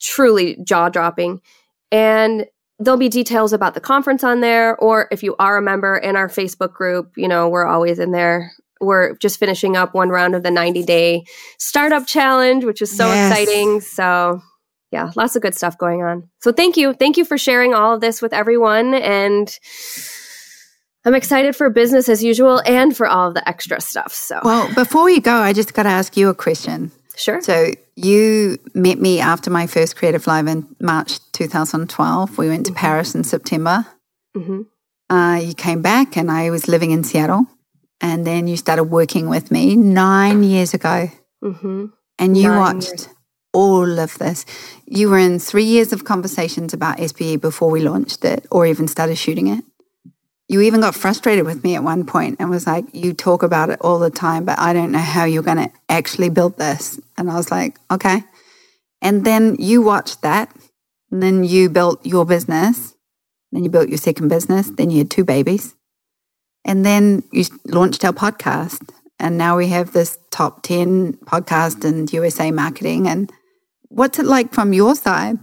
truly 0.00 0.58
jaw 0.64 0.88
dropping. 0.88 1.40
And 1.90 2.46
there'll 2.78 2.98
be 2.98 3.08
details 3.08 3.52
about 3.52 3.74
the 3.74 3.80
conference 3.80 4.24
on 4.24 4.40
there. 4.40 4.76
Or 4.76 5.08
if 5.10 5.22
you 5.22 5.36
are 5.38 5.56
a 5.56 5.62
member 5.62 5.96
in 5.96 6.16
our 6.16 6.28
Facebook 6.28 6.72
group, 6.72 7.12
you 7.16 7.28
know, 7.28 7.48
we're 7.48 7.66
always 7.66 7.98
in 7.98 8.12
there. 8.12 8.52
We're 8.80 9.14
just 9.16 9.38
finishing 9.38 9.76
up 9.76 9.94
one 9.94 10.08
round 10.08 10.34
of 10.34 10.42
the 10.42 10.50
90 10.50 10.82
day 10.82 11.24
startup 11.58 12.06
challenge, 12.06 12.64
which 12.64 12.82
is 12.82 12.94
so 12.94 13.06
yes. 13.06 13.30
exciting. 13.30 13.80
So 13.80 14.42
yeah, 14.92 15.10
lots 15.16 15.34
of 15.34 15.42
good 15.42 15.54
stuff 15.54 15.78
going 15.78 16.02
on. 16.02 16.28
So 16.40 16.52
thank 16.52 16.76
you. 16.76 16.92
Thank 16.92 17.16
you 17.16 17.24
for 17.24 17.38
sharing 17.38 17.72
all 17.72 17.94
of 17.94 18.00
this 18.00 18.20
with 18.20 18.34
everyone. 18.34 18.94
And 18.94 19.58
I'm 21.04 21.14
excited 21.14 21.56
for 21.56 21.68
business 21.70 22.08
as 22.08 22.22
usual 22.22 22.62
and 22.66 22.94
for 22.94 23.08
all 23.08 23.28
of 23.28 23.34
the 23.34 23.48
extra 23.48 23.80
stuff. 23.80 24.12
So, 24.12 24.40
well, 24.44 24.72
before 24.74 25.08
you 25.08 25.20
go, 25.20 25.34
I 25.34 25.54
just 25.54 25.72
got 25.74 25.84
to 25.84 25.88
ask 25.88 26.16
you 26.16 26.28
a 26.28 26.34
question. 26.34 26.92
Sure. 27.16 27.40
So, 27.40 27.70
you 27.96 28.58
met 28.74 28.98
me 29.00 29.20
after 29.20 29.50
my 29.50 29.66
first 29.66 29.96
Creative 29.96 30.26
Live 30.26 30.46
in 30.46 30.66
March 30.80 31.18
2012. 31.32 32.38
We 32.38 32.48
went 32.48 32.66
to 32.66 32.72
mm-hmm. 32.72 32.78
Paris 32.78 33.14
in 33.14 33.24
September. 33.24 33.86
Mm-hmm. 34.36 34.62
Uh, 35.14 35.36
you 35.36 35.54
came 35.54 35.82
back, 35.82 36.16
and 36.16 36.30
I 36.30 36.50
was 36.50 36.68
living 36.68 36.90
in 36.90 37.04
Seattle. 37.04 37.46
And 38.00 38.26
then 38.26 38.48
you 38.48 38.56
started 38.56 38.84
working 38.84 39.28
with 39.28 39.50
me 39.50 39.76
nine 39.76 40.42
years 40.42 40.74
ago. 40.74 41.10
Mm-hmm. 41.42 41.86
And 42.18 42.36
you 42.36 42.48
nine 42.48 42.58
watched. 42.58 42.88
Years 42.88 43.08
all 43.52 43.98
of 43.98 44.18
this. 44.18 44.44
You 44.86 45.08
were 45.08 45.18
in 45.18 45.38
three 45.38 45.64
years 45.64 45.92
of 45.92 46.04
conversations 46.04 46.72
about 46.72 46.98
SBE 46.98 47.40
before 47.40 47.70
we 47.70 47.80
launched 47.80 48.24
it 48.24 48.46
or 48.50 48.66
even 48.66 48.88
started 48.88 49.16
shooting 49.16 49.48
it. 49.48 49.64
You 50.48 50.60
even 50.60 50.80
got 50.80 50.94
frustrated 50.94 51.46
with 51.46 51.64
me 51.64 51.76
at 51.76 51.84
one 51.84 52.04
point 52.04 52.36
and 52.38 52.50
was 52.50 52.66
like, 52.66 52.84
You 52.92 53.14
talk 53.14 53.42
about 53.42 53.70
it 53.70 53.80
all 53.80 53.98
the 53.98 54.10
time, 54.10 54.44
but 54.44 54.58
I 54.58 54.72
don't 54.72 54.92
know 54.92 54.98
how 54.98 55.24
you're 55.24 55.42
going 55.42 55.68
to 55.68 55.70
actually 55.88 56.28
build 56.28 56.58
this. 56.58 57.00
And 57.16 57.30
I 57.30 57.36
was 57.36 57.50
like, 57.50 57.78
Okay. 57.90 58.24
And 59.00 59.24
then 59.24 59.56
you 59.58 59.82
watched 59.82 60.22
that. 60.22 60.54
And 61.10 61.22
then 61.22 61.44
you 61.44 61.68
built 61.68 62.04
your 62.04 62.24
business. 62.24 62.94
Then 63.50 63.64
you 63.64 63.70
built 63.70 63.88
your 63.88 63.98
second 63.98 64.28
business. 64.28 64.70
Then 64.70 64.90
you 64.90 64.98
had 64.98 65.10
two 65.10 65.24
babies. 65.24 65.74
And 66.64 66.84
then 66.84 67.22
you 67.32 67.44
launched 67.66 68.04
our 68.04 68.12
podcast. 68.12 68.90
And 69.18 69.38
now 69.38 69.56
we 69.56 69.68
have 69.68 69.92
this 69.92 70.18
top 70.30 70.62
10 70.62 71.14
podcast 71.24 71.84
in 71.84 72.08
USA 72.12 72.50
marketing. 72.50 73.06
And 73.08 73.30
What's 73.94 74.18
it 74.18 74.24
like 74.24 74.54
from 74.54 74.72
your 74.72 74.94
side, 74.94 75.38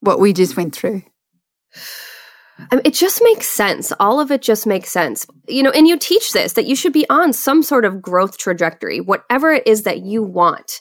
what 0.00 0.18
we 0.18 0.32
just 0.32 0.56
went 0.56 0.74
through? 0.74 1.02
I 2.58 2.74
mean, 2.76 2.82
it 2.84 2.94
just 2.94 3.22
makes 3.22 3.48
sense. 3.48 3.92
All 4.00 4.18
of 4.18 4.32
it 4.32 4.42
just 4.42 4.66
makes 4.66 4.90
sense. 4.90 5.24
You 5.46 5.62
know, 5.62 5.70
and 5.70 5.86
you 5.86 5.96
teach 5.96 6.32
this 6.32 6.54
that 6.54 6.66
you 6.66 6.74
should 6.74 6.92
be 6.92 7.08
on 7.08 7.32
some 7.32 7.62
sort 7.62 7.84
of 7.84 8.02
growth 8.02 8.38
trajectory, 8.38 9.00
whatever 9.00 9.52
it 9.52 9.66
is 9.66 9.84
that 9.84 10.00
you 10.00 10.22
want. 10.22 10.80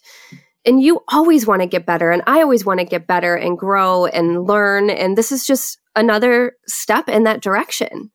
And 0.66 0.82
you 0.82 1.02
always 1.10 1.46
want 1.46 1.62
to 1.62 1.68
get 1.68 1.86
better. 1.86 2.10
And 2.12 2.24
I 2.26 2.42
always 2.42 2.66
want 2.66 2.80
to 2.80 2.86
get 2.86 3.06
better 3.06 3.36
and 3.36 3.58
grow 3.58 4.08
and 4.08 4.44
learn. 4.44 4.90
And 4.90 5.16
this 5.16 5.32
is 5.32 5.46
just 5.46 5.80
another 5.96 6.54
step 6.68 7.08
in 7.08 7.24
that 7.24 7.42
direction. 7.42 8.12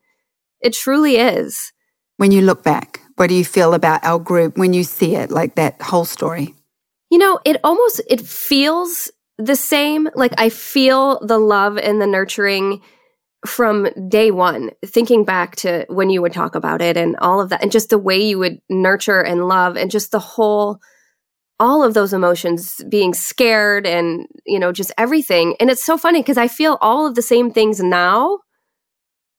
It 0.60 0.72
truly 0.72 1.16
is. 1.16 1.72
When 2.16 2.32
you 2.32 2.42
look 2.42 2.64
back, 2.64 3.00
what 3.14 3.28
do 3.28 3.34
you 3.34 3.44
feel 3.44 3.72
about 3.72 4.04
our 4.04 4.18
group 4.18 4.58
when 4.58 4.72
you 4.72 4.82
see 4.82 5.14
it, 5.14 5.30
like 5.30 5.54
that 5.54 5.80
whole 5.80 6.04
story? 6.04 6.55
You 7.16 7.20
know, 7.20 7.40
it 7.46 7.56
almost 7.64 8.02
it 8.10 8.20
feels 8.20 9.10
the 9.38 9.56
same. 9.56 10.06
Like 10.14 10.34
I 10.36 10.50
feel 10.50 11.18
the 11.24 11.38
love 11.38 11.78
and 11.78 11.98
the 11.98 12.06
nurturing 12.06 12.82
from 13.46 13.88
day 14.06 14.30
one, 14.30 14.72
thinking 14.84 15.24
back 15.24 15.56
to 15.56 15.86
when 15.88 16.10
you 16.10 16.20
would 16.20 16.34
talk 16.34 16.54
about 16.54 16.82
it 16.82 16.98
and 16.98 17.16
all 17.16 17.40
of 17.40 17.48
that, 17.48 17.62
and 17.62 17.72
just 17.72 17.88
the 17.88 17.96
way 17.96 18.22
you 18.22 18.38
would 18.38 18.58
nurture 18.68 19.22
and 19.22 19.48
love, 19.48 19.78
and 19.78 19.90
just 19.90 20.10
the 20.10 20.18
whole, 20.18 20.78
all 21.58 21.82
of 21.82 21.94
those 21.94 22.12
emotions 22.12 22.82
being 22.90 23.14
scared 23.14 23.86
and, 23.86 24.26
you 24.44 24.58
know, 24.58 24.70
just 24.70 24.92
everything. 24.98 25.56
And 25.58 25.70
it's 25.70 25.86
so 25.86 25.96
funny 25.96 26.20
because 26.20 26.36
I 26.36 26.48
feel 26.48 26.76
all 26.82 27.06
of 27.06 27.14
the 27.14 27.22
same 27.22 27.50
things 27.50 27.80
now. 27.80 28.40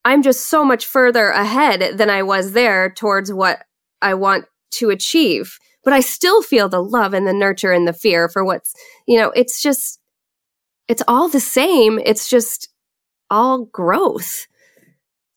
I'm 0.03 0.23
just 0.23 0.47
so 0.47 0.65
much 0.65 0.87
further 0.87 1.27
ahead 1.27 1.99
than 1.99 2.09
I 2.09 2.23
was 2.23 2.53
there 2.53 2.91
towards 2.91 3.31
what 3.31 3.59
I 4.01 4.15
want 4.15 4.45
to 4.79 4.89
achieve. 4.89 5.59
But 5.87 5.93
I 5.93 6.01
still 6.01 6.41
feel 6.41 6.67
the 6.67 6.83
love 6.83 7.13
and 7.13 7.25
the 7.25 7.31
nurture 7.31 7.71
and 7.71 7.87
the 7.87 7.93
fear 7.93 8.27
for 8.27 8.43
what's, 8.43 8.73
you 9.07 9.17
know, 9.17 9.31
it's 9.37 9.61
just, 9.61 10.01
it's 10.89 11.01
all 11.07 11.29
the 11.29 11.39
same. 11.39 11.97
It's 11.97 12.29
just, 12.29 12.67
all 13.29 13.63
growth. 13.63 14.47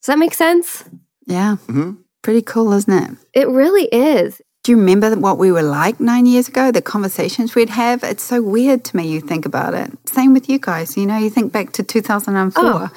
Does 0.03 0.07
that 0.09 0.18
make 0.18 0.34
sense? 0.34 0.82
Yeah. 1.24 1.59
Mm-hmm. 1.68 1.92
Pretty 2.22 2.42
cool, 2.42 2.72
isn't 2.72 2.92
it? 2.92 3.16
It 3.32 3.48
really 3.48 3.84
is. 3.84 4.42
Do 4.64 4.72
you 4.72 4.78
remember 4.78 5.14
what 5.14 5.38
we 5.38 5.53
were 5.53 5.62
like 5.62 6.01
nine 6.01 6.26
years 6.26 6.48
ago? 6.48 6.72
The 6.72 6.82
conversations 6.82 7.55
we'd 7.55 7.70
have? 7.70 8.03
It's 8.03 8.24
so 8.24 8.42
weird 8.42 8.82
to 8.86 8.96
me, 8.96 9.07
you 9.07 9.20
think 9.20 9.46
about 9.46 9.74
it. 9.74 9.92
Same 10.09 10.32
with 10.32 10.48
you 10.48 10.59
guys. 10.59 10.96
You 10.96 11.07
know, 11.07 11.16
you 11.16 11.30
think 11.30 11.53
back 11.53 11.70
to 11.74 11.84
2004, 11.84 12.64
oh. 12.64 12.90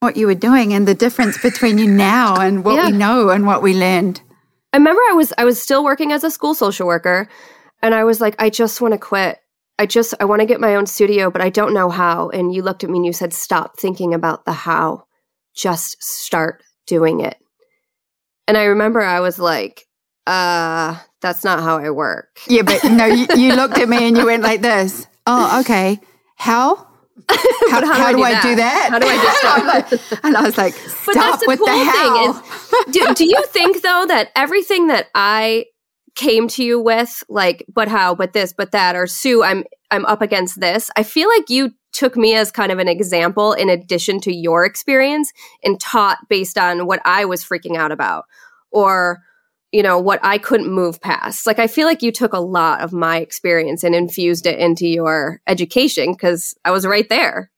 what 0.00 0.16
you 0.16 0.26
were 0.26 0.34
doing 0.34 0.72
and 0.72 0.88
the 0.88 0.94
difference 0.94 1.36
between 1.36 1.76
you 1.76 1.86
now 1.86 2.40
and 2.40 2.64
what 2.64 2.76
yeah. 2.76 2.86
we 2.86 2.96
know 2.96 3.28
and 3.28 3.46
what 3.46 3.62
we 3.62 3.74
learned. 3.74 4.22
I 4.74 4.76
remember 4.76 5.02
I 5.08 5.12
was 5.12 5.32
I 5.38 5.44
was 5.44 5.62
still 5.62 5.84
working 5.84 6.10
as 6.10 6.24
a 6.24 6.30
school 6.32 6.52
social 6.52 6.88
worker 6.88 7.28
and 7.80 7.94
I 7.94 8.02
was 8.02 8.20
like, 8.20 8.34
I 8.40 8.50
just 8.50 8.80
want 8.80 8.92
to 8.92 8.98
quit. 8.98 9.38
I 9.78 9.86
just 9.86 10.14
I 10.18 10.24
want 10.24 10.40
to 10.40 10.46
get 10.46 10.60
my 10.60 10.74
own 10.74 10.86
studio, 10.86 11.30
but 11.30 11.40
I 11.40 11.48
don't 11.48 11.74
know 11.74 11.90
how. 11.90 12.28
And 12.30 12.52
you 12.52 12.60
looked 12.62 12.82
at 12.82 12.90
me 12.90 12.98
and 12.98 13.06
you 13.06 13.12
said, 13.12 13.32
"Stop 13.32 13.78
thinking 13.78 14.14
about 14.14 14.44
the 14.44 14.52
how. 14.52 15.04
Just 15.54 16.02
start 16.02 16.64
doing 16.88 17.20
it." 17.20 17.36
And 18.48 18.58
I 18.58 18.64
remember 18.64 19.00
I 19.00 19.20
was 19.20 19.38
like, 19.38 19.86
"Uh, 20.26 20.98
that's 21.22 21.44
not 21.44 21.60
how 21.60 21.78
I 21.78 21.90
work." 21.90 22.40
Yeah, 22.48 22.62
but 22.62 22.82
no, 22.82 23.06
you, 23.06 23.28
you 23.36 23.54
looked 23.54 23.78
at 23.78 23.88
me 23.88 24.08
and 24.08 24.16
you 24.16 24.26
went 24.26 24.42
like 24.42 24.60
this. 24.60 25.06
Oh, 25.24 25.60
okay. 25.60 26.00
How? 26.34 26.88
How, 27.28 27.80
how, 27.80 27.92
how, 27.94 28.12
do, 28.12 28.22
I, 28.22 28.32
do, 28.32 28.38
I 28.38 28.42
do, 28.42 28.56
that? 28.56 28.88
How 28.90 28.98
do 28.98 29.06
I 29.06 29.16
just 29.16 30.00
stop? 30.00 30.24
and 30.24 30.36
I 30.36 30.42
was 30.42 30.58
like, 30.58 30.74
stop 30.74 31.40
with 31.46 31.58
cool 31.58 31.66
the 31.66 31.84
how. 31.84 32.30
Is, 32.30 32.92
do, 32.92 33.14
do 33.14 33.24
you 33.24 33.42
think 33.48 33.82
though 33.82 34.04
that 34.08 34.30
everything 34.34 34.88
that 34.88 35.08
I 35.14 35.66
came 36.14 36.46
to 36.46 36.64
you 36.64 36.80
with 36.80 37.24
like 37.28 37.64
but 37.72 37.88
how 37.88 38.14
but 38.14 38.32
this 38.32 38.52
but 38.52 38.70
that 38.70 38.94
or 38.94 39.06
sue 39.06 39.42
i'm 39.42 39.64
i'm 39.90 40.06
up 40.06 40.22
against 40.22 40.60
this 40.60 40.88
i 40.96 41.02
feel 41.02 41.28
like 41.28 41.50
you 41.50 41.72
took 41.92 42.16
me 42.16 42.34
as 42.34 42.52
kind 42.52 42.70
of 42.70 42.78
an 42.78 42.86
example 42.88 43.52
in 43.52 43.68
addition 43.68 44.20
to 44.20 44.32
your 44.32 44.64
experience 44.64 45.32
and 45.64 45.80
taught 45.80 46.18
based 46.28 46.56
on 46.56 46.86
what 46.86 47.00
i 47.04 47.24
was 47.24 47.44
freaking 47.44 47.76
out 47.76 47.90
about 47.90 48.26
or 48.70 49.22
you 49.74 49.82
know 49.82 49.98
what 49.98 50.20
i 50.22 50.38
couldn't 50.38 50.70
move 50.70 51.00
past 51.00 51.46
like 51.46 51.58
i 51.58 51.66
feel 51.66 51.86
like 51.86 52.02
you 52.02 52.12
took 52.12 52.32
a 52.32 52.40
lot 52.40 52.80
of 52.80 52.92
my 52.92 53.18
experience 53.18 53.84
and 53.84 53.94
infused 53.94 54.46
it 54.46 54.58
into 54.58 54.86
your 54.86 55.40
education 55.46 56.12
because 56.12 56.54
i 56.64 56.70
was 56.70 56.86
right 56.86 57.08
there 57.08 57.50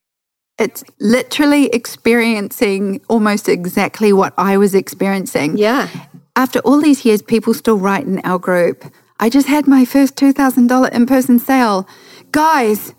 it's 0.58 0.82
literally 1.00 1.66
experiencing 1.66 3.02
almost 3.08 3.46
exactly 3.46 4.10
what 4.10 4.32
I 4.38 4.56
was 4.56 4.74
experiencing. 4.74 5.58
Yeah 5.58 5.90
after 6.36 6.58
all 6.60 6.80
these 6.80 7.04
years, 7.04 7.22
people 7.22 7.54
still 7.54 7.78
write 7.78 8.06
in 8.06 8.20
our 8.22 8.38
group. 8.38 8.84
I 9.18 9.30
just 9.30 9.48
had 9.48 9.66
my 9.66 9.86
first 9.86 10.14
$2,000 10.16 10.92
in 10.92 11.06
person 11.06 11.38
sale. 11.38 11.88
Guys, 12.30 12.94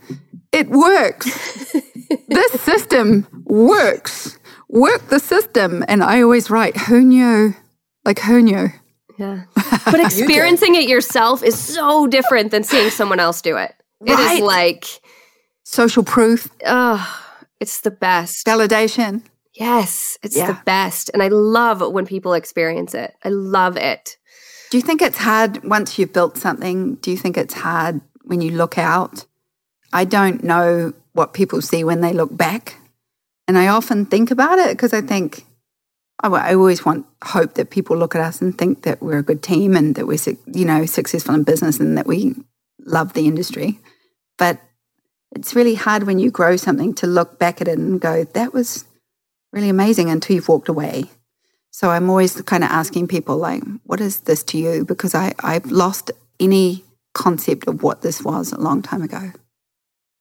it 0.51 0.69
works. 0.69 1.25
this 2.27 2.61
system 2.61 3.27
works. 3.45 4.39
Work 4.69 5.09
the 5.09 5.19
system. 5.19 5.85
And 5.87 6.03
I 6.03 6.21
always 6.23 6.49
write, 6.49 6.75
who 6.75 7.01
knew? 7.01 7.53
Like, 8.03 8.19
who 8.19 8.41
knew? 8.41 8.69
Yeah. 9.17 9.43
But 9.85 10.01
experiencing 10.01 10.75
it 10.75 10.89
yourself 10.89 11.41
is 11.43 11.57
so 11.57 12.07
different 12.07 12.51
than 12.51 12.63
seeing 12.63 12.89
someone 12.89 13.21
else 13.21 13.41
do 13.41 13.55
it. 13.55 13.73
Right. 14.01 14.11
It 14.11 14.19
is 14.19 14.39
like 14.41 14.85
social 15.63 16.03
proof. 16.03 16.49
Oh, 16.65 17.23
it's 17.59 17.81
the 17.81 17.91
best. 17.91 18.45
Validation. 18.45 19.23
Yes, 19.53 20.17
it's 20.21 20.35
yeah. 20.35 20.47
the 20.47 20.59
best. 20.65 21.09
And 21.13 21.23
I 21.23 21.29
love 21.29 21.81
when 21.91 22.05
people 22.05 22.33
experience 22.33 22.93
it. 22.93 23.15
I 23.23 23.29
love 23.29 23.77
it. 23.77 24.17
Do 24.69 24.77
you 24.77 24.83
think 24.83 25.01
it's 25.01 25.17
hard 25.17 25.63
once 25.63 25.97
you've 25.97 26.13
built 26.13 26.37
something? 26.37 26.95
Do 26.95 27.09
you 27.09 27.17
think 27.17 27.37
it's 27.37 27.53
hard 27.53 28.01
when 28.23 28.41
you 28.41 28.51
look 28.51 28.77
out? 28.77 29.25
I 29.93 30.03
don't 30.03 30.43
know 30.43 30.93
what 31.13 31.33
people 31.33 31.61
see 31.61 31.83
when 31.83 32.01
they 32.01 32.13
look 32.13 32.35
back. 32.35 32.75
And 33.47 33.57
I 33.57 33.67
often 33.67 34.05
think 34.05 34.29
about 34.29 34.59
it 34.59 34.69
because 34.69 34.93
I 34.93 35.01
think, 35.01 35.45
I, 36.19 36.55
always 36.55 36.83
want 36.83 37.05
hope 37.23 37.53
that 37.55 37.69
people 37.69 37.95
look 37.95 38.15
at 38.15 38.21
us 38.21 38.41
and 38.41 38.57
think 38.57 38.83
that 38.83 39.01
we're 39.03 39.19
a 39.19 39.23
good 39.23 39.43
team 39.43 39.75
and 39.75 39.93
that 39.95 40.07
we're, 40.07 40.17
you 40.47 40.65
know, 40.65 40.85
successful 40.85 41.35
in 41.35 41.43
business 41.43 41.79
and 41.79 41.97
that 41.97 42.07
we 42.07 42.35
love 42.79 43.13
the 43.13 43.27
industry. 43.27 43.79
But 44.37 44.59
it's 45.35 45.55
really 45.55 45.75
hard 45.75 46.03
when 46.03 46.17
you 46.17 46.31
grow 46.31 46.55
something 46.55 46.95
to 46.95 47.07
look 47.07 47.37
back 47.37 47.61
at 47.61 47.67
it 47.67 47.77
and 47.77 48.01
go, 48.01 48.23
that 48.23 48.53
was 48.53 48.85
really 49.53 49.69
amazing 49.69 50.09
until 50.09 50.35
you've 50.35 50.47
walked 50.47 50.69
away. 50.69 51.05
So 51.69 51.91
I'm 51.91 52.09
always 52.09 52.41
kind 52.41 52.63
of 52.63 52.71
asking 52.71 53.07
people, 53.07 53.37
like, 53.37 53.61
what 53.83 54.01
is 54.01 54.21
this 54.21 54.43
to 54.45 54.57
you? 54.57 54.85
Because 54.85 55.13
I, 55.13 55.35
I've 55.43 55.67
lost 55.71 56.09
any 56.39 56.83
concept 57.13 57.67
of 57.67 57.83
what 57.83 58.01
this 58.01 58.23
was 58.23 58.51
a 58.51 58.59
long 58.59 58.81
time 58.81 59.03
ago. 59.03 59.31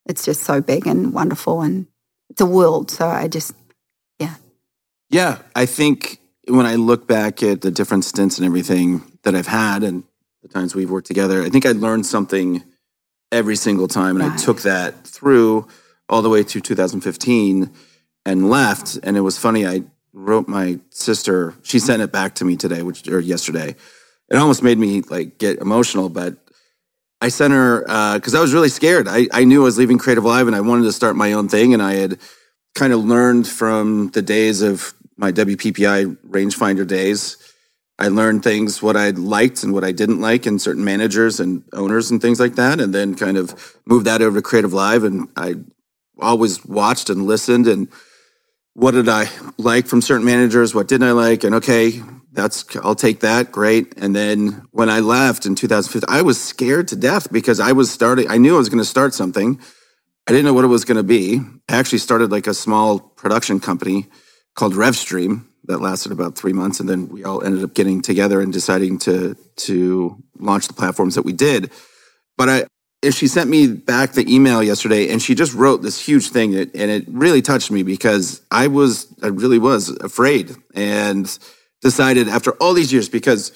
It's 0.05 0.23
just 0.23 0.43
so 0.43 0.61
big 0.61 0.85
and 0.85 1.13
wonderful 1.13 1.61
and 1.61 1.87
it's 2.29 2.41
a 2.41 2.45
world. 2.45 2.91
So 2.91 3.07
I 3.07 3.27
just. 3.27 3.55
Yeah. 5.09 5.39
I 5.55 5.65
think 5.65 6.19
when 6.47 6.65
I 6.65 6.75
look 6.75 7.07
back 7.07 7.43
at 7.43 7.61
the 7.61 7.71
different 7.71 8.05
stints 8.05 8.37
and 8.37 8.45
everything 8.45 9.03
that 9.23 9.35
I've 9.35 9.47
had 9.47 9.83
and 9.83 10.03
the 10.41 10.47
times 10.47 10.75
we've 10.75 10.89
worked 10.89 11.07
together, 11.07 11.43
I 11.43 11.49
think 11.49 11.65
I 11.65 11.71
learned 11.71 12.05
something 12.05 12.63
every 13.31 13.55
single 13.55 13.87
time. 13.87 14.19
And 14.19 14.29
right. 14.29 14.39
I 14.39 14.43
took 14.43 14.61
that 14.61 15.05
through 15.05 15.67
all 16.09 16.21
the 16.21 16.29
way 16.29 16.43
to 16.43 16.61
2015 16.61 17.71
and 18.25 18.49
left. 18.49 18.99
And 19.03 19.17
it 19.17 19.21
was 19.21 19.37
funny. 19.37 19.65
I 19.65 19.83
wrote 20.13 20.47
my 20.47 20.79
sister. 20.89 21.53
She 21.63 21.79
sent 21.79 22.01
it 22.01 22.11
back 22.11 22.35
to 22.35 22.45
me 22.45 22.55
today, 22.57 22.81
which 22.81 23.07
or 23.07 23.19
yesterday. 23.19 23.75
It 24.29 24.35
almost 24.35 24.63
made 24.63 24.77
me 24.77 25.01
like 25.01 25.37
get 25.37 25.59
emotional, 25.59 26.09
but 26.09 26.35
I 27.21 27.29
sent 27.29 27.53
her 27.53 27.81
because 28.15 28.35
uh, 28.35 28.39
I 28.39 28.41
was 28.41 28.53
really 28.53 28.69
scared. 28.69 29.07
I, 29.07 29.27
I 29.31 29.45
knew 29.45 29.61
I 29.61 29.65
was 29.65 29.77
leaving 29.77 29.97
Creative 29.97 30.23
Live 30.23 30.47
and 30.47 30.55
I 30.55 30.61
wanted 30.61 30.83
to 30.83 30.91
start 30.91 31.15
my 31.15 31.33
own 31.33 31.47
thing. 31.47 31.73
And 31.73 31.81
I 31.81 31.93
had 31.93 32.19
kind 32.77 32.93
of 32.93 33.03
learned 33.03 33.47
from 33.47 34.09
the 34.11 34.21
days 34.21 34.61
of 34.61 34.93
my 35.17 35.31
WPPI 35.31 36.15
rangefinder 36.29 36.85
days. 36.85 37.37
I 37.99 38.09
learned 38.09 38.43
things 38.43 38.81
what 38.83 38.95
I 38.95 39.09
liked 39.09 39.63
and 39.63 39.73
what 39.73 39.83
I 39.83 39.91
didn't 39.91 40.21
like 40.21 40.45
in 40.45 40.59
certain 40.59 40.85
managers 40.85 41.39
and 41.39 41.63
owners 41.73 42.11
and 42.11 42.21
things 42.21 42.39
like 42.39 42.55
that, 42.55 42.79
and 42.79 42.93
then 42.93 43.15
kind 43.15 43.35
of 43.35 43.75
moved 43.87 44.05
that 44.05 44.21
over 44.21 44.37
to 44.37 44.41
Creative 44.43 44.71
Live. 44.71 45.03
And 45.03 45.27
I 45.35 45.55
always 46.21 46.63
watched 46.63 47.09
and 47.09 47.25
listened 47.25 47.67
and 47.67 47.87
what 48.73 48.91
did 48.91 49.09
I 49.09 49.27
like 49.57 49.87
from 49.87 50.03
certain 50.03 50.25
managers? 50.25 50.75
What 50.75 50.87
didn't 50.87 51.07
I 51.07 51.11
like? 51.13 51.43
And 51.43 51.55
okay, 51.55 51.99
that's 52.31 52.63
I'll 52.83 52.93
take 52.93 53.21
that. 53.21 53.51
Great. 53.51 53.97
And 53.97 54.15
then 54.15 54.67
when 54.69 54.87
I 54.87 54.99
left 54.99 55.47
in 55.47 55.55
2015, 55.55 56.07
I 56.07 56.21
was 56.21 56.39
scared 56.39 56.87
to 56.89 56.95
death 56.95 57.31
because 57.31 57.59
I 57.59 57.71
was 57.71 57.89
starting. 57.89 58.29
I 58.29 58.37
knew 58.37 58.53
I 58.53 58.59
was 58.59 58.69
going 58.69 58.77
to 58.77 58.85
start 58.85 59.15
something. 59.15 59.59
I 60.27 60.31
didn't 60.31 60.45
know 60.45 60.53
what 60.53 60.65
it 60.65 60.67
was 60.67 60.83
going 60.83 60.97
to 60.97 61.03
be. 61.03 61.39
I 61.69 61.77
actually 61.77 61.99
started 61.99 62.31
like 62.31 62.47
a 62.47 62.53
small 62.53 62.99
production 62.99 63.61
company 63.61 64.07
called 64.55 64.73
RevStream 64.73 65.45
that 65.65 65.79
lasted 65.79 66.11
about 66.11 66.35
three 66.35 66.51
months, 66.51 66.81
and 66.81 66.89
then 66.89 67.07
we 67.07 67.23
all 67.23 67.41
ended 67.43 67.63
up 67.63 67.73
getting 67.73 68.01
together 68.01 68.41
and 68.41 68.51
deciding 68.51 68.97
to 68.99 69.35
to 69.55 70.21
launch 70.37 70.67
the 70.67 70.73
platforms 70.73 71.15
that 71.15 71.23
we 71.23 71.31
did. 71.31 71.71
But 72.37 72.49
I 72.49 72.65
she 73.11 73.27
sent 73.27 73.49
me 73.49 73.67
back 73.67 74.13
the 74.13 74.33
email 74.33 74.61
yesterday 74.61 75.09
and 75.09 75.21
she 75.21 75.35
just 75.35 75.53
wrote 75.53 75.81
this 75.81 76.03
huge 76.03 76.29
thing 76.29 76.55
and 76.55 76.75
it 76.75 77.05
really 77.07 77.41
touched 77.41 77.69
me 77.69 77.83
because 77.83 78.41
I 78.49 78.67
was 78.67 79.07
I 79.21 79.27
really 79.27 79.59
was 79.59 79.89
afraid 79.89 80.55
and 80.73 81.25
decided 81.81 82.27
after 82.27 82.51
all 82.53 82.73
these 82.73 82.91
years 82.91 83.07
because 83.07 83.51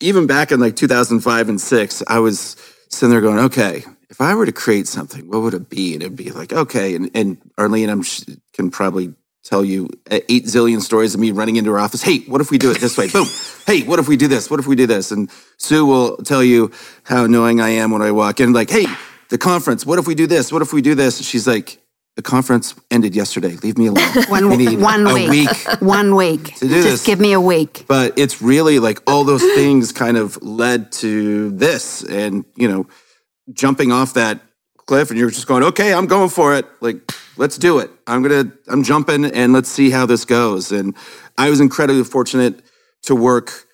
even 0.00 0.28
back 0.28 0.52
in 0.52 0.60
like 0.60 0.76
2005 0.76 1.48
and 1.48 1.60
6 1.60 2.02
I 2.06 2.20
was 2.20 2.56
sitting 2.90 3.10
there 3.10 3.20
going 3.20 3.38
okay 3.38 3.84
if 4.10 4.20
I 4.20 4.34
were 4.34 4.44
to 4.44 4.52
create 4.52 4.88
something, 4.88 5.28
what 5.28 5.40
would 5.42 5.54
it 5.54 5.70
be? 5.70 5.94
And 5.94 6.02
it'd 6.02 6.16
be 6.16 6.30
like, 6.30 6.52
okay. 6.52 6.96
And, 6.96 7.10
and 7.14 7.38
Arlene, 7.56 7.88
and 7.88 8.04
I'm 8.04 8.36
can 8.52 8.70
probably 8.70 9.14
tell 9.44 9.64
you 9.64 9.88
uh, 10.10 10.18
eight 10.28 10.44
zillion 10.44 10.80
stories 10.82 11.14
of 11.14 11.20
me 11.20 11.30
running 11.30 11.56
into 11.56 11.70
her 11.70 11.78
office. 11.78 12.02
Hey, 12.02 12.18
what 12.20 12.40
if 12.40 12.50
we 12.50 12.58
do 12.58 12.70
it 12.70 12.80
this 12.80 12.98
way? 12.98 13.08
Boom. 13.08 13.28
Hey, 13.66 13.82
what 13.84 14.00
if 14.00 14.08
we 14.08 14.16
do 14.16 14.26
this? 14.26 14.50
What 14.50 14.60
if 14.60 14.66
we 14.66 14.74
do 14.74 14.86
this? 14.86 15.12
And 15.12 15.30
Sue 15.58 15.86
will 15.86 16.16
tell 16.18 16.42
you 16.42 16.72
how 17.04 17.24
annoying 17.24 17.60
I 17.60 17.70
am 17.70 17.92
when 17.92 18.02
I 18.02 18.10
walk 18.10 18.40
in. 18.40 18.52
Like, 18.52 18.68
hey, 18.68 18.86
the 19.28 19.38
conference. 19.38 19.86
What 19.86 20.00
if 20.00 20.08
we 20.08 20.16
do 20.16 20.26
this? 20.26 20.52
What 20.52 20.60
if 20.60 20.72
we 20.72 20.82
do 20.82 20.96
this? 20.96 21.18
And 21.18 21.24
She's 21.24 21.46
like, 21.46 21.80
the 22.20 22.30
conference 22.30 22.74
ended 22.90 23.16
yesterday. 23.16 23.56
Leave 23.62 23.78
me 23.78 23.86
alone. 23.86 24.06
one, 24.28 24.50
one 24.80 25.14
week. 25.14 25.30
week. 25.30 25.80
One 25.80 26.14
week. 26.14 26.54
To 26.56 26.68
do 26.68 26.74
Just 26.82 26.84
this. 26.84 27.06
give 27.06 27.18
me 27.18 27.32
a 27.32 27.40
week. 27.40 27.86
But 27.88 28.18
it's 28.18 28.42
really 28.42 28.78
like 28.78 29.00
all 29.06 29.24
those 29.24 29.40
things 29.40 29.90
kind 29.90 30.18
of 30.18 30.40
led 30.42 30.92
to 30.92 31.50
this. 31.52 32.02
And, 32.02 32.44
you 32.56 32.68
know, 32.68 32.86
jumping 33.54 33.90
off 33.90 34.12
that 34.14 34.38
cliff 34.76 35.08
and 35.08 35.18
you're 35.18 35.30
just 35.30 35.46
going, 35.46 35.62
okay, 35.62 35.94
I'm 35.94 36.06
going 36.06 36.28
for 36.28 36.54
it. 36.54 36.66
Like, 36.82 37.10
let's 37.38 37.56
do 37.56 37.78
it. 37.78 37.90
I'm 38.06 38.22
going 38.22 38.50
to, 38.50 38.58
I'm 38.68 38.82
jumping 38.82 39.24
and 39.24 39.54
let's 39.54 39.70
see 39.70 39.88
how 39.88 40.04
this 40.04 40.26
goes. 40.26 40.72
And 40.72 40.94
I 41.38 41.48
was 41.48 41.58
incredibly 41.58 42.04
fortunate 42.04 42.60
to 43.04 43.14
work 43.14 43.64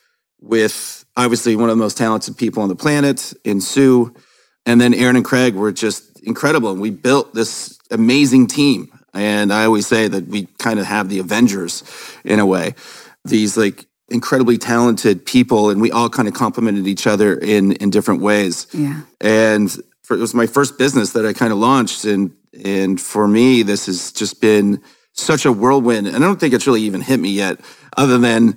with 0.40 1.05
obviously 1.16 1.57
one 1.57 1.68
of 1.68 1.76
the 1.76 1.82
most 1.82 1.99
talented 1.99 2.36
people 2.36 2.62
on 2.62 2.68
the 2.68 2.76
planet 2.76 3.34
in 3.42 3.61
Sue. 3.61 4.14
And 4.64 4.80
then 4.80 4.94
Aaron 4.94 5.16
and 5.16 5.24
Craig 5.24 5.57
were 5.57 5.72
just 5.72 6.16
incredible. 6.27 6.72
And 6.72 6.81
we 6.81 6.91
built 6.91 7.35
this 7.35 7.79
amazing 7.91 8.49
team. 8.49 8.91
And 9.14 9.53
I 9.53 9.64
always 9.64 9.87
say 9.87 10.09
that 10.09 10.27
we 10.29 10.47
kind 10.59 10.79
of 10.79 10.87
have 10.87 11.09
the 11.09 11.18
Avengers 11.18 11.83
in 12.24 12.39
a 12.39 12.47
way. 12.47 12.74
These 13.24 13.57
like 13.57 13.87
incredibly 14.09 14.59
talented 14.59 15.24
people, 15.24 15.70
and 15.70 15.81
we 15.81 15.91
all 15.91 16.09
kind 16.09 16.29
of 16.29 16.35
complemented 16.35 16.87
each 16.87 17.07
other 17.07 17.35
in 17.35 17.72
in 17.72 17.91
different 17.91 18.20
ways. 18.20 18.66
Yeah. 18.72 19.03
And 19.20 19.74
for, 20.03 20.16
it 20.16 20.20
was 20.20 20.35
my 20.35 20.47
first 20.47 20.79
business 20.79 21.12
that 21.12 21.24
I 21.24 21.33
kind 21.33 21.53
of 21.53 21.59
launched, 21.59 22.05
and 22.05 22.33
and 22.64 23.01
for 23.01 23.27
me, 23.27 23.62
this 23.62 23.87
has 23.87 24.12
just 24.12 24.41
been 24.41 24.83
such 25.12 25.47
a 25.47 25.53
whirlwind. 25.53 26.07
And 26.07 26.16
I 26.16 26.20
don't 26.20 26.39
think 26.39 26.55
it's 26.55 26.66
really 26.66 26.83
even 26.83 27.01
hit 27.01 27.18
me 27.18 27.31
yet, 27.31 27.59
other 27.97 28.18
than 28.18 28.57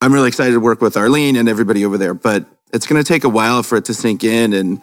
I'm 0.00 0.12
really 0.12 0.28
excited 0.28 0.52
to 0.52 0.60
work 0.60 0.80
with 0.80 0.96
Arlene 0.96 1.36
and 1.36 1.48
everybody 1.48 1.84
over 1.84 1.96
there. 1.96 2.14
But 2.14 2.46
it's 2.72 2.86
going 2.86 3.02
to 3.02 3.06
take 3.06 3.24
a 3.24 3.28
while 3.28 3.62
for 3.62 3.78
it 3.78 3.84
to 3.86 3.94
sink 3.94 4.24
in 4.24 4.52
and 4.52 4.80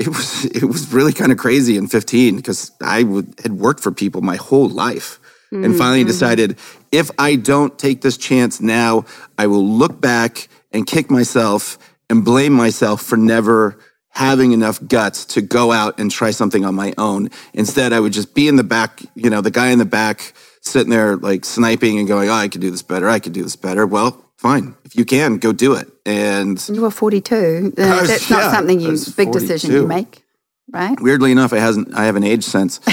it 0.00 0.08
was 0.08 0.46
it 0.46 0.64
was 0.64 0.92
really 0.92 1.12
kind 1.12 1.30
of 1.30 1.38
crazy 1.38 1.76
in 1.76 1.86
15 1.86 2.36
because 2.36 2.72
I 2.80 3.02
would, 3.02 3.34
had 3.42 3.52
worked 3.52 3.80
for 3.80 3.92
people 3.92 4.22
my 4.22 4.36
whole 4.36 4.68
life 4.68 5.20
mm-hmm. 5.52 5.62
and 5.62 5.76
finally 5.76 6.00
mm-hmm. 6.00 6.08
decided 6.08 6.58
if 6.90 7.10
I 7.18 7.36
don't 7.36 7.78
take 7.78 8.00
this 8.00 8.16
chance 8.16 8.60
now, 8.60 9.04
I 9.38 9.46
will 9.46 9.64
look 9.64 10.00
back 10.00 10.48
and 10.72 10.86
kick 10.86 11.10
myself 11.10 11.78
and 12.08 12.24
blame 12.24 12.54
myself 12.54 13.02
for 13.02 13.16
never 13.16 13.78
having 14.08 14.52
enough 14.52 14.84
guts 14.88 15.24
to 15.24 15.42
go 15.42 15.70
out 15.70 16.00
and 16.00 16.10
try 16.10 16.30
something 16.30 16.64
on 16.64 16.74
my 16.74 16.92
own. 16.98 17.28
Instead, 17.52 17.92
I 17.92 18.00
would 18.00 18.12
just 18.12 18.34
be 18.34 18.48
in 18.48 18.56
the 18.56 18.64
back, 18.64 19.02
you 19.14 19.30
know, 19.30 19.40
the 19.40 19.52
guy 19.52 19.68
in 19.68 19.78
the 19.78 19.84
back 19.84 20.32
sitting 20.62 20.90
there 20.90 21.16
like 21.16 21.44
sniping 21.44 21.98
and 21.98 22.08
going, 22.08 22.28
"Oh, 22.28 22.34
I 22.34 22.48
could 22.48 22.60
do 22.60 22.70
this 22.70 22.82
better. 22.82 23.08
I 23.08 23.18
could 23.18 23.34
do 23.34 23.42
this 23.42 23.56
better." 23.56 23.86
Well, 23.86 24.24
fine. 24.40 24.74
If 24.84 24.96
you 24.96 25.04
can, 25.04 25.36
go 25.36 25.52
do 25.52 25.74
it. 25.74 25.88
And 26.06 26.66
you 26.68 26.80
were 26.80 26.90
42. 26.90 27.34
Uh, 27.36 27.40
was, 28.00 28.08
that's 28.08 28.30
not 28.30 28.44
yeah, 28.44 28.52
something 28.52 28.80
you, 28.80 28.96
big 29.16 29.32
decision 29.32 29.72
you 29.72 29.86
make. 29.86 30.24
Right. 30.72 30.98
Weirdly 31.00 31.32
enough, 31.32 31.52
I 31.52 31.58
hasn't. 31.58 31.96
I 31.96 32.04
have 32.04 32.14
an 32.14 32.22
age 32.22 32.44
sense. 32.44 32.78
um, 32.86 32.86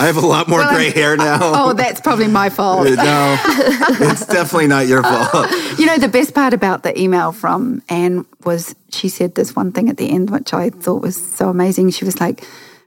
I 0.00 0.06
have 0.06 0.16
a 0.16 0.26
lot 0.26 0.48
more 0.48 0.58
well, 0.58 0.74
gray 0.74 0.90
hair 0.90 1.16
now. 1.16 1.38
Oh, 1.40 1.72
that's 1.72 2.00
probably 2.00 2.26
my 2.26 2.50
fault. 2.50 2.88
no, 2.88 3.38
it's 4.00 4.26
definitely 4.26 4.66
not 4.66 4.88
your 4.88 5.04
fault. 5.04 5.52
You 5.78 5.86
know, 5.86 5.98
the 5.98 6.08
best 6.08 6.34
part 6.34 6.52
about 6.52 6.82
the 6.82 7.00
email 7.00 7.30
from 7.30 7.80
Anne 7.88 8.26
was 8.44 8.74
she 8.90 9.08
said 9.08 9.36
this 9.36 9.54
one 9.54 9.70
thing 9.70 9.88
at 9.88 9.98
the 9.98 10.10
end, 10.10 10.30
which 10.30 10.52
I 10.52 10.70
thought 10.70 11.02
was 11.02 11.14
so 11.14 11.48
amazing. 11.48 11.90
She 11.90 12.04
was 12.04 12.18
like, 12.18 12.44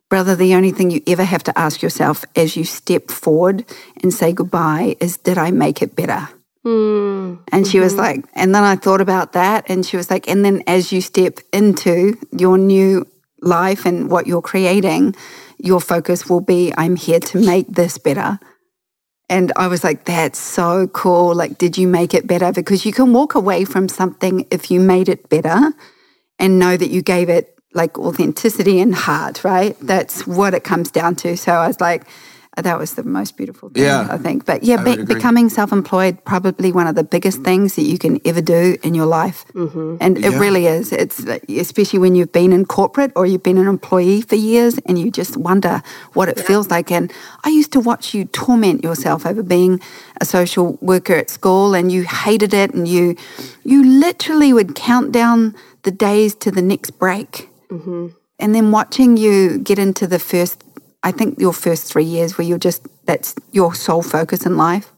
Brother, 0.10 0.36
the 0.36 0.56
only 0.56 0.72
thing 0.72 0.90
you 0.90 1.02
ever 1.06 1.26
have 1.26 1.44
to 1.44 1.58
ask 1.58 1.82
yourself 1.82 2.24
as 2.36 2.56
you 2.56 2.64
step 2.64 3.12
forward 3.12 3.66
and 4.02 4.14
say 4.14 4.32
goodbye 4.32 4.96
is, 5.02 5.18
did 5.18 5.38
I 5.38 5.52
make 5.52 5.82
it 5.82 5.96
better? 5.96 6.30
Mm. 6.66 7.40
And 7.52 7.68
she 7.68 7.78
mm-hmm. 7.78 7.84
was 7.84 7.96
like, 7.96 8.26
and 8.34 8.56
then 8.56 8.64
I 8.64 8.78
thought 8.78 9.02
about 9.02 9.34
that. 9.34 9.70
And 9.70 9.86
she 9.86 9.98
was 9.98 10.10
like, 10.10 10.30
and 10.30 10.46
then 10.46 10.64
as 10.66 10.94
you 10.94 11.02
step 11.02 11.40
into 11.52 12.18
your 12.32 12.58
new 12.58 13.06
life 13.42 13.86
and 13.86 14.10
what 14.10 14.28
you're 14.28 14.42
creating, 14.42 15.16
your 15.58 15.82
focus 15.82 16.30
will 16.30 16.42
be, 16.42 16.74
I'm 16.78 16.96
here 16.96 17.20
to 17.20 17.46
make 17.46 17.68
this 17.68 17.98
better. 17.98 18.40
And 19.30 19.52
I 19.58 19.68
was 19.68 19.84
like, 19.84 20.06
that's 20.06 20.40
so 20.40 20.88
cool. 20.88 21.36
Like, 21.36 21.58
did 21.58 21.78
you 21.78 21.88
make 21.88 22.14
it 22.14 22.28
better? 22.28 22.54
Because 22.54 22.86
you 22.86 22.94
can 22.94 23.12
walk 23.12 23.36
away 23.36 23.66
from 23.66 23.90
something 23.90 24.48
if 24.52 24.72
you 24.72 24.80
made 24.80 25.10
it 25.10 25.28
better 25.28 25.74
and 26.40 26.60
know 26.60 26.78
that 26.78 26.92
you 26.92 27.02
gave 27.02 27.28
it 27.28 27.57
like 27.74 27.98
authenticity 27.98 28.80
and 28.80 28.96
heart, 28.96 29.44
right? 29.44 29.78
That's 29.82 30.26
what 30.26 30.54
it 30.54 30.64
comes 30.64 30.92
down 30.92 31.16
to. 31.18 31.38
So 31.38 31.52
I 31.52 31.68
was 31.68 31.80
like, 31.80 32.06
that 32.64 32.80
was 32.80 32.96
the 32.96 33.04
most 33.04 33.38
beautiful 33.38 33.70
thing, 33.70 33.84
yeah, 33.84 34.08
I 34.10 34.18
think. 34.18 34.46
But 34.46 34.64
yeah, 34.64 34.84
be- 34.84 35.04
becoming 35.04 35.48
self 35.48 35.72
employed, 35.72 36.24
probably 36.26 36.72
one 36.72 36.88
of 36.88 36.96
the 36.96 37.04
biggest 37.04 37.44
things 37.44 37.76
that 37.76 37.84
you 37.84 38.00
can 38.00 38.20
ever 38.26 38.42
do 38.42 38.78
in 38.82 38.96
your 38.96 39.06
life. 39.06 39.46
Mm-hmm. 39.54 39.98
And 40.02 40.18
it 40.18 40.32
yeah. 40.32 40.40
really 40.40 40.66
is. 40.66 40.92
It's 40.92 41.20
especially 41.20 42.00
when 42.00 42.16
you've 42.16 42.32
been 42.32 42.52
in 42.52 42.66
corporate 42.66 43.12
or 43.16 43.28
you've 43.28 43.44
been 43.44 43.60
an 43.60 43.68
employee 43.68 44.22
for 44.22 44.36
years 44.36 44.80
and 44.88 44.98
you 44.98 45.12
just 45.12 45.38
wonder 45.38 45.84
what 46.14 46.30
it 46.30 46.38
yeah. 46.38 46.44
feels 46.46 46.72
like. 46.72 46.92
And 46.92 47.14
I 47.44 47.50
used 47.50 47.72
to 47.74 47.80
watch 47.80 48.16
you 48.16 48.26
torment 48.26 48.84
yourself 48.84 49.28
over 49.28 49.44
being 49.44 49.80
a 50.20 50.26
social 50.26 50.80
worker 50.82 51.14
at 51.14 51.30
school 51.30 51.76
and 51.76 51.92
you 51.92 52.06
hated 52.06 52.56
it 52.56 52.74
and 52.74 52.88
you, 52.88 53.16
you 53.64 53.86
literally 53.86 54.52
would 54.52 54.74
count 54.74 55.12
down 55.12 55.56
the 55.84 55.92
days 55.92 56.34
to 56.36 56.50
the 56.50 56.64
next 56.64 56.98
break 56.98 57.50
Mm-hmm. 57.70 58.08
And 58.40 58.56
then 58.56 58.72
watching 58.72 59.18
you 59.18 59.58
get 59.60 59.80
into 59.80 60.08
the 60.08 60.20
first, 60.20 60.64
I 61.04 61.12
think 61.12 61.40
your 61.40 61.54
first 61.54 61.92
three 61.92 62.04
years 62.04 62.38
where 62.38 62.46
you're 62.46 62.58
just, 62.58 62.88
that's 63.06 63.36
your 63.52 63.74
sole 63.74 64.04
focus 64.04 64.46
in 64.46 64.58
life. 64.58 64.92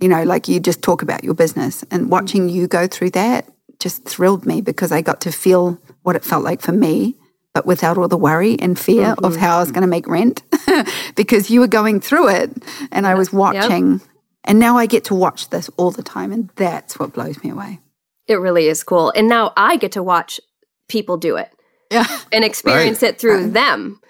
You 0.00 0.08
know, 0.08 0.22
like 0.22 0.48
you 0.48 0.60
just 0.60 0.82
talk 0.82 1.02
about 1.02 1.24
your 1.24 1.34
business 1.34 1.84
and 1.90 2.10
watching 2.10 2.48
you 2.48 2.68
go 2.68 2.86
through 2.86 3.10
that 3.10 3.48
just 3.78 4.04
thrilled 4.04 4.46
me 4.46 4.60
because 4.60 4.92
I 4.92 5.02
got 5.02 5.20
to 5.22 5.32
feel 5.32 5.80
what 6.02 6.16
it 6.16 6.24
felt 6.24 6.44
like 6.44 6.60
for 6.60 6.72
me, 6.72 7.16
but 7.54 7.66
without 7.66 7.98
all 7.98 8.08
the 8.08 8.16
worry 8.16 8.58
and 8.58 8.78
fear 8.78 9.14
mm-hmm. 9.14 9.24
of 9.24 9.36
how 9.36 9.58
I 9.58 9.60
was 9.60 9.70
going 9.70 9.82
to 9.82 9.88
make 9.88 10.06
rent 10.08 10.42
because 11.14 11.50
you 11.50 11.60
were 11.60 11.68
going 11.68 12.00
through 12.00 12.28
it 12.28 12.50
and 12.90 13.06
I 13.06 13.14
was 13.14 13.32
watching. 13.32 13.92
Yep. 13.92 14.00
And 14.44 14.58
now 14.58 14.78
I 14.78 14.86
get 14.86 15.04
to 15.04 15.14
watch 15.14 15.50
this 15.50 15.68
all 15.76 15.90
the 15.90 16.02
time. 16.02 16.32
And 16.32 16.48
that's 16.56 16.98
what 16.98 17.12
blows 17.12 17.42
me 17.44 17.50
away. 17.50 17.80
It 18.26 18.36
really 18.36 18.68
is 18.68 18.82
cool. 18.82 19.12
And 19.14 19.28
now 19.28 19.52
I 19.56 19.76
get 19.76 19.92
to 19.92 20.02
watch 20.02 20.40
people 20.88 21.16
do 21.16 21.36
it 21.36 21.50
yeah. 21.90 22.06
and 22.32 22.44
experience 22.44 23.02
right. 23.02 23.14
it 23.14 23.18
through 23.20 23.44
right. 23.44 23.52
them. 23.52 24.00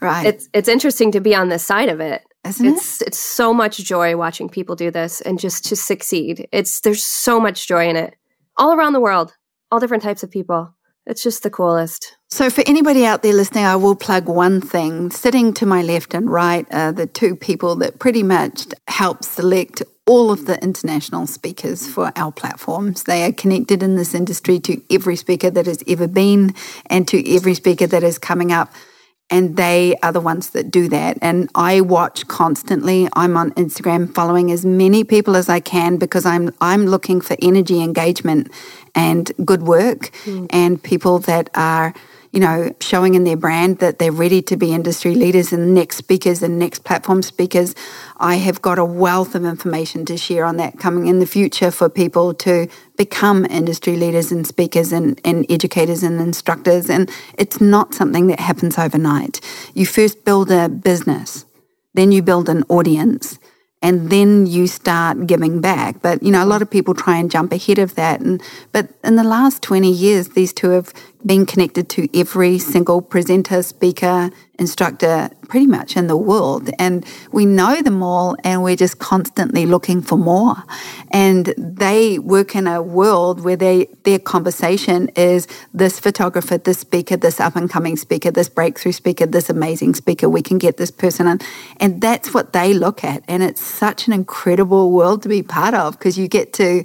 Right. 0.00 0.26
It's 0.26 0.48
it's 0.52 0.68
interesting 0.68 1.12
to 1.12 1.20
be 1.20 1.34
on 1.34 1.48
this 1.48 1.64
side 1.64 1.88
of 1.88 2.00
it. 2.00 2.22
Isn't 2.44 2.66
it's 2.66 3.00
it? 3.00 3.08
it's 3.08 3.18
so 3.18 3.52
much 3.52 3.78
joy 3.78 4.16
watching 4.16 4.48
people 4.48 4.74
do 4.74 4.90
this 4.90 5.20
and 5.20 5.38
just 5.38 5.64
to 5.66 5.76
succeed. 5.76 6.48
It's 6.52 6.80
there's 6.80 7.04
so 7.04 7.38
much 7.38 7.68
joy 7.68 7.88
in 7.88 7.96
it. 7.96 8.16
All 8.56 8.72
around 8.72 8.94
the 8.94 9.00
world, 9.00 9.32
all 9.70 9.78
different 9.78 10.02
types 10.02 10.22
of 10.22 10.30
people. 10.30 10.74
It's 11.06 11.22
just 11.22 11.42
the 11.42 11.50
coolest. 11.50 12.16
So, 12.28 12.50
for 12.50 12.62
anybody 12.66 13.04
out 13.04 13.22
there 13.22 13.32
listening, 13.32 13.64
I 13.64 13.76
will 13.76 13.96
plug 13.96 14.28
one 14.28 14.60
thing. 14.60 15.10
Sitting 15.10 15.52
to 15.54 15.66
my 15.66 15.82
left 15.82 16.14
and 16.14 16.30
right 16.30 16.66
are 16.72 16.92
the 16.92 17.06
two 17.06 17.34
people 17.34 17.74
that 17.76 17.98
pretty 17.98 18.22
much 18.22 18.66
help 18.86 19.24
select 19.24 19.82
all 20.10 20.32
of 20.32 20.46
the 20.46 20.60
international 20.60 21.24
speakers 21.24 21.86
for 21.86 22.10
our 22.16 22.32
platforms. 22.32 23.04
They 23.04 23.24
are 23.24 23.32
connected 23.32 23.80
in 23.80 23.94
this 23.94 24.12
industry 24.12 24.58
to 24.58 24.82
every 24.92 25.14
speaker 25.14 25.50
that 25.50 25.66
has 25.66 25.84
ever 25.86 26.08
been 26.08 26.52
and 26.86 27.06
to 27.06 27.32
every 27.32 27.54
speaker 27.54 27.86
that 27.86 28.02
is 28.02 28.18
coming 28.18 28.50
up. 28.50 28.72
And 29.30 29.56
they 29.56 29.94
are 30.02 30.10
the 30.10 30.20
ones 30.20 30.50
that 30.50 30.72
do 30.72 30.88
that. 30.88 31.16
And 31.22 31.48
I 31.54 31.82
watch 31.82 32.26
constantly. 32.26 33.08
I'm 33.12 33.36
on 33.36 33.52
Instagram 33.52 34.12
following 34.12 34.50
as 34.50 34.66
many 34.66 35.04
people 35.04 35.36
as 35.36 35.48
I 35.48 35.60
can 35.60 35.96
because 35.96 36.26
I'm 36.26 36.52
I'm 36.60 36.86
looking 36.86 37.20
for 37.20 37.36
energy, 37.40 37.80
engagement, 37.80 38.50
and 38.96 39.30
good 39.44 39.62
work 39.62 40.10
mm. 40.24 40.48
and 40.50 40.82
people 40.82 41.20
that 41.20 41.50
are 41.54 41.94
you 42.32 42.38
know, 42.38 42.72
showing 42.80 43.14
in 43.14 43.24
their 43.24 43.36
brand 43.36 43.78
that 43.78 43.98
they're 43.98 44.12
ready 44.12 44.40
to 44.42 44.56
be 44.56 44.72
industry 44.72 45.14
leaders 45.14 45.52
and 45.52 45.74
next 45.74 45.96
speakers 45.96 46.42
and 46.42 46.58
next 46.58 46.84
platform 46.84 47.22
speakers. 47.22 47.74
I 48.18 48.36
have 48.36 48.62
got 48.62 48.78
a 48.78 48.84
wealth 48.84 49.34
of 49.34 49.44
information 49.44 50.04
to 50.06 50.16
share 50.16 50.44
on 50.44 50.56
that 50.58 50.78
coming 50.78 51.08
in 51.08 51.18
the 51.18 51.26
future 51.26 51.72
for 51.72 51.88
people 51.88 52.32
to 52.34 52.68
become 52.96 53.46
industry 53.46 53.96
leaders 53.96 54.30
and 54.30 54.46
speakers 54.46 54.92
and, 54.92 55.20
and 55.24 55.44
educators 55.50 56.04
and 56.04 56.20
instructors. 56.20 56.88
And 56.88 57.10
it's 57.36 57.60
not 57.60 57.94
something 57.94 58.28
that 58.28 58.38
happens 58.38 58.78
overnight. 58.78 59.40
You 59.74 59.84
first 59.84 60.24
build 60.24 60.52
a 60.52 60.68
business, 60.68 61.46
then 61.94 62.12
you 62.12 62.22
build 62.22 62.48
an 62.48 62.62
audience, 62.68 63.40
and 63.82 64.10
then 64.10 64.46
you 64.46 64.66
start 64.66 65.26
giving 65.26 65.60
back. 65.60 66.02
But 66.02 66.22
you 66.22 66.30
know, 66.30 66.44
a 66.44 66.46
lot 66.46 66.62
of 66.62 66.70
people 66.70 66.94
try 66.94 67.16
and 67.16 67.30
jump 67.30 67.52
ahead 67.52 67.78
of 67.78 67.94
that. 67.94 68.20
And 68.20 68.42
but 68.72 68.90
in 69.02 69.16
the 69.16 69.24
last 69.24 69.62
twenty 69.62 69.90
years, 69.90 70.28
these 70.28 70.52
two 70.52 70.70
have 70.70 70.92
being 71.24 71.46
connected 71.46 71.88
to 71.90 72.08
every 72.18 72.58
single 72.58 73.02
presenter, 73.02 73.62
speaker, 73.62 74.30
instructor 74.58 75.30
pretty 75.48 75.66
much 75.66 75.96
in 75.96 76.06
the 76.06 76.16
world. 76.16 76.70
And 76.78 77.04
we 77.32 77.46
know 77.46 77.82
them 77.82 78.02
all 78.02 78.36
and 78.44 78.62
we're 78.62 78.76
just 78.76 78.98
constantly 78.98 79.66
looking 79.66 80.02
for 80.02 80.16
more. 80.16 80.62
And 81.10 81.46
they 81.56 82.18
work 82.18 82.54
in 82.54 82.66
a 82.66 82.80
world 82.80 83.42
where 83.42 83.56
they 83.56 83.88
their 84.04 84.18
conversation 84.18 85.08
is 85.16 85.48
this 85.74 85.98
photographer, 85.98 86.58
this 86.58 86.78
speaker, 86.78 87.16
this 87.16 87.40
up 87.40 87.56
and 87.56 87.68
coming 87.68 87.96
speaker, 87.96 88.30
this 88.30 88.48
breakthrough 88.48 88.92
speaker, 88.92 89.26
this 89.26 89.50
amazing 89.50 89.94
speaker. 89.94 90.28
We 90.28 90.42
can 90.42 90.58
get 90.58 90.76
this 90.76 90.90
person 90.90 91.26
on. 91.26 91.40
And 91.78 92.00
that's 92.00 92.32
what 92.32 92.52
they 92.52 92.74
look 92.74 93.02
at. 93.02 93.24
And 93.26 93.42
it's 93.42 93.62
such 93.62 94.06
an 94.06 94.12
incredible 94.12 94.92
world 94.92 95.22
to 95.22 95.28
be 95.28 95.42
part 95.42 95.74
of 95.74 95.98
because 95.98 96.16
you 96.18 96.28
get 96.28 96.52
to 96.54 96.84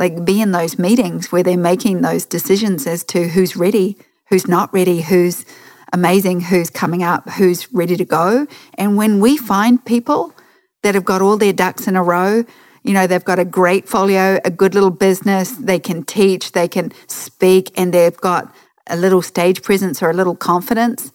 like 0.00 0.24
be 0.24 0.40
in 0.40 0.50
those 0.50 0.78
meetings 0.78 1.30
where 1.30 1.42
they're 1.42 1.58
making 1.58 2.00
those 2.00 2.24
decisions 2.24 2.86
as 2.86 3.04
to 3.04 3.28
who's 3.28 3.54
ready, 3.54 3.98
who's 4.30 4.48
not 4.48 4.72
ready, 4.72 5.02
who's 5.02 5.44
amazing, 5.92 6.40
who's 6.40 6.70
coming 6.70 7.02
up, 7.02 7.28
who's 7.30 7.72
ready 7.72 7.96
to 7.96 8.04
go. 8.04 8.46
And 8.74 8.96
when 8.96 9.20
we 9.20 9.36
find 9.36 9.84
people 9.84 10.34
that 10.82 10.94
have 10.94 11.04
got 11.04 11.20
all 11.20 11.36
their 11.36 11.52
ducks 11.52 11.86
in 11.86 11.96
a 11.96 12.02
row, 12.02 12.44
you 12.82 12.94
know, 12.94 13.06
they've 13.06 13.24
got 13.24 13.38
a 13.38 13.44
great 13.44 13.88
folio, 13.88 14.40
a 14.42 14.50
good 14.50 14.74
little 14.74 14.90
business, 14.90 15.50
they 15.52 15.78
can 15.78 16.02
teach, 16.02 16.52
they 16.52 16.66
can 16.66 16.92
speak, 17.06 17.70
and 17.78 17.92
they've 17.92 18.16
got 18.16 18.54
a 18.86 18.96
little 18.96 19.20
stage 19.20 19.62
presence 19.62 20.02
or 20.02 20.08
a 20.08 20.14
little 20.14 20.34
confidence. 20.34 21.12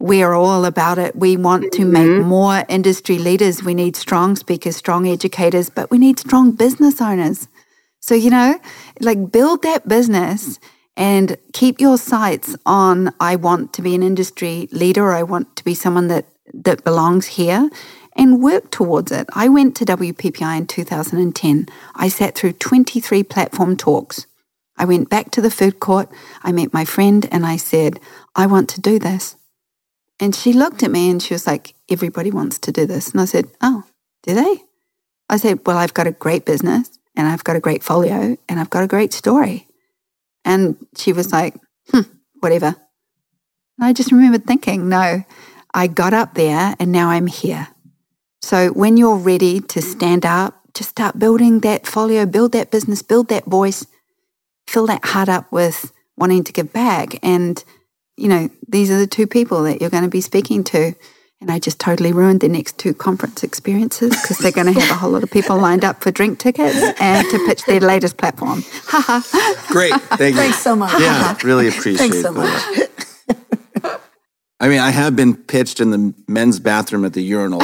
We're 0.00 0.32
all 0.32 0.64
about 0.64 0.98
it. 0.98 1.14
We 1.14 1.36
want 1.36 1.72
to 1.74 1.84
make 1.84 2.08
mm-hmm. 2.08 2.28
more 2.28 2.64
industry 2.68 3.18
leaders. 3.18 3.62
We 3.62 3.72
need 3.72 3.94
strong 3.94 4.34
speakers, 4.34 4.76
strong 4.76 5.06
educators, 5.06 5.70
but 5.70 5.92
we 5.92 5.98
need 5.98 6.18
strong 6.18 6.50
business 6.50 7.00
owners. 7.00 7.48
So, 8.06 8.14
you 8.14 8.30
know, 8.30 8.60
like 9.00 9.32
build 9.32 9.62
that 9.62 9.88
business 9.88 10.60
and 10.96 11.36
keep 11.52 11.80
your 11.80 11.98
sights 11.98 12.54
on 12.64 13.12
I 13.18 13.34
want 13.34 13.72
to 13.72 13.82
be 13.82 13.96
an 13.96 14.02
industry 14.04 14.68
leader, 14.70 15.12
I 15.12 15.24
want 15.24 15.56
to 15.56 15.64
be 15.64 15.74
someone 15.74 16.06
that 16.06 16.26
that 16.54 16.84
belongs 16.84 17.26
here 17.26 17.68
and 18.14 18.40
work 18.40 18.70
towards 18.70 19.10
it. 19.10 19.26
I 19.34 19.48
went 19.48 19.74
to 19.76 19.84
WPPI 19.84 20.56
in 20.56 20.66
2010. 20.68 21.66
I 21.96 22.08
sat 22.08 22.36
through 22.36 22.52
23 22.52 23.24
platform 23.24 23.76
talks. 23.76 24.26
I 24.78 24.84
went 24.84 25.10
back 25.10 25.32
to 25.32 25.42
the 25.42 25.50
food 25.50 25.80
court. 25.80 26.08
I 26.44 26.52
met 26.52 26.72
my 26.72 26.84
friend 26.84 27.26
and 27.32 27.44
I 27.44 27.56
said, 27.56 27.98
I 28.36 28.46
want 28.46 28.68
to 28.70 28.80
do 28.80 29.00
this. 29.00 29.34
And 30.20 30.32
she 30.32 30.52
looked 30.52 30.84
at 30.84 30.92
me 30.92 31.10
and 31.10 31.20
she 31.20 31.34
was 31.34 31.46
like, 31.46 31.74
Everybody 31.90 32.30
wants 32.30 32.60
to 32.60 32.70
do 32.70 32.86
this. 32.86 33.10
And 33.10 33.20
I 33.20 33.24
said, 33.24 33.46
Oh, 33.60 33.82
do 34.22 34.32
they? 34.32 34.62
I 35.28 35.38
said, 35.38 35.66
Well, 35.66 35.76
I've 35.76 35.94
got 35.94 36.06
a 36.06 36.12
great 36.12 36.44
business 36.44 36.96
and 37.16 37.26
I've 37.26 37.44
got 37.44 37.56
a 37.56 37.60
great 37.60 37.82
folio 37.82 38.36
and 38.48 38.60
I've 38.60 38.70
got 38.70 38.84
a 38.84 38.88
great 38.88 39.12
story. 39.12 39.66
And 40.44 40.76
she 40.96 41.12
was 41.12 41.32
like, 41.32 41.54
hmm, 41.90 42.02
whatever. 42.40 42.76
And 43.78 43.86
I 43.86 43.92
just 43.92 44.12
remembered 44.12 44.46
thinking, 44.46 44.88
no, 44.88 45.24
I 45.74 45.86
got 45.86 46.14
up 46.14 46.34
there 46.34 46.74
and 46.78 46.92
now 46.92 47.08
I'm 47.08 47.26
here. 47.26 47.68
So 48.42 48.68
when 48.68 48.96
you're 48.96 49.16
ready 49.16 49.60
to 49.60 49.82
stand 49.82 50.24
up, 50.24 50.54
just 50.74 50.90
start 50.90 51.18
building 51.18 51.60
that 51.60 51.86
folio, 51.86 52.26
build 52.26 52.52
that 52.52 52.70
business, 52.70 53.02
build 53.02 53.28
that 53.28 53.46
voice, 53.46 53.86
fill 54.68 54.86
that 54.86 55.04
heart 55.04 55.28
up 55.28 55.50
with 55.50 55.92
wanting 56.16 56.44
to 56.44 56.52
give 56.52 56.72
back. 56.72 57.18
And, 57.24 57.62
you 58.16 58.28
know, 58.28 58.50
these 58.68 58.90
are 58.90 58.98
the 58.98 59.06
two 59.06 59.26
people 59.26 59.62
that 59.64 59.80
you're 59.80 59.90
going 59.90 60.04
to 60.04 60.08
be 60.08 60.20
speaking 60.20 60.64
to. 60.64 60.94
And 61.40 61.50
I 61.50 61.58
just 61.58 61.78
totally 61.78 62.12
ruined 62.12 62.40
their 62.40 62.48
next 62.48 62.78
two 62.78 62.94
conference 62.94 63.42
experiences 63.42 64.10
because 64.10 64.38
they're 64.38 64.52
going 64.52 64.72
to 64.72 64.80
have 64.80 64.90
a 64.90 64.94
whole 64.94 65.10
lot 65.10 65.22
of 65.22 65.30
people 65.30 65.58
lined 65.58 65.84
up 65.84 66.02
for 66.02 66.10
drink 66.10 66.38
tickets 66.38 66.76
and 66.98 67.28
to 67.30 67.46
pitch 67.46 67.64
their 67.66 67.80
latest 67.80 68.16
platform. 68.16 68.62
Great. 69.68 69.92
Thank 70.16 70.34
you. 70.34 70.40
Thanks 70.40 70.58
so 70.60 70.74
much. 70.74 70.98
Yeah, 70.98 71.36
really 71.44 71.68
appreciate 71.68 71.98
Thanks 71.98 72.22
so 72.22 72.32
much. 72.32 72.62
I 74.60 74.68
mean, 74.68 74.78
I 74.78 74.90
have 74.90 75.14
been 75.14 75.36
pitched 75.36 75.80
in 75.80 75.90
the 75.90 76.14
men's 76.26 76.58
bathroom 76.58 77.04
at 77.04 77.12
the 77.12 77.22
urinal. 77.22 77.60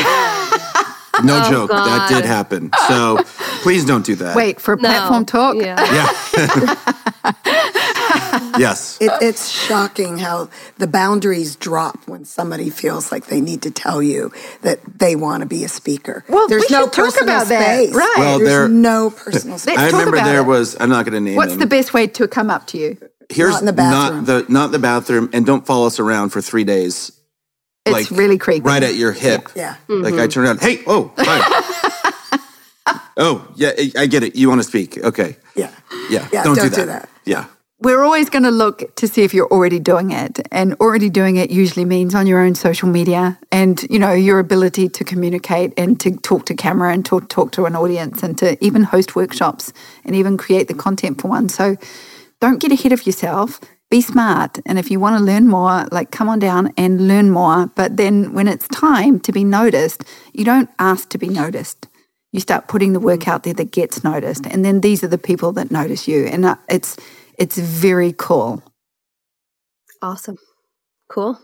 No 1.25 1.43
oh, 1.45 1.51
joke. 1.51 1.71
God. 1.71 1.87
That 1.87 2.09
did 2.11 2.25
happen. 2.25 2.71
So 2.89 3.19
please 3.63 3.85
don't 3.85 4.05
do 4.05 4.15
that. 4.17 4.37
Wait, 4.37 4.61
for 4.61 4.77
no. 4.77 4.83
platform 4.89 5.25
talk? 5.25 5.57
Yeah. 5.57 5.81
yeah. 5.81 7.73
yes. 8.59 8.99
It, 9.01 9.11
it's 9.21 9.49
shocking 9.49 10.19
how 10.19 10.51
the 10.79 10.87
boundaries 10.87 11.57
drop 11.57 12.07
when 12.07 12.25
somebody 12.25 12.69
feels 12.69 13.11
like 13.11 13.27
they 13.27 13.41
need 13.41 13.63
to 13.63 13.71
tell 13.71 14.03
you 14.03 14.33
that 14.63 14.81
they 14.99 15.17
want 15.17 15.43
to 15.43 15.47
be 15.47 15.65
a 15.65 15.69
speaker. 15.69 16.25
Well, 16.29 16.49
there's 16.49 16.67
we 16.69 16.77
no 16.77 16.89
talk 16.89 17.21
about 17.21 17.47
space. 17.47 17.91
that, 17.91 17.97
right? 17.97 18.15
Well, 18.19 18.39
there's 18.39 18.49
there, 18.49 18.69
no 18.69 19.11
personal 19.11 19.59
space. 19.59 19.79
I 19.79 19.87
remember 19.87 20.19
there 20.19 20.41
it. 20.41 20.47
was. 20.47 20.77
I'm 20.79 20.91
not 20.91 21.07
going 21.07 21.15
to 21.15 21.21
name. 21.21 21.37
What's 21.37 21.57
the 21.57 21.67
best 21.67 21.95
way 21.95 22.07
to 22.09 22.29
come 22.29 22.51
up 22.51 22.67
to 22.69 22.79
you? 22.79 22.99
Here's 23.29 23.53
not 23.53 23.61
in 23.61 23.67
the 23.67 23.73
bathroom. 23.73 24.25
Not 24.25 24.27
the 24.27 24.53
not 24.53 24.73
the 24.73 24.79
bathroom, 24.79 25.31
and 25.33 25.47
don't 25.47 25.65
follow 25.65 25.87
us 25.87 25.99
around 25.99 26.31
for 26.31 26.43
three 26.43 26.65
days. 26.65 27.13
It's 27.87 28.11
like, 28.11 28.19
really 28.19 28.39
creepy. 28.39 28.61
Right 28.61 28.83
at 28.83 28.95
your 28.95 29.13
hip. 29.13 29.49
Yeah. 29.55 29.63
yeah. 29.63 29.77
Mm-hmm. 29.89 30.05
Like 30.05 30.15
I 30.15 30.27
turn 30.27 30.45
around. 30.45 30.61
Hey, 30.61 30.83
oh, 30.87 31.13
oh, 33.17 33.49
yeah. 33.57 33.73
I 33.97 34.07
get 34.07 34.23
it. 34.23 34.37
You 34.37 34.49
want 34.49 34.61
to 34.61 34.69
speak? 34.69 34.99
Okay. 34.99 35.37
Yeah. 35.57 35.71
Yeah. 36.09 36.29
yeah 36.33 36.45
don't, 36.45 36.57
don't 36.57 36.67
do, 36.67 36.71
that. 36.71 36.77
do 36.77 36.87
that. 36.87 37.09
Yeah 37.25 37.47
we're 37.83 38.05
always 38.05 38.31
going 38.31 38.45
to 38.45 38.51
look 38.51 38.95
to 38.95 39.09
see 39.09 39.23
if 39.23 39.35
you're 39.35 39.51
already 39.51 39.81
doing 39.81 40.13
it. 40.13 40.39
And 40.53 40.75
already 40.75 41.11
doing 41.11 41.37
it 41.37 41.51
usually 41.51 41.85
means 41.85 42.15
on 42.15 42.29
your 42.29 42.41
own 42.41 42.55
social 42.55 42.89
media 42.89 43.39
and, 43.51 43.83
you 43.91 43.99
know, 43.99 44.13
your 44.13 44.39
ability 44.39 44.89
to 44.89 45.05
communicate 45.05 45.73
and 45.77 45.99
to 45.99 46.17
talk 46.19 46.47
to 46.47 46.55
camera 46.55 46.93
and 46.93 47.05
talk, 47.05 47.29
talk 47.29 47.51
to 47.53 47.67
an 47.67 47.75
audience 47.75 48.23
and 48.23 48.39
to 48.39 48.63
even 48.65 48.85
host 48.85 49.17
workshops 49.17 49.73
and 50.05 50.15
even 50.15 50.37
create 50.37 50.69
the 50.69 50.75
content 50.75 51.21
for 51.21 51.27
one. 51.27 51.49
So 51.49 51.77
don't 52.41 52.61
get 52.61 52.71
ahead 52.71 52.93
of 52.93 53.05
yourself. 53.05 53.61
Be 53.91 54.01
smart. 54.01 54.61
And 54.65 54.79
if 54.79 54.89
you 54.89 55.01
want 55.01 55.19
to 55.19 55.25
learn 55.25 55.49
more, 55.49 55.87
like 55.91 56.13
come 56.13 56.29
on 56.29 56.39
down 56.39 56.73
and 56.77 57.09
learn 57.09 57.31
more. 57.31 57.67
But 57.67 57.97
then 57.97 58.33
when 58.33 58.47
it's 58.47 58.69
time 58.69 59.19
to 59.21 59.33
be 59.33 59.43
noticed, 59.43 60.05
you 60.33 60.45
don't 60.45 60.71
ask 60.79 61.09
to 61.11 61.19
be 61.19 61.29
noticed 61.29 61.89
you 62.35 62.41
start 62.41 62.67
putting 62.67 62.95
the 62.95 63.01
work 63.01 63.29
out 63.29 63.43
there 63.43 63.53
that 63.53 63.71
gets 63.71 64.03
noticed 64.03 64.47
and 64.47 64.65
then 64.65 64.81
these 64.81 65.05
are 65.05 65.09
the 65.09 65.19
people 65.19 65.53
that 65.53 65.71
notice 65.71 66.09
you 66.09 66.25
and 66.25 66.47
uh, 66.47 66.57
it's 66.67 66.97
it's 67.43 67.59
very 67.59 68.15
cool. 68.17 68.63
Awesome. 70.01 70.39
Cool. 71.09 71.41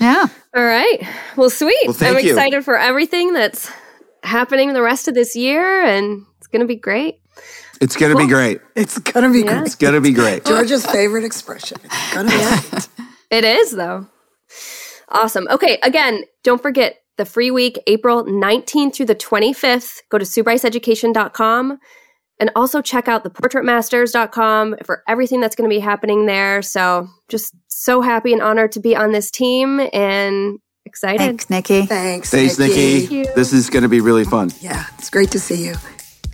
Yeah. 0.00 0.26
All 0.56 0.64
right. 0.64 0.98
Well, 1.36 1.50
sweet. 1.50 1.86
Well, 1.86 1.96
I'm 2.00 2.24
you. 2.24 2.30
excited 2.30 2.64
for 2.64 2.76
everything 2.76 3.32
that's 3.32 3.70
happening 4.24 4.72
the 4.72 4.82
rest 4.82 5.06
of 5.06 5.14
this 5.14 5.36
year, 5.36 5.84
and 5.84 6.26
it's 6.38 6.48
going 6.48 6.62
to 6.62 6.66
be 6.66 6.74
great. 6.74 7.20
It's 7.80 7.94
going 7.94 8.10
to 8.10 8.18
cool. 8.18 8.26
be 8.26 8.32
great. 8.32 8.60
It's 8.74 8.98
going 8.98 9.24
to 9.24 9.32
be 9.32 9.46
yeah. 9.46 9.54
great. 9.54 9.66
It's 9.66 9.76
going 9.76 9.94
to 9.94 10.00
be 10.00 10.12
great. 10.12 10.44
George's 10.50 10.84
favorite 10.84 11.22
expression. 11.22 11.78
It's 11.84 12.14
going 12.14 12.26
to 12.26 12.32
be 12.32 12.68
great. 12.68 12.88
It 13.30 13.44
is, 13.44 13.70
though. 13.70 14.08
Awesome. 15.10 15.46
Okay. 15.48 15.78
Again, 15.84 16.24
don't 16.42 16.60
forget 16.60 16.96
the 17.18 17.24
free 17.24 17.52
week, 17.52 17.78
April 17.86 18.24
19th 18.24 18.96
through 18.96 19.06
the 19.06 19.14
25th. 19.14 19.98
Go 20.08 20.18
to 20.18 20.24
SueBryceEducation.com. 20.24 21.78
And 22.40 22.50
also 22.56 22.80
check 22.80 23.06
out 23.06 23.22
the 23.22 23.30
portraitmasters.com 23.30 24.76
for 24.84 25.04
everything 25.06 25.42
that's 25.42 25.54
going 25.54 25.68
to 25.68 25.74
be 25.74 25.78
happening 25.78 26.24
there. 26.24 26.62
So 26.62 27.06
just 27.28 27.54
so 27.68 28.00
happy 28.00 28.32
and 28.32 28.40
honored 28.40 28.72
to 28.72 28.80
be 28.80 28.96
on 28.96 29.12
this 29.12 29.30
team 29.30 29.78
and 29.92 30.58
excited. 30.86 31.18
Thanks, 31.18 31.50
Nikki. 31.50 31.84
Thanks. 31.84 32.30
Thanks, 32.30 32.58
Nikki. 32.58 33.00
Nikki. 33.00 33.30
This 33.34 33.52
is 33.52 33.68
going 33.68 33.82
to 33.82 33.90
be 33.90 34.00
really 34.00 34.24
fun. 34.24 34.50
Yeah, 34.60 34.86
it's 34.98 35.10
great 35.10 35.30
to 35.32 35.38
see 35.38 35.66
you. 35.66 35.74